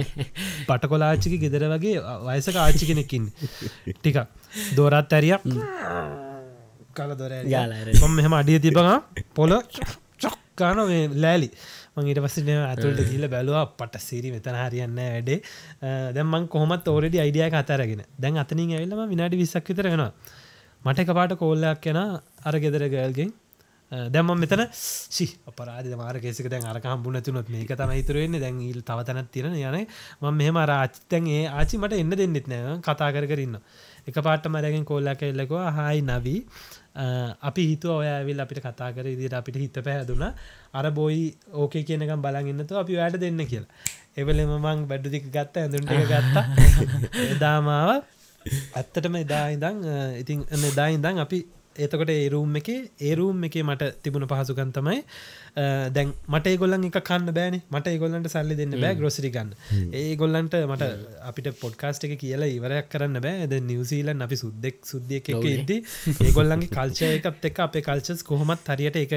[0.69, 3.33] පටකොලාච්චික ගෙදර වගේ වයසක ආච්චි කෙනෙකින්
[3.97, 4.21] ටික
[4.77, 5.37] දෝරත් ඇරිය.
[6.95, 7.33] කල දොර
[8.13, 8.99] මෙහම අඩිය තිබවා
[9.35, 9.53] පොල
[10.23, 10.79] චොක්කාන
[11.17, 11.51] ලෑලි
[11.97, 15.39] මංට පස්සන ඇතුළට කියල බැලවා පට සිරි මෙතන හරියන්න වැඩේ.
[16.17, 20.05] දැම්මන් කොහොමත් ඕරඩි අයිඩිය අතරගෙන දැන් අතනින් ඇවිල්ලම විනාඩි විස්සක් විතරෙන
[20.85, 23.33] මට එක පාට කෝල්ලයක් කෙන අර ගෙදර ගල්ගෙන්
[24.13, 28.81] දැම්ම මෙතන සි අපරාධ මාර කෙසික දැන් අරක හම්බු නැතුනොත් මේක තම ඉතුරවෙන්නේ දැන් ඉල්
[28.83, 29.87] තවතනත් තියෙන යන
[30.23, 32.81] ම මෙහම රාච්තැන් ඒ ආචි මට එන්න දෙන්නෙත් නෑ.
[32.83, 33.57] කතා කර කරන්න
[34.09, 36.41] එක පාට මරගෙන් කෝල්ලක එල්ලකවා හායි නවී
[37.43, 40.25] අපි හිතුව ඔය ඇවිල් අපිට කතා කර ඉදිට අපිට හිත පැහැදුන
[40.73, 41.23] අර බොයි
[41.55, 43.73] ඕකේ කියනකම් බලගන්නතු අපි වැඩ දෙන්න කියලා.
[44.17, 46.45] එවලෙම මං බැඩ්ඩුදික ගත්ත ඇඳුන්ට ගත්තා.
[47.33, 47.91] එදාමාව
[48.75, 49.85] ඇත්තටම එදා ඉදං
[50.17, 51.41] ඉතින් එදා ඉදං අපි
[51.79, 52.69] එතකොට ඒරුම් එක
[53.01, 55.03] ඒරුම් එක මට තිබුණ පහසුකන් තමයි
[55.57, 57.59] දැන් මට ගොල්ලන් එක කන්න බෑන.
[57.71, 59.55] මට ගොල්ලන්ට සල්ලි දෙන්න බෑ ග්‍රොසිරි ගන්න.
[59.93, 60.91] ඒ ගොල්ලන්ට මට
[61.31, 63.47] අපිට පොඩ්කාස්ට එක කියලා ඉවරයක් කරන්න බෑ.
[63.47, 65.73] ද නිවසීලන් අපි සුද්දෙක් සුද්දිය එක ඉද
[66.27, 69.15] ඒගොල්ලන්ගේ කල්චය එකත් එක අපේ කල්චස් කොහොමත් හරියට එක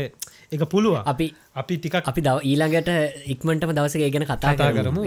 [0.52, 2.90] එක පුළුව අපි අපි ටිකක් අපි දව ඊළඟට
[3.34, 5.04] ඉක්මටම දවසගේ ගැන කතා කතා කරමු.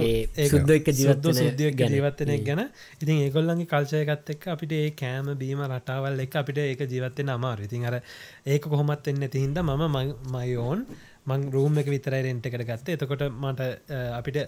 [0.52, 1.96] සුද්ද එක ජීවත් සුද්දියක් ගැන.
[1.96, 2.62] ජීවත්තනයක් ගැන.
[3.00, 7.88] ඉතින් ඒගොල්ලන්ගේ කල්චයකත් එක් අපිට ඒ කෑම බීම රටාවල් එක අපිට ඒක ජීවත්තෙන අමාරු ඉතින්
[7.88, 8.00] අර
[8.46, 9.98] ඒක කොහොමත් එන්න තිහින්ද මම
[10.32, 10.86] මයෝන්
[11.26, 12.96] මං රූම් එක විතරයි රෙන්ට් එකට ගත්ත.
[12.96, 13.60] එතකොට මට
[14.12, 14.38] අපිට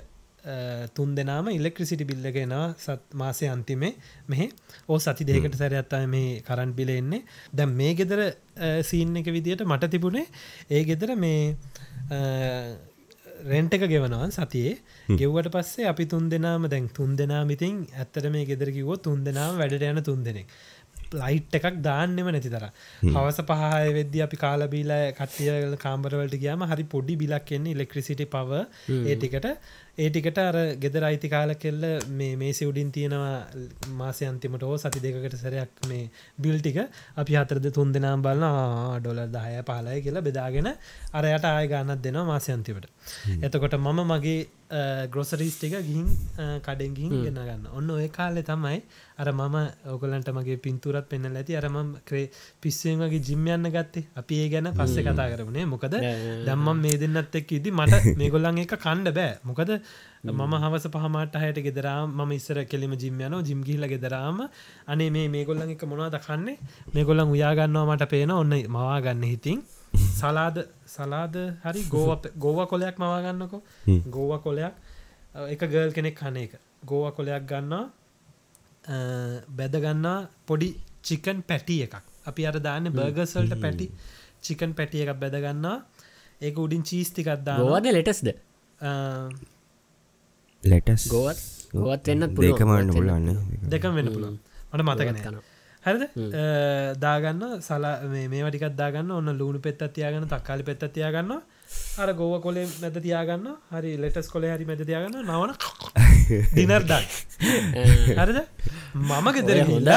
[0.95, 3.95] තුන් දෙනාම ඉල්ලෙක්ට්‍රසිටි බිල්ලගෙන සත් මාසය අන්තිමේ.
[4.29, 4.49] මෙහෙ
[4.89, 7.23] ඕ සති දෙකට සැරයත්තාය මේ කරන් බිල එන්නේ.
[7.55, 8.21] දැම් මේ ගෙදර
[8.83, 10.27] සීන් එක විදියට මට තිබුණේ
[10.71, 11.55] ඒ ගෙදර මේ
[13.45, 14.77] රෙන්ට් එක ගෙවනවා සතියේ.
[15.13, 19.59] ගෙව්වට පස්සේ අපි තුන් දෙනාම දැන් තුන් දෙනා මිතින් ඇත්තට මේ ගෙදර කිවෝ තුන් දෙනාම
[19.61, 20.51] වැඩට යන තුන් දෙනෙක්
[21.15, 22.67] ලයිට් එකක් දාන්නෙම නැති තර
[23.07, 28.63] හවස පහය වෙද්දි අපි කාලබීල කට්ටිය කාම්බරවලට ගයාම හරි පොඩි බිලක් එන්නේ ඉලෙක්ට්‍රසිටි පව
[29.05, 29.49] ඒටිකට
[29.97, 33.37] ඒටිකට අර ගෙදර අයිති කාල කෙල්ල මේ මේ සිවුඩින් තියෙනවා
[33.93, 36.79] මාසය අන්තිමට ඕ සති දෙකට සැරයක් මේ බිල්ටික
[37.17, 40.71] අපි හතරද තුන් දෙනම් බලන්න ඩොල දාය පාලය කියලා බෙදාගෙන
[41.13, 42.91] අරයට ආය ගන්නත් දෙනවා මාසයන්තිවට
[43.41, 44.39] එතකොට මම මගේ
[45.09, 46.07] ග්‍රොසරිස් ටික ගිහින්
[46.61, 48.81] කඩෙන් ගිහින් ගෙන ගන්න ඔන්න ඔය කාලෙ තමයි
[49.17, 51.55] අර මම ඔගලන්ට මගේ පින්තුරත් පෙන්න ඇති.
[51.55, 52.31] අරම ක්‍රේ
[52.61, 54.07] පිස්සුවගේ ජිම්යන්න ගත්තේ.
[54.17, 55.95] අපි ඒ ගැන පස්සෙ කතා කරනේ මොකද
[56.41, 59.39] දම්මම් මේ දෙන්නත් එක් ඉදි මට මේගොල්ලන් එක කණ්ඩ බෑ.
[59.45, 59.71] මොකද
[60.25, 64.39] මම හවස පහමට හයට ගෙදරා ම ඉස්සර කෙලිම ජිම්යනෝ ජිම්ගිහිල ගෙදරාම
[64.87, 66.57] අනේ මේ මේගොල්ලන් එක මොනවාද කන්නේ?
[66.95, 69.61] මේගොල්ලන් උයාගන්නවා මට පේන ඔන්න මවාගන්න හිතින්.
[70.21, 70.57] සලාද
[70.95, 73.63] සලාද හරි ගෝව ගෝව කොලයක් මවාගන්නකො
[74.17, 74.75] ගෝව කොලයක්.
[75.55, 76.59] එක ගර්ල් කෙනෙක් කන එක.
[76.91, 77.85] ගෝව කොලයක් ගන්නවා.
[79.59, 80.19] බැදගන්නා
[80.49, 82.03] පොඩි චිකන් පැටිය එකක්.
[82.27, 83.87] අපි අර දාන්න බර්ගසල්ට පැටි
[84.45, 85.77] චිකන් පැටිය එකක් බැදගන්නා
[86.41, 88.29] ඒක උඩින් චීස්තිකක්දා ගෝවද ලෙටස්ද
[90.73, 91.41] ලෙටස් ගෝවත්
[91.75, 93.27] ගෝවත් වෙන්න දෙකමන්න පුලන්න
[93.73, 94.37] දෙකම වෙන්න පුළුවන්.
[94.73, 95.37] මට මතකන කන
[95.85, 96.05] හරිද?
[97.05, 101.33] දාගන්න සලා මේ වටිකත් දාගන්න ඔන්න ලූුණු පෙත් අතියාගන්න තක්කාලි පෙත් අතියාගන්න
[101.99, 103.47] අර ගෝව කොලේ මැද තියාගන්න.
[103.73, 105.23] හරි ලෙටස් කොලේ හරි මැද තියාගන්න.
[105.25, 105.53] නවන.
[106.57, 107.05] දිනර්දන්
[108.19, 108.39] හරිද?
[108.95, 109.89] මම ගෙදර හොඳ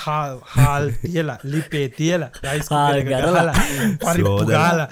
[0.00, 2.30] හාල් තියලා ලිපේ තියලා
[2.70, 3.54] හාල් ගරලා,
[4.02, 4.88] පරිපු ගාලා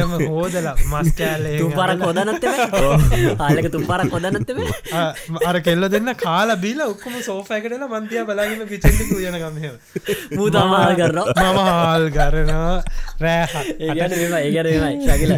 [0.00, 2.44] එම හෝදලා මස්කෑල්ල තුම් පරක් හොදනත්ත
[3.40, 4.60] ආලක තුම් පරක් හොදනත්තම
[5.50, 9.66] අර කෙල්ල දෙන්න කාලා බීල ඔක්කොම සෝෆයකටල මන්තිය බලාගන්න පිචෙන්ටි යන ගමහ
[10.36, 12.78] මූ තමාල් කරනවා මම හාල් ගරනවා
[13.20, 15.34] රෑහ ඒගැන ඒගැන ශකිල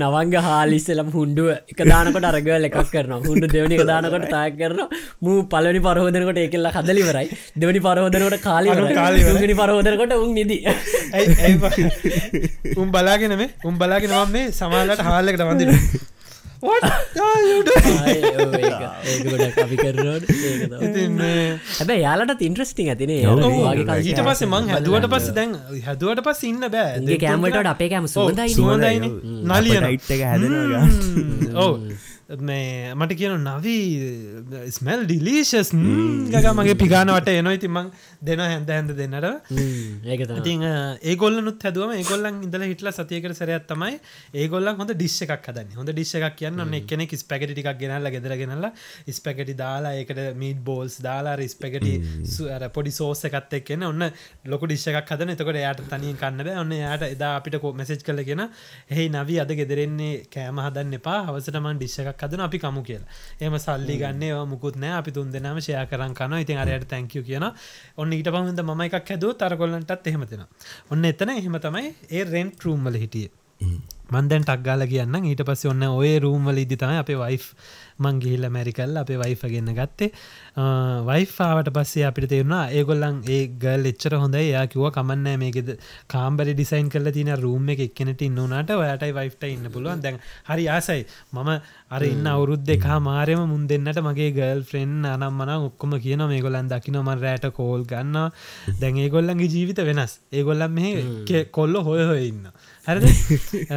[0.00, 4.80] නවංග හාලිස්සලම් හුන්ඩුව එක දානකට අරගල එකක් කරන හුන්ඩු දෙවනි දානකොට තාය කරන
[5.24, 7.26] මූ පලනි පරහෝදනකොට එකල්ල හදලිවරයි.
[7.62, 10.62] දෙවනි පරහෝදනකොට කාලි පරහෝදනකොට උන් නිදී.
[12.82, 15.62] උම් බලාගෙන මේ උම් බලාගෙන මම මේ සමාලට හාල්ලකට වඳ
[21.14, 23.20] මේ හැබැ යාලට ඉන්ට්‍රස්ටිං ඇතිනේ
[24.00, 25.52] ඊට පස්සේ මං හැදුවට පස්ස දැන්
[25.84, 27.18] හැදුවට පස් ඉන්න බෑ.
[27.18, 29.04] කෑමට අපේ කෑම සුවදයි සුවඳයින
[29.44, 30.84] නලියන යිට් එක හැදෙනවා
[31.66, 31.72] ඔව.
[32.40, 33.84] මේ මට කියන නවී
[34.70, 35.70] ස්මල් ඩිලීශස්
[36.32, 37.90] ගක මගේ පිගානවට එනොයි තිමං
[38.26, 39.26] දෙන හැඳ හැඳ දෙන්නට
[40.06, 40.62] ඒක ඉතින්
[41.10, 43.98] ඒගොල්ලනුත් හැදුවම ඒගොල්ලන් ඉඳල හිටල සතියකට සරයක් තමයි
[44.42, 45.74] ඒගොල්ලන් හොඳ ඩිශ් එකක් හදන්න.
[45.78, 48.68] හොඳ ඩිශ් එකක් කියන්න එකනෙ ස්පැකටි ටික් ගෙනල්ල ගෙදර ගෙනල්ල
[49.18, 51.94] ස්පැකටි දාලා ඒකට මීට බෝල්ස් දාලා ස්පැකටි
[52.36, 54.08] සුර පොඩි සෝස එකත් එක්කෙන ඔන්න
[54.46, 55.34] ලොක ඩිශ් එකක් හදන.
[55.36, 56.56] එතකොට යායට තනින් කන්න බෑ.
[56.62, 61.20] ඔන්න යායට එදා අපිට කෝ මෙසෙජ් කලගෙන එහි නවී අද ගෙදරෙන්නේ කෑම හදන්න එපා.
[61.28, 63.20] හවසටමන් ඩිශ් එකක් හදන අපි කමු කියලා.
[63.40, 64.96] එම සල්ලි ගන්න මුකුත් නෑ.
[65.00, 67.46] අපි තුන් දෙනම ෂය කරන් කන ඉතින් අරයට තැංකව කියන
[67.96, 70.44] ඔන්න ඊට පහද ම එකක් හැදුව තරකොල්ලන්ටත් එහෙමතින
[70.90, 73.30] ඔන්න එතන එහෙම තමයි ඒ රෙන්් රූම්වල හිටිය.
[74.10, 77.18] මන්දැන් ටක්ගාල කියන්න ඊට පස්ස ඔන්න ඔය රූම්වල ඉදි තමයි අපේ
[77.96, 80.10] වයි් මංගිහිල්ල මැරිකල් අපේ වයිෆගන්න ගත්තේ.
[81.04, 84.50] වයිෆාවට පස්සේ අපිට තේරුණා ඒගොල්ලන් ඒ ගල් එච්චර හොඳයි.
[84.50, 85.78] යා කිව කමන්න මේකෙද
[86.08, 90.02] කාම්බරි ඩිසයින් කල තින රූම් එක එක්කනට ඉන්නනාට ඔයටයි වයිෆ්ට ඉන්න පුළුවන්.
[90.02, 91.06] දැන් හරි ආසයි.
[91.32, 91.50] මම
[91.90, 96.40] අර ඉන්න අවුරුද් දෙකා මාරයම මුන් දෙන්නට මගේ ගල් ෆ්‍රෙන්න් අනම් මන ඔක්කොම කියන මේ
[96.40, 98.30] ගොලන් දකිනොම රෑට කෝල් ගන්න
[98.80, 100.20] දැන් ඒගොල්ලන්ගේ ජීවිත වෙනස්.
[100.32, 102.48] ඒගොල්ලන් මේ කොල්ල හොය හොය ඉන්න.
[102.86, 103.10] හරි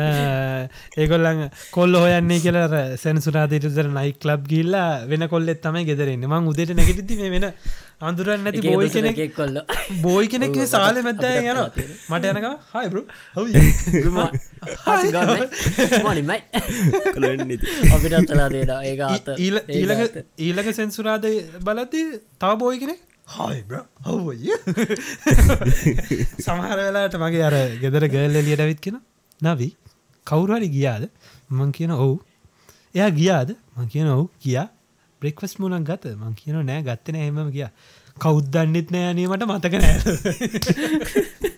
[1.02, 2.58] ඒගොල්ලන් කොල්ල හොයන්නේ කියල
[2.98, 7.46] සැනසුරාදීටතර නයි ලබ් ගිල්ලා වෙන කොල්ලෙත් තමයි ගෙදරෙන්නේ මං උදට නැගටති මේ වෙන
[8.08, 9.56] අඳුරන්න නැති බෝයි කෙනෙක් කොල්ල.
[10.04, 11.60] බෝයි කෙනෙක් සාල මැත්ත යන
[12.12, 13.02] මට යනක හයිබරු
[16.08, 16.40] මනිමයි
[17.96, 20.04] අපිට අත්තලා දේද ඒක අත ඊළඟ
[20.48, 21.26] ඊළඟ සෙන්සුරාද
[21.68, 22.02] බලති
[22.42, 23.00] තව බෝයි කෙනෙක්?
[23.38, 23.76] හයිබ්‍ර
[24.08, 24.36] හවය
[26.46, 29.02] සමහර වෙලාට මගේ අර ගෙදර ගල්ල ලියට ඇවිත් කියෙන
[29.42, 29.74] නවී
[30.28, 31.04] කවුරහරි ගියාද?
[31.50, 32.16] මං කියන ඔවු
[32.96, 33.50] එයා ගියාද?
[33.76, 34.68] මං කියන ඔවු කියා
[35.22, 36.16] බ්‍රෙක්වස් මුණක් ගත.
[36.16, 37.72] මං කියන නෑ ගත්තන හෙම කියා
[38.18, 39.98] කෞද්දන්නෙත් නෑ අනීමට මතක නෑ.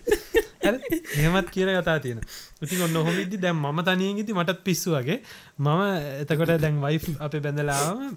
[0.60, 2.20] එහෙමත් කියන කතා තියෙන
[2.62, 5.18] ඉතින් ඔන්න හොමිදි දැම් ම තනියගිති මටත් පිස්සු වගේ.
[5.58, 5.82] මම
[6.22, 8.16] එතකොට දැන් වයි් අප බැඳලාම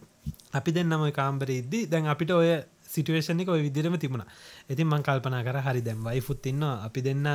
[0.53, 2.51] අපි දෙන්නම කාම්බර ඉද්දි දැන් අපිට ඔය
[2.87, 4.23] සිටුවේෂණක ඔය විදිරම තිබුණ.
[4.69, 7.27] ඉතින් මං කල්පනා කර හරි දැම් වයිෆුත් ඉන්න අපි දෙන්න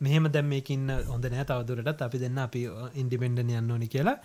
[0.00, 1.44] මෙහෙම දැම් මේකින්න හොඳ නෑ.
[1.44, 4.18] තවදුරටත් අපි දෙන්න අපි ඉන්ඩිපෙන්ඩන යන්න ඕනි කියලා.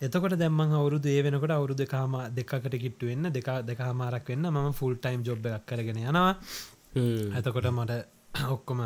[0.00, 4.94] එතකොට දැම්ම අවුරුදු ඒ වෙනකොට අවුරුදු කාම දෙකට කිට්ටු වෙන්න දෙක දෙකාමාරක් වෙන්න ම ෆුල්
[4.96, 6.30] ටයිම් ජොබ් එකක් කරගෙන යනවා.
[7.34, 8.04] එතකොට මට
[8.54, 8.80] ඔක්කොම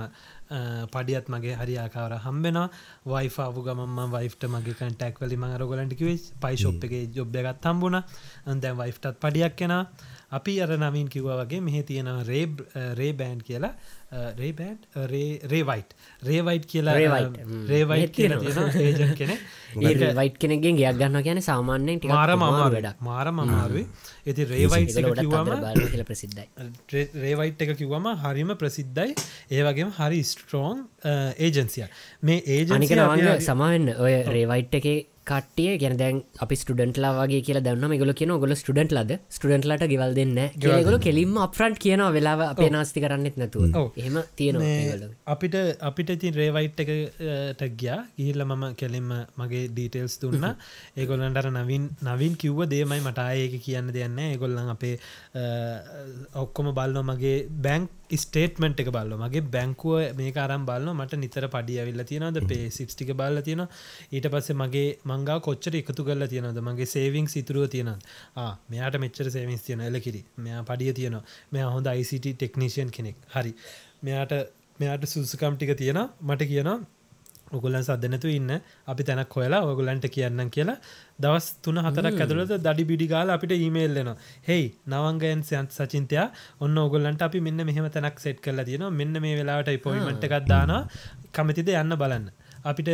[0.90, 2.58] පඩියත් මගේ හරි ආකාර හම්බෙන
[3.06, 8.00] වයිෆාපු ගමම වයිට මගේ කටක් වලි මඟරගොලන්ටිකිවේ පයිශොප් එක ජොබ් එකත් හම්බුණ.
[8.56, 9.74] දැන් වයිෆ්ටත් පඩියක් කෙන
[10.30, 13.74] අපි අර නමින් කිව්ව වගේ මෙහ තියෙන රේබ් රේ බෑන්් කියලා
[14.12, 14.78] රේබෑන්්
[15.48, 16.96] රේවයිට් රේවයිට් කියලා
[17.66, 19.36] රේවයිට් ඒජන් කෙනෙ
[19.82, 22.98] ඒ වයිට් කෙනෙගෙන් ගයක් ගන්න කියන සාමාන්‍යයෙන් ටික මාර මම වැඩක්.
[23.00, 23.86] මාර මමාරුවේ
[24.26, 24.92] ඇති රේවයිට්
[25.86, 26.48] කියල ප්‍රසිද්ධයි.
[27.24, 29.16] රේවයිට් එක කිව්වම හරිම ප්‍රසිද්ධයි.
[29.50, 30.84] ඒවගේම හරි ස්ට්‍රෝන්
[31.38, 31.88] ඒජන්සිය
[32.22, 34.90] මේ නවංග සමාවෙන්න ඔය රේවයිට් එක
[35.30, 39.18] කටිය ගැන දැන් අපි ස්ටඩන්ටලා වගේ කියලා දන්න ගොල කියන ගොල ස්ටඩන්ට ලද?
[39.36, 43.76] ස්ටඩන්ටලට ගෙවල් දෙන්න කියගොල කෙලින්ම අප්‍රන්ට් කියන වෙලාව අපේ නාස්ති කරන්නෙත් නැතුව.
[44.02, 45.56] එහෙම තියෙනවා අපිට
[45.90, 48.00] අපිට ඉතින් රේවයිට් එකට ගියා.
[48.18, 49.08] ගිහිල්ල මම කෙලින්ම
[49.38, 50.48] මගේ ඩීටෙල්ස් දුන්න.
[50.98, 54.96] ඒගොල්ලන්ටර නවින් නවින් කිව්ව දේමයි මට ඒක කියන්න දෙන්න ඒගොල්ලන් අපේ
[56.44, 61.78] ඔක්කොම බල්ලෝ මගේ බැංක් ස්ටේටමෙන්ට් එක බල්ල මගේ බැංකුව මේ අරම් බලන්න මට නිතර පඩිය
[61.78, 63.64] ඇවිල්ල තියෙනද පේ සිප්ටික බල්ල තියෙන
[64.12, 68.08] ඊට පස්සේ මගේ මංගා කොච්චර එකතු කරලා තියෙනද මගේ සේවිං සිතුරුව තියෙනත්
[68.68, 71.24] මෙයාට මෙච්චර සේවිස් තියෙන එලකිරි මෙයා පඩිය තියෙනවා.
[71.52, 73.16] මෙයා හොඳ ICT ටෙක්නිෂයන් කෙනෙක්.
[73.28, 73.52] හරි.
[74.02, 74.32] මෙයාට
[74.80, 76.78] මෙයාට සුසකම් ටික තියෙන මට කියනවා
[77.52, 78.50] ඔගොලන් සදනතු ඉන්න.
[78.86, 80.78] අපි තැනක් හොයලා ඔගොලන්ට කියන්න කියලා.
[81.18, 84.10] දවස් තුන හතරක් ඇතුළට දඩි බිඩිගාල අපිට ඊමේල්ලන
[84.48, 86.26] හෙයි නවංගයන් සයන්ත් සචින්තයා
[86.60, 90.72] ඔන්න ඔගොල්ලන්ට අපි මෙන්න මෙහම තැනක් සෙට් කරලා තියෙන මෙන්න මේ වෙලාට පොයිමට එකක් දාන
[91.32, 92.26] කමතිද යන්න බලන්න
[92.64, 92.90] අපිට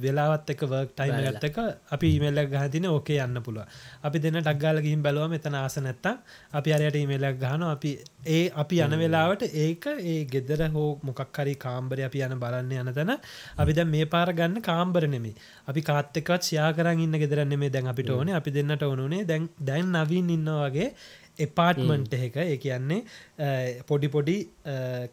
[0.00, 1.58] වෙලාවත් එක වර්ක් ටයිම ගත්තක
[1.90, 3.66] අපි ඉමල්ල ගහතින ඕකේ යන්න පුළුව
[4.02, 6.06] අපි දෙන්න ටක්ගාල ගිහිම් බැලුවම එතන ආස නැත්ත
[6.52, 7.92] අපි අරයට ඉමලක් ගහන අපි
[8.28, 13.14] ඒ අපි යන වෙලාවට ඒක ඒ ගෙදර හෝ මොකක්හරි කාම්බර අපි යන බලන්න යන තැන
[13.56, 15.36] අපි දැ මේ පාර ගන්න කාම්බර නෙමේ
[15.66, 18.34] අපි කාත්තකත් ෂයා කරන්න ඉන්න ගෙදරන්න මේ දැන් අපිට ඕනේ.
[18.34, 20.90] අපි දෙන්නට ඕනුනේ දැන් දැන් නවීන් ඉන්න වගේ
[21.38, 22.36] එපාර්ට්මන්ට් එක.
[22.44, 24.36] ඒ කියන්නේ පොඩි පොඩි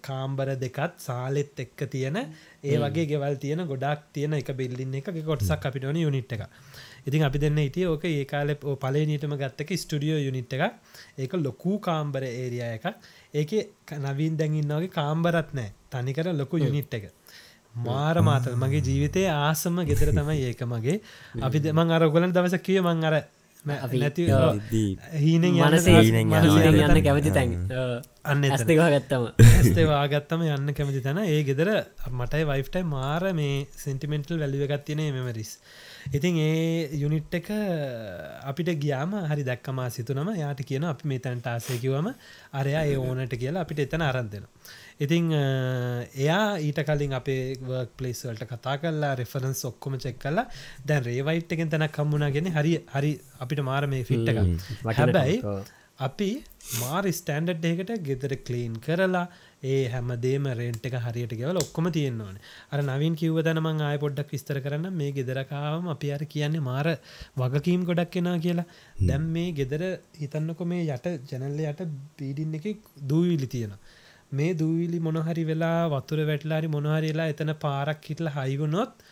[0.02, 2.20] කාම්බර දෙකත් සාලෙත් එක්ක තියෙන
[2.64, 6.44] ඒ වගේ ගෙවල් තියෙන ගොඩක් තියෙන එක බිල්ලින්න එක කොටසක් අපිට ඕන යුනිට් එක
[7.06, 10.64] ඉතින් අපි දෙන්න හිටිය ඕක ඒ කාල පලනීටම ගත්තක ස්ටඩියෝ යුනිට් එක
[11.18, 12.86] ඒක ලොකූ කාම්බර ඒරිය එක
[13.34, 17.12] ඒක නවීන් දැඟින්නගේ කාම්බරත් නෑ තනිකර ලොකු යුනිට් එක.
[17.76, 18.56] මාර මාතල්.
[18.56, 21.02] මගේ ජීවිතය ආසම ගෙතර තමයි ඒක මගේ.
[21.46, 23.16] අපි දෙමං අරගොලන් දවස කිය මං අර
[23.66, 24.28] නැති
[26.82, 27.54] යන්න කැමති තැන්.
[28.24, 28.52] අන්න එතන.
[28.52, 31.24] ඇස්තකවා ගත්තම ඇස්තේ වාගත්තම යන්න කැමති තැන.
[31.26, 31.72] ඒ ගෙදර
[32.12, 35.58] මටයි වයිෆ්ටයි මාර මේ සෙන්ටිමෙන්ටල් වැලිව ගත්තිනේ මෙමරිස්
[36.12, 37.48] ඉතින් ඒ යුනිට් එක
[38.44, 42.10] අපිට ගියාම හරි දැක්කමා සිතුනම යාට කියන අපි මේ තැන්ට ආසයකිවම
[42.54, 44.46] අරයා ඒ ඕනට කියලා අපිට එතන අරන්දෙන
[45.00, 50.48] ඉතිං එයා ඊට කලින් අපේ වර්ක් පලේස් වලට කතා කල්ලා රෙෆරන්ස් ඔක්කොම චෙක් කල්ලා
[50.86, 55.40] දැන් රේවයිට් එකෙන් තැනක් කම්මුණගෙන හරි හරි අපිට මාර මේ ෆිට් එක වටින හැබැයි.
[56.00, 56.30] අපි
[56.82, 59.26] මාර් ස්ටන්ඩ් එකට ගෙදර කලීන් කරලා
[59.64, 62.38] ඒ හැමදේම රෙන්ට් එක හරියට ගෙවල ඔක්කොම තියෙන්න ඕන.
[62.72, 64.90] අර නවින් කිව්ව දැනමං ආය පොඩ්ඩක් විස්තර කරන්න.
[65.00, 66.88] මේ ගෙදරකාවම අපි අර කියන්නේ මාර
[67.42, 68.68] වගකීම් ගොඩක් කෙනා කියලා.
[69.10, 69.84] දැම් මේ ගෙදර
[70.22, 71.84] හිතන්නකො මේ යට ජැනල්ල යට
[72.18, 73.78] පීඩින්න එක දූවිලි තියෙන
[74.34, 79.04] මේ දූවිලි මොනහරි වෙලා වතුර වැටලාරි මොනහරිලා එතන පාරක් හිටල හයිවුණොත්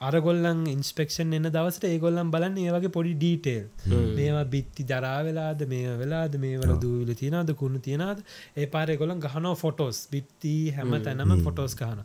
[0.00, 5.94] අරගොල්ලන් ඉන්ස්පෙක්ෂන් එන්න දවසට ඒගොල්ලම් බලන්න ඒ වගේ පොඩි ඩීටේල් මේවා බිත්ති දරා වෙලාද මේ
[5.96, 8.20] වෙලාද මේවල දූවිල තියනද කුණු තියනද
[8.56, 12.04] ඒ පාරය ගොලන් ගහනෝ ෆොටෝස් බිත්ති හැම තැනම ෆොටෝස් ගහන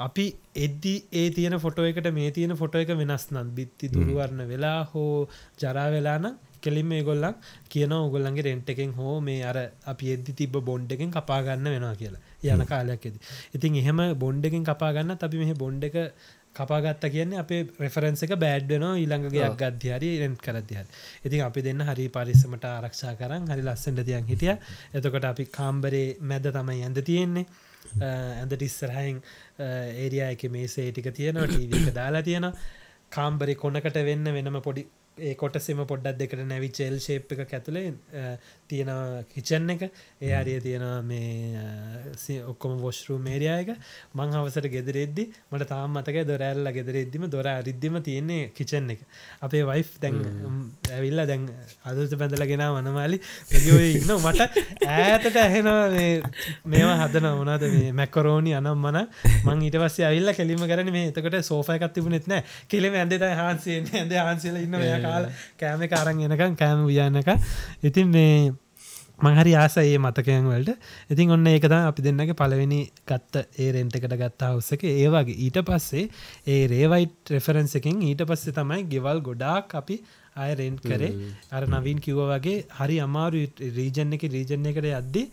[0.00, 4.78] අපි එද්දි ඒ තියෙන ෆොටෝ එකට මේ තියෙන ෆොටෝ එක වෙනස් නම් බිත්ති දුරුවරණ වෙලා
[4.86, 5.12] හෝ
[5.58, 6.32] ජරා වෙලාන
[6.64, 7.38] කෙලින් මේ ගොල්ලන්
[7.68, 9.56] කියන ඔගොල්ලන්ගේ රෙන්ට් එකෙන් හෝ මේ අර
[9.86, 12.22] අපි එද්දි තිබ බොන්්ඩ එකෙන් කපාගන්න වෙනවා කියලා.
[12.44, 13.18] යන කාලයක් ඇති
[13.54, 15.98] ඉතින් එහෙම බොන්්ඩ එකෙන් කපාගන්න අපි මෙහ බොන්්ඩ එක
[16.54, 20.86] කපාගත්ත කියන්නේ අපේ රෙෆරන්ස එක බෑඩ්වනවා ඊළඟගේ අගත්‍ය හරි රෙන්ට් කරදයහර
[21.24, 24.54] ඉතින් අපි දෙන්න හරි පරිස්සමට ආරක්ෂා කරන්න හරි ලස්සට තියන් හිටිය.
[24.92, 27.46] එතකොට අපි කාම්බරේ මැද තමයි ඇඳ තියෙන්නේ.
[28.02, 29.22] ඇඳට ඉස්සරහයින්
[29.96, 32.48] ඒරියා එක මේ සේටික තියෙනවා ටීවක දාලා තියෙන
[33.10, 34.84] කාම්බරි කොනකට වෙන්න වෙනම පොඩි
[35.18, 37.92] ඒ කොටසෙම පොඩ්ඩක් දෙකට නැවි චෙල් ශේප් එක ඇතුළේ
[38.66, 38.90] තියෙන
[39.28, 39.82] කිචන් එක.
[40.18, 43.74] ඒ අරිය තියෙන මේ ඔක්කොම වොස්රූ මේරයායක
[44.14, 49.04] මං හවසට ගෙදරෙද්දි මට තාම මතක දොරැල්ල ගෙදරෙද්දිම දොර අරිද්දිම තියෙන්නේ කිචන් එක.
[49.42, 50.16] අපේ වයිෆ් දැන්
[50.90, 51.44] ඇවිල්ල දැන්
[51.84, 53.20] අදත බැඳලගෙන වනමාලි
[53.92, 54.48] ඉන්න මට
[54.88, 55.84] ඈතට ඇහෙනවා
[56.66, 59.00] මේවා හදන වනද මේ මැකරෝනි අනම් මන
[59.44, 62.42] මං ඊට පස්සේ ඇවිල්ල කෙලිම කරන මේ එතකට සෝෆයකත් තිබුණෙත් නෑ.
[62.68, 65.30] කෙලෙම ඇන්දෙතහන්සේ ඇදහන්සේල ඉන්න මෙය කාල
[65.60, 65.86] කෑම.
[65.94, 67.30] කාරන් එනකම් කෑම වියන්නක
[67.82, 68.52] ඉතින් මේ
[69.24, 70.72] මහරි ආස ඒ මතකයන් වලට.
[71.12, 72.80] ඉතින් ඔන්න ඒකද අපි දෙන්නගේ පලවෙනි
[73.10, 76.08] ගත්ත ඒ රෙන්ට එකට ගත්තා හවස්සක ඒවාගේ ඊට පස්සේ
[76.46, 79.98] ඒ රේවයිට් රෙෆරන්ස එකින් ඊට පස්සේ තමයි ගෙවල් ගොඩාක් අපි
[80.42, 81.12] අය රෙන්ට් කරේ.
[81.54, 83.44] අර නවීන් කිව්ව වගේ හරි අමාරු
[83.78, 85.24] රීජන් එක රීජන් එකට යද්දි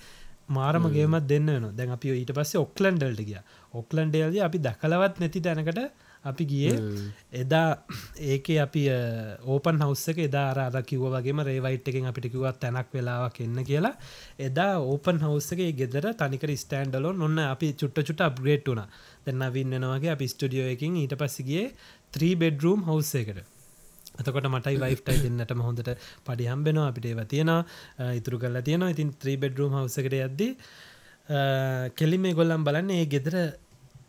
[0.58, 3.40] මාරම ගේමත් දෙන්න වෙන දැන් අපි ඊට පස්සේ ඔක්ලන්ඩල්ට ගිය.
[3.74, 5.82] ඔක්ලන්ඩේල්ද අපි දකලවත් නැති තැනකට
[6.26, 6.74] අපි ගියේ.
[7.42, 7.68] එදා
[8.32, 8.84] ඒක අපි
[9.46, 13.96] ඕපන් හවස්සක එදා අර කිව වගේ රේවයිට් එකෙන් අපිට කිවත් තැනක් වෙලාවක් එන්න කියලා.
[14.40, 18.84] එදා ඕපන් හවස්සගේ ගෙදර තනිකර ස්ටන්ඩලෝ ඔන්න අපි චුට්ට චුට අප්ග්‍රේට් වුණ.
[19.26, 21.64] දෙන්න වින්නනවගේ අපි ස්ටඩියෝ එකින් ඊට පස්සගේ
[22.14, 23.40] 3 බෙඩ්රූම් හවස්ස එකට.
[24.20, 25.90] එතකොට මටයි වයිෆ්ටයි දෙන්නට හොඳට
[26.28, 26.90] පඩි හම්බෙනවා.
[26.92, 27.52] අපිට ඒව තියෙන
[28.20, 28.94] ඉතුරු කල්ලා තියෙනවා.
[28.96, 30.52] ඉතින් 3 බෙඩ්රූම් හවසකට යද්දී
[32.00, 33.36] කෙලිමේ ගොල්ලම් බලන්න ඒ ගෙදර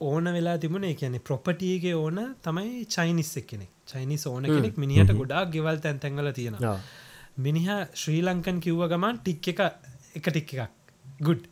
[0.00, 3.70] ඕන වෙලා තිබුණ කියන ප්‍රොපටියගේ ඕන තමයි චයිනිස් එක්කෙනෙක්.
[3.86, 6.76] චයිනිස් ඕන කෙනෙක් මිනිහට ගොඩාක් ගෙවල් තැන්තැන්ගල තියෙනවා.
[7.38, 9.60] මිනිහ ශ්‍රී ලංකන් කිව්ව ගමන් ටික් එක
[10.18, 10.70] එක ටික් එකක්.
[11.20, 11.42] ගුඩ්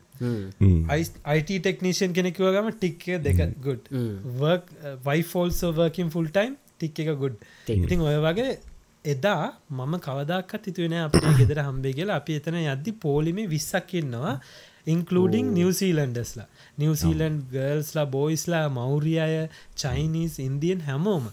[1.26, 3.92] අයිට ටෙක්නීෂන් කෙනෙකිව ගම ටික් දෙක good
[5.04, 7.36] wife also working full time ටික් එක ගුඩ්
[7.76, 8.58] ඉතින් ඔය වගේ
[9.04, 12.18] එදා මම කවදක්ත් හිතුවෙන අපේ ගෙදර හම්බේ කියලා.
[12.20, 14.34] අපි එතන යද්දි පෝලිමේ විස්සක් ඉන්නවා
[14.88, 16.46] ඉන්කලඩිං නිවසීලන්ඩස්ලා
[16.78, 21.26] නිවසීලන්් ගර්ල්ස්ලා බෝයිස්ලා මෞරියය චයිනිස් ඉන්දියන් හැමෝම.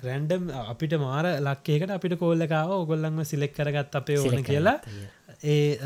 [0.00, 4.78] රැන්ඩම් අපිට මාර ලක්කේකට අපිට කෝල්ලකාව ඔගොල්ලන්ම සිලෙක් කරගත් අපේ ඕන කියලා.
[5.44, 5.78] ඒ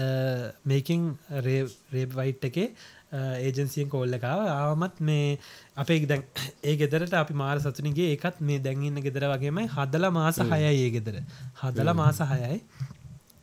[0.64, 1.08] මේකින්
[1.40, 2.68] රේබ් වයිට් එකේ
[3.14, 5.38] ඒජන්සියෙන් කෝල්ලකාව ආවමත් මේ
[5.76, 6.24] අපේ දැන්
[6.68, 9.68] ඒ ගෙදරට අපි මාර සතුනගේ ඒකත් මේ දැන්ඉන්න ගෙදර වගේමයි.
[9.68, 11.22] හදල මාස හයයි ඒ ගෙදර.
[11.62, 12.60] හදල මාස හයයි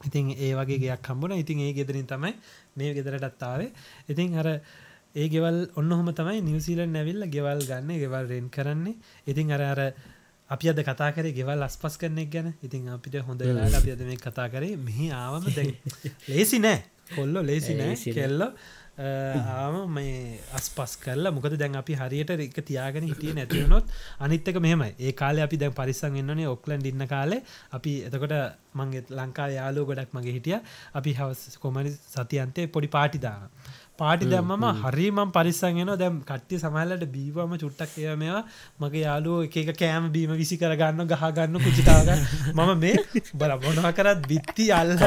[0.03, 2.33] ඉතින් ඒ වගේ ගයක් කම්බුණ ඉතින් ඒ ගෙදරින් තමයි
[2.75, 3.69] මේ ගෙදරටත්තාවේ
[4.09, 4.49] ඉතින් හර
[5.15, 8.95] ඒ ගෙවල් ඔන්න හොම තමයි නිවසිීලන් නැවිල්ල ගෙවල් ගන්න ගෙවල් රෙන් කරන්නේ.
[9.27, 9.79] ඉතින් අර අර
[10.49, 12.53] අපි අද කතා කරේ ගෙවල් අස්පස් කරනෙක් ගැන.
[12.63, 14.77] ඉතින් අපිට හොඳ අපි අද මේ කතා කරේ.
[14.79, 15.75] මෙහි ආවම දැ
[16.29, 16.79] ලේසි නෑ.
[17.09, 17.95] කොල්ලො ලේසි නෑ.
[18.09, 18.47] කෙල්ල
[19.01, 23.85] ආම මේ අස්පස් කරලා මොකද දැන් අපි හරියට එක තියාගෙන හිටිය නැතිවනොත්
[24.19, 24.91] අනිත්තක මෙහමයි.
[24.99, 27.41] ඒ කාල අපි දැන් පරිසං එන්නනේ ඔක්ලන්ඩ ඉන්න කාලේ.
[27.71, 28.35] අපි එතකොට
[28.75, 30.57] මංගේ ලංකා යාලෝ ගොඩක් මගේ හිටිය.
[30.93, 33.49] අපි හවස් කොමනි සතියන්තේ පොඩි පාටිදාන
[34.01, 38.43] පාටි දැම්මම හරිමම් පරිස්සගෙන දැම් කට්ටිය සමහලට බීවම චුට්ටක් එය මේවා
[38.81, 42.09] මගේ යාලුව එක කෑම බීම විසි කරගන්න ගහගන්න කුචිතාග
[42.55, 42.95] මම මේ
[43.35, 44.99] බල මොනා කරත් බිත්ති අල්ලන්න.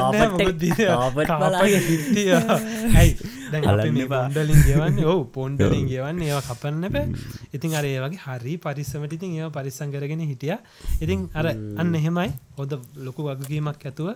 [4.13, 5.03] පොන්්ඩලින් ගෙවන්න.
[5.05, 6.23] ඕ පොන්්ඩලින් ගෙවන්න.
[6.23, 7.07] ඒවා කපන්න පැ
[7.53, 10.57] ඉතින් අර ඒ වගේ හරි පරිස්සමට ඉතින් ඒවා පරිස්සං කරගෙන හිටිය.
[11.01, 12.31] ඉතින් අර අන්න එහෙමයි.
[12.59, 12.73] හොද
[13.07, 14.09] ලොකු වගකීමක් ඇතුව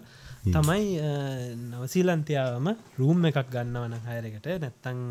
[0.51, 0.87] තමයි
[1.73, 2.69] නවසීලන්තියාවම
[2.99, 5.05] රූම් එකක් ගන්නවන හයරකට නැත්තං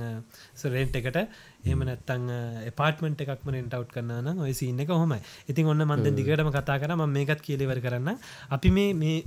[0.56, 1.20] සරෙන්ට් එකට.
[1.66, 2.26] එම නැත්තං
[2.76, 5.20] පාටමට එකක්ම රෙන්ටව් කරන්න ඔය සින්න එක හොමයි
[5.50, 8.20] ඉතින් ඔන්න මන්ද දිගටම කතා කර ම මේකත් කියලිවර කරන්න
[8.52, 9.18] අපි මේ මේ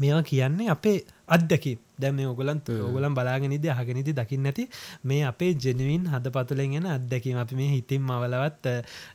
[0.00, 0.96] මේවා කියන්නේ අපේ
[1.28, 4.68] අදකි දැම ඔගලන් ඔගලන් බලාගෙනනිද අහගෙනනිති දකින්න නැති.
[5.04, 7.38] මේ අපේ ජෙනවින් හද පතුලෙන්ගෙන අත්දැකීම.
[7.38, 8.66] අපි මේ හිතින් මවලවත්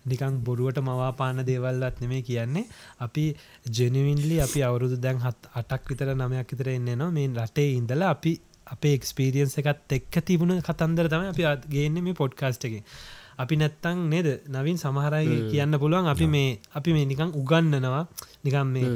[0.07, 2.65] නිකං බොරුවට මවාපාන දේවල්වත් නෙමේ කියන්නේ.
[2.99, 3.25] අපි
[3.71, 8.33] ජෙනවින්ලි අපි අවුරුදු දැන් හත් අටක් විතර නමයක් විතර එන්න නවා මේ රටේ ඉඳලා අපි
[8.67, 12.77] අපේ එක්ස්පීරියන්ස එකත් එක්ක තිබුණ කතන්දර තම අපි ගේන්න මේ පොඩ්කාස්ට එක
[13.41, 14.27] අපි නැත්තං නේද?
[14.49, 18.03] නවින් සමහරයි කියන්න පුළුවන් අපි මේ අපි මේ නිකං උගන්නනවා
[18.43, 18.87] නිකම් මේ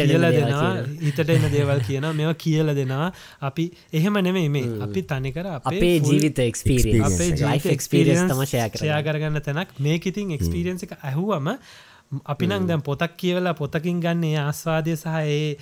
[0.00, 0.72] දේවල් දෙනවා.
[1.00, 3.08] හිතට එන දේවල් කියන මෙවා කියල දෙනවා.
[3.40, 4.66] අපි එහෙම නෙමේ මේ.
[4.86, 6.38] අපි තනිකර අපේ ජීවිත
[8.74, 9.74] කර කරගන්න තැනක්.
[9.80, 11.54] මේක ඉතින් එක්ස්පීරියන්ස එක ඇහුවම
[12.24, 15.56] අපි නං දැම් පොතක් කියවලා පොතකින් ගන්න ඒ ආස්වාදය සහ ඒ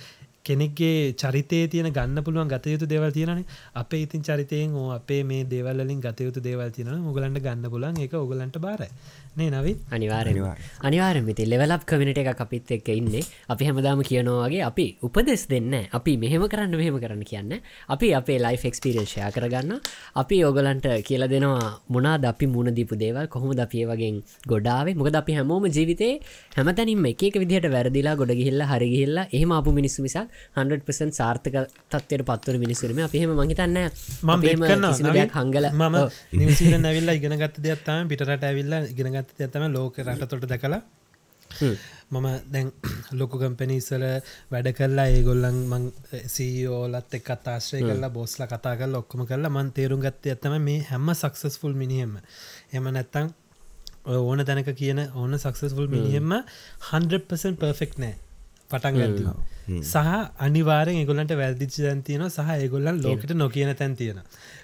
[0.45, 3.43] කෙනෙක්ගේ චරිතය තියෙන ගන්න පුළුවන් ගතයුතු දේවල් තියෙනන
[3.75, 8.59] අපේ ඉතින් චරිතයෙන් ඕ අපේ මේ දේවල්ලින් ගතයුතු දේවල් තියෙන මුගලන්ට ගන්න පුලන් එක ඔගලන්ට
[8.59, 8.89] බාරයි.
[9.35, 9.75] නේ නවී?
[9.91, 10.67] අනිවාරෙන් අනිවාර්යෙන්.
[10.87, 13.23] අනිවාරෙන් ඉති ලෙවලප් කමිනිට එක අපිත් එක්ක ඉන්නේ.
[13.49, 17.53] අපි හැමදාම කියනවාගේ අපි උපදෙස් දෙන්න අපි මෙහෙම කරන්න මෙහෙම කරන්න කියන්න
[17.89, 19.79] අපි අපේ ලයිෆ් එක්ස්පිරේෂය කරගන්න
[20.15, 23.25] අපි ඕගලන්ට කියල දෙනවා මොනාද අපි මුණ දීපු දේවල්?
[23.27, 24.11] කොහොම අපිය වගේ
[24.47, 26.13] ගොඩාවේ මොකද අපි හැමෝම ජීවිතේ
[26.57, 31.57] හැමතැනින් එක විදිහට වැරදිලා ගොඩ ගිහිල්ල හරිගිහිල්ල එහෙම අප මිනිස්සු මිසක් 100% සාර්ථක
[31.91, 33.77] තත්වයට පත්වර මිනිස්සුරම අපිහෙම මහිතන්න
[34.21, 34.45] මම
[35.39, 35.99] හංගල මම
[36.39, 38.73] නිවසිල නැවිල්ල ඉගෙනගත්ත දෙයක්ත්තම පිටට ඇවිල්ල
[39.23, 40.81] ඉගෙනගත්ත ඇතම ලෝක රටතොට දැකලා.
[42.11, 42.71] මම දැන්
[43.11, 44.03] ලොකු කම්පැනිස්සල
[44.51, 45.85] වැඩ කරලා ඒගොල්ලන් මං
[46.27, 51.13] සීෝලත් එක් අතාශ්‍රය කරලා බෝස්ල කතා කල් ඔක්කොම කරලා මන් තේරුම් ගත්ත ඇතම මේ හැම
[51.13, 52.17] සක්සස්ෆුල් මිනිහෙම.
[52.73, 53.31] එම නැත්තං
[54.07, 58.15] ඕන තැනක කියන ඕන සක්සස්ෆුල් මිනිහෙම 100% පර්ෆෙක්් නෑ.
[58.69, 60.09] පටන් ගත්ති සහ
[60.39, 64.19] අනිවාරෙන් එගොලන්ට වැරදිච්ච දැන්තියන සහ ඒගොල්ලන් ලෝකට නොකියන තැන් තියෙන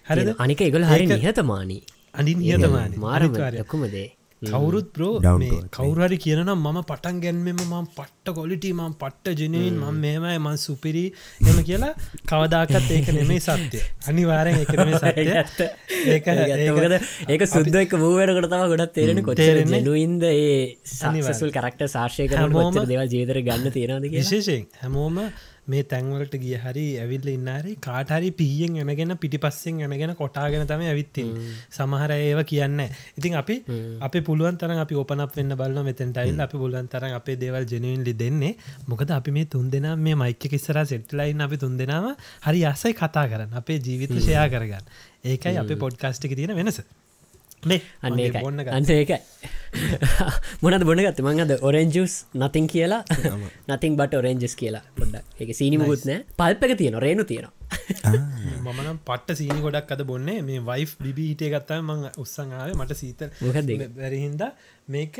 [0.06, 0.36] හරිද?
[0.38, 1.82] අනික එගොල හරි නිහතමානී.
[2.14, 4.08] අඩි නියතමාන මාරම ලොකුමදේ
[4.42, 4.88] කවුරුත්
[5.36, 5.72] මේ to earth.
[5.72, 11.04] කවුරහරි කියනම් මම පටන් ගැන්මම මම පට්ට කොලිටි මම් පට්ට ජනීන් ම මෙමයි මන් සුපිරි
[11.44, 11.94] එම කියලා
[12.26, 14.72] කවදාකත් ඒක නෙමේ සත්‍යය අනිවාරෙන් ඒක
[16.08, 16.96] ඒකද
[17.30, 19.82] ඒක සුද්ද එක මූවට කොටතම ගොඩත් තේරෙන කොච්චර තේරෙන්නේ.
[19.82, 25.20] ජනුයින්ද ඒ සනිවසුල් කරක්ට සාර්ශය කර ොච්චර දේවල් ජීතර ගන්න තියෙනද කිය විශේෂයෙන් හැමෝම
[25.70, 31.34] මේ තැන්වලට ගිය හරි ඇවිල්ල ඉන්නහරි කාටහරි පියෙන් එනගෙන පිටිපස්සෙන් එනගෙන කොටාගෙන තම ඇවිත්තින්
[31.72, 32.80] සමහර ඒව කියන්න
[33.18, 33.58] ඉතින් අපි
[34.02, 38.54] අප පුළුවන් තර අපි ඕපනක් වෙන්න බලන්න මෙතැන්ටයිල් අපි පුළුවන් තරන් අපේ දේවල් ජනවින්ලි දෙන්නේ.
[38.88, 42.16] මොකද අපි මේ තුන් දෙනා මේ මයික කිස්සර සෙට්ලයින් අපි තුන් දෙනාව
[42.46, 43.54] හරි අසයි කතා කරන්න.
[43.54, 44.86] අපේ ජීවිත ෂයා කරගන්න.
[45.26, 46.82] ඒකයි අප පොඩ්කාස්ටික තියෙන වෙනස
[47.66, 48.20] අන්න
[48.78, 49.20] අන්න ඒකයි.
[50.64, 53.02] මොනද බොනගත්ත මං අද ඔරෙන්ජස් නතින් කියලා.
[53.70, 55.26] නතින් බට ඔරෙන්ජස් කියලා පොඩ්ඩක්.
[55.42, 56.26] ඒක සීනිමුත් නෑ.
[56.40, 57.54] පල්පක තියෙන රේනු තියෙනවා.
[58.66, 60.40] මමනම් පට්ට සීනි ගොඩක් අද බොන්නේ.
[60.42, 63.22] මේ වයිෆ් බිබි හිටිය ගත්තා මං උත්සංාව මට සීත?
[64.00, 64.44] බැරිහින්ද
[64.96, 65.20] මේක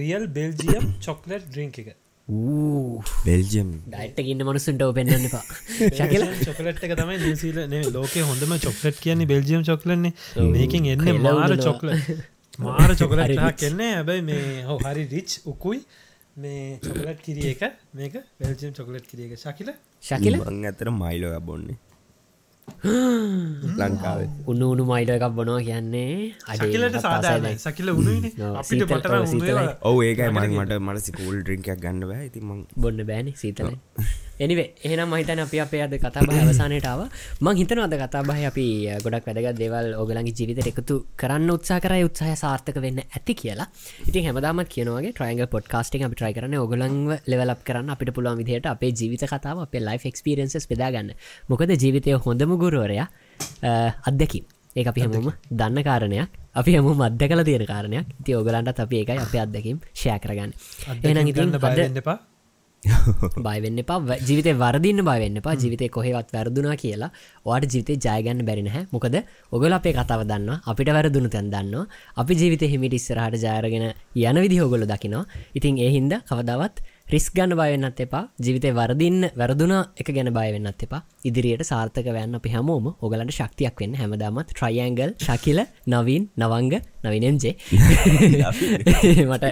[0.00, 1.90] රියල් බෙල්ජියම් චොක්ලට් ඩ්‍රිංක එක
[2.30, 5.42] බෙල්ජියම් ඩයිට්ට ඉන්න මනුසුන්ට පෙන්න්න එපා.
[5.98, 6.26] ශකිල?
[6.44, 7.58] චොකලට් එක තමයි නිසිල
[7.90, 10.12] ලෝක හොඳම චොක්ලට් කියන්නේ බෙල්ජියම් චොක්ලන්නේ
[10.50, 11.56] මේකින් එන්න මාර.
[11.58, 11.90] චොක්ල
[12.58, 13.36] මාර චොකලට්.
[13.56, 15.82] කෙන්නේ හැබැයි මේ හෝ හරි රිච් උකුයි.
[16.36, 17.62] මේ චොකලට් කිරිය එක
[17.94, 19.38] මේක බෙල්ජියම් චොකලට් කිරිය එක.
[19.38, 19.74] ශකිල?
[20.02, 20.38] ශකිල?
[20.40, 21.78] මං ඇතර මයිලෝ බොන්නේ
[23.80, 24.20] ලංකාව.
[24.50, 26.32] උන්න උුණු මයිට එකක් බොනවා කියන්නේ.
[26.54, 28.32] ශකිලට සාධාරයි සකිල උනුවනේ
[29.82, 32.26] ඔව්, ඒකයි මං මට මට සිකූල් ඩ්‍රිංකයක් ගන්න බෑ.
[32.26, 33.70] ඉති මං බොන්න බෑනි සීතල.
[34.40, 37.00] එනිවේ එහෙනම් මහිතන අපි අපේ අද කතාබහ අවසානයටාව
[37.40, 38.64] මං හිතන අද කතාබහ අපි
[39.04, 41.94] ගොඩක් වැදගත් දේවල් ඔගලන්ගේ ජීවිත එකතු කරන්න උත්සා කර.
[42.00, 43.66] උත්සාහ සාර්ථක වෙන්න ඇති කියලා.
[44.08, 48.92] ඉතින් හැමදාමත් කියනවගේ ට්‍රයිග පොඩ්කාස්ටිං අපි ට්‍රයි කරන ඔගලන්ව ලෙවලක් කරන්න අපිට පුළුවන් විදිහයට අපේ
[48.92, 51.12] ජීවිත කතාව අපේ ලයිෆ් එක්ස්පිරන්සස් පෙදාගන්න
[51.50, 53.08] මොකද ජීවිතය හොඳම ගුරුවරයා
[54.04, 54.44] අත්දැකින්
[54.76, 56.28] ඒ අපි හැමෝම දන්න කාරණයක්.
[56.54, 58.06] අපි හැම මධ්‍ය කල තියෙන කාරණයක්.
[58.24, 60.52] ති ඔගලන්ට අපි ඒකයි අප අදකින් ෂය කරගන්න.
[61.04, 62.18] එන ඉතින් අද බයන්න එපා.
[63.46, 67.10] බයිවෙන්න පා ජීවිතය වරදින්න බයවෙන්න පා ජීවිතය කොහෙවත් වැරදුනා කියලා
[67.46, 69.16] වාට ජීවිතය ජයගන්න බැරිනහැ මොකද
[69.52, 73.86] ඔගල අපේ කතාව දන්න අපිට වැරදුණු තැන් දන්න අපි ජීවිත හිමිට ඉස්සරහට ජයරගෙන
[74.22, 75.24] යන විදි හොගොල දකිනවා.
[75.54, 76.80] ඉතින් ඒ හින්ද කවදාවත්
[77.12, 78.28] රිස් ගන්න බයවෙන්නත් එපා.
[78.38, 81.00] ජීවිතය වරදින්න වැරදුන එක ගැන බයවෙන්නත් එපා.
[81.26, 85.58] ඉදිරියට සාර්ථක වන්න අපි හැමෝම ඔගලට ශක්තියක් වෙන්න හැමදාමත් ට්‍රයිඇංගල් ශකිල
[85.90, 87.54] නවීන් නවංග නවිනම්ජේ
[89.26, 89.46] මට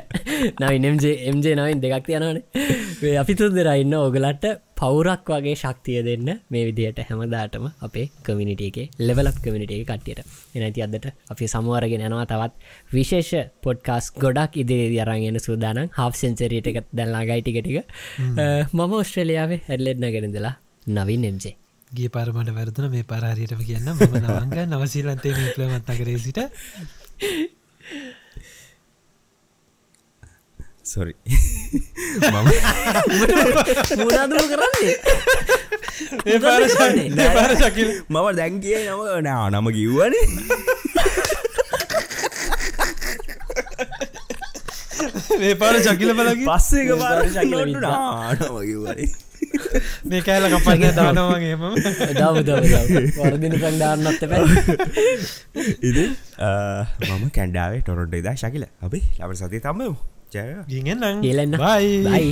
[0.61, 3.17] නවිනම්ජේ එම්ජේ නවින් දෙකක් තියනවනේ.
[3.17, 4.45] අපි තුන්දෙරයින්න ඔගලට
[4.77, 10.21] පවුරක් වගේ ශක්තිය දෙන්න මේ විදියට හැමදාටම අපේ කමිනිටියගේ ලෙවලක් කමිනිටිය කට්ටියට.
[10.55, 12.27] එනැති අදට අපි සමුවරගෙන යනවා.
[12.27, 12.55] තවත්
[12.93, 15.89] විශේෂ පොඩ්කාස් ගොඩක් ඉදිරි අරගෙන සූදානම්.
[15.93, 17.79] හා් සෙන්චරීට එකත් දැල්ලා ගයිටිකටික
[18.73, 20.55] මම ඔස්ට්‍රලියාවේ හැල්ලෙත්න ගෙනදලා
[20.91, 21.57] නවින් එම්ජේ
[21.91, 22.91] ගිය පරමට වැරදුන.
[22.91, 26.41] මේ පරහරියටම කියන්න මම නවංග නවසීලන්තේ මික්ලමත් අකරේ සිට
[30.85, 31.15] සොරි
[33.99, 34.95] මුණදුම කරන්නේ
[36.27, 40.25] ඒ පාර ඒ පාර ශකිල මම දැන්ගේ නම නා නම කිව්වනේ
[45.39, 47.99] මේ පාර ශකිල බලකි පස්සේක පාර ශකිල නම විද්දා.
[48.63, 49.09] කිව්වනේ
[50.05, 51.63] මේ කෑල කපන්න දානවාගේම
[52.19, 52.37] දව
[53.19, 54.43] වරදින දාන්නත් පැ
[55.89, 56.05] ඉදි
[57.09, 58.65] මම කැන්ඩාවේ ටොරොඩ් එදා ශකිල.
[58.83, 59.95] අපි ලබ සති තම්ම
[60.33, 60.47] ජය.
[60.69, 62.27] ගිගෙන්න්න කියලන්න බයි බයි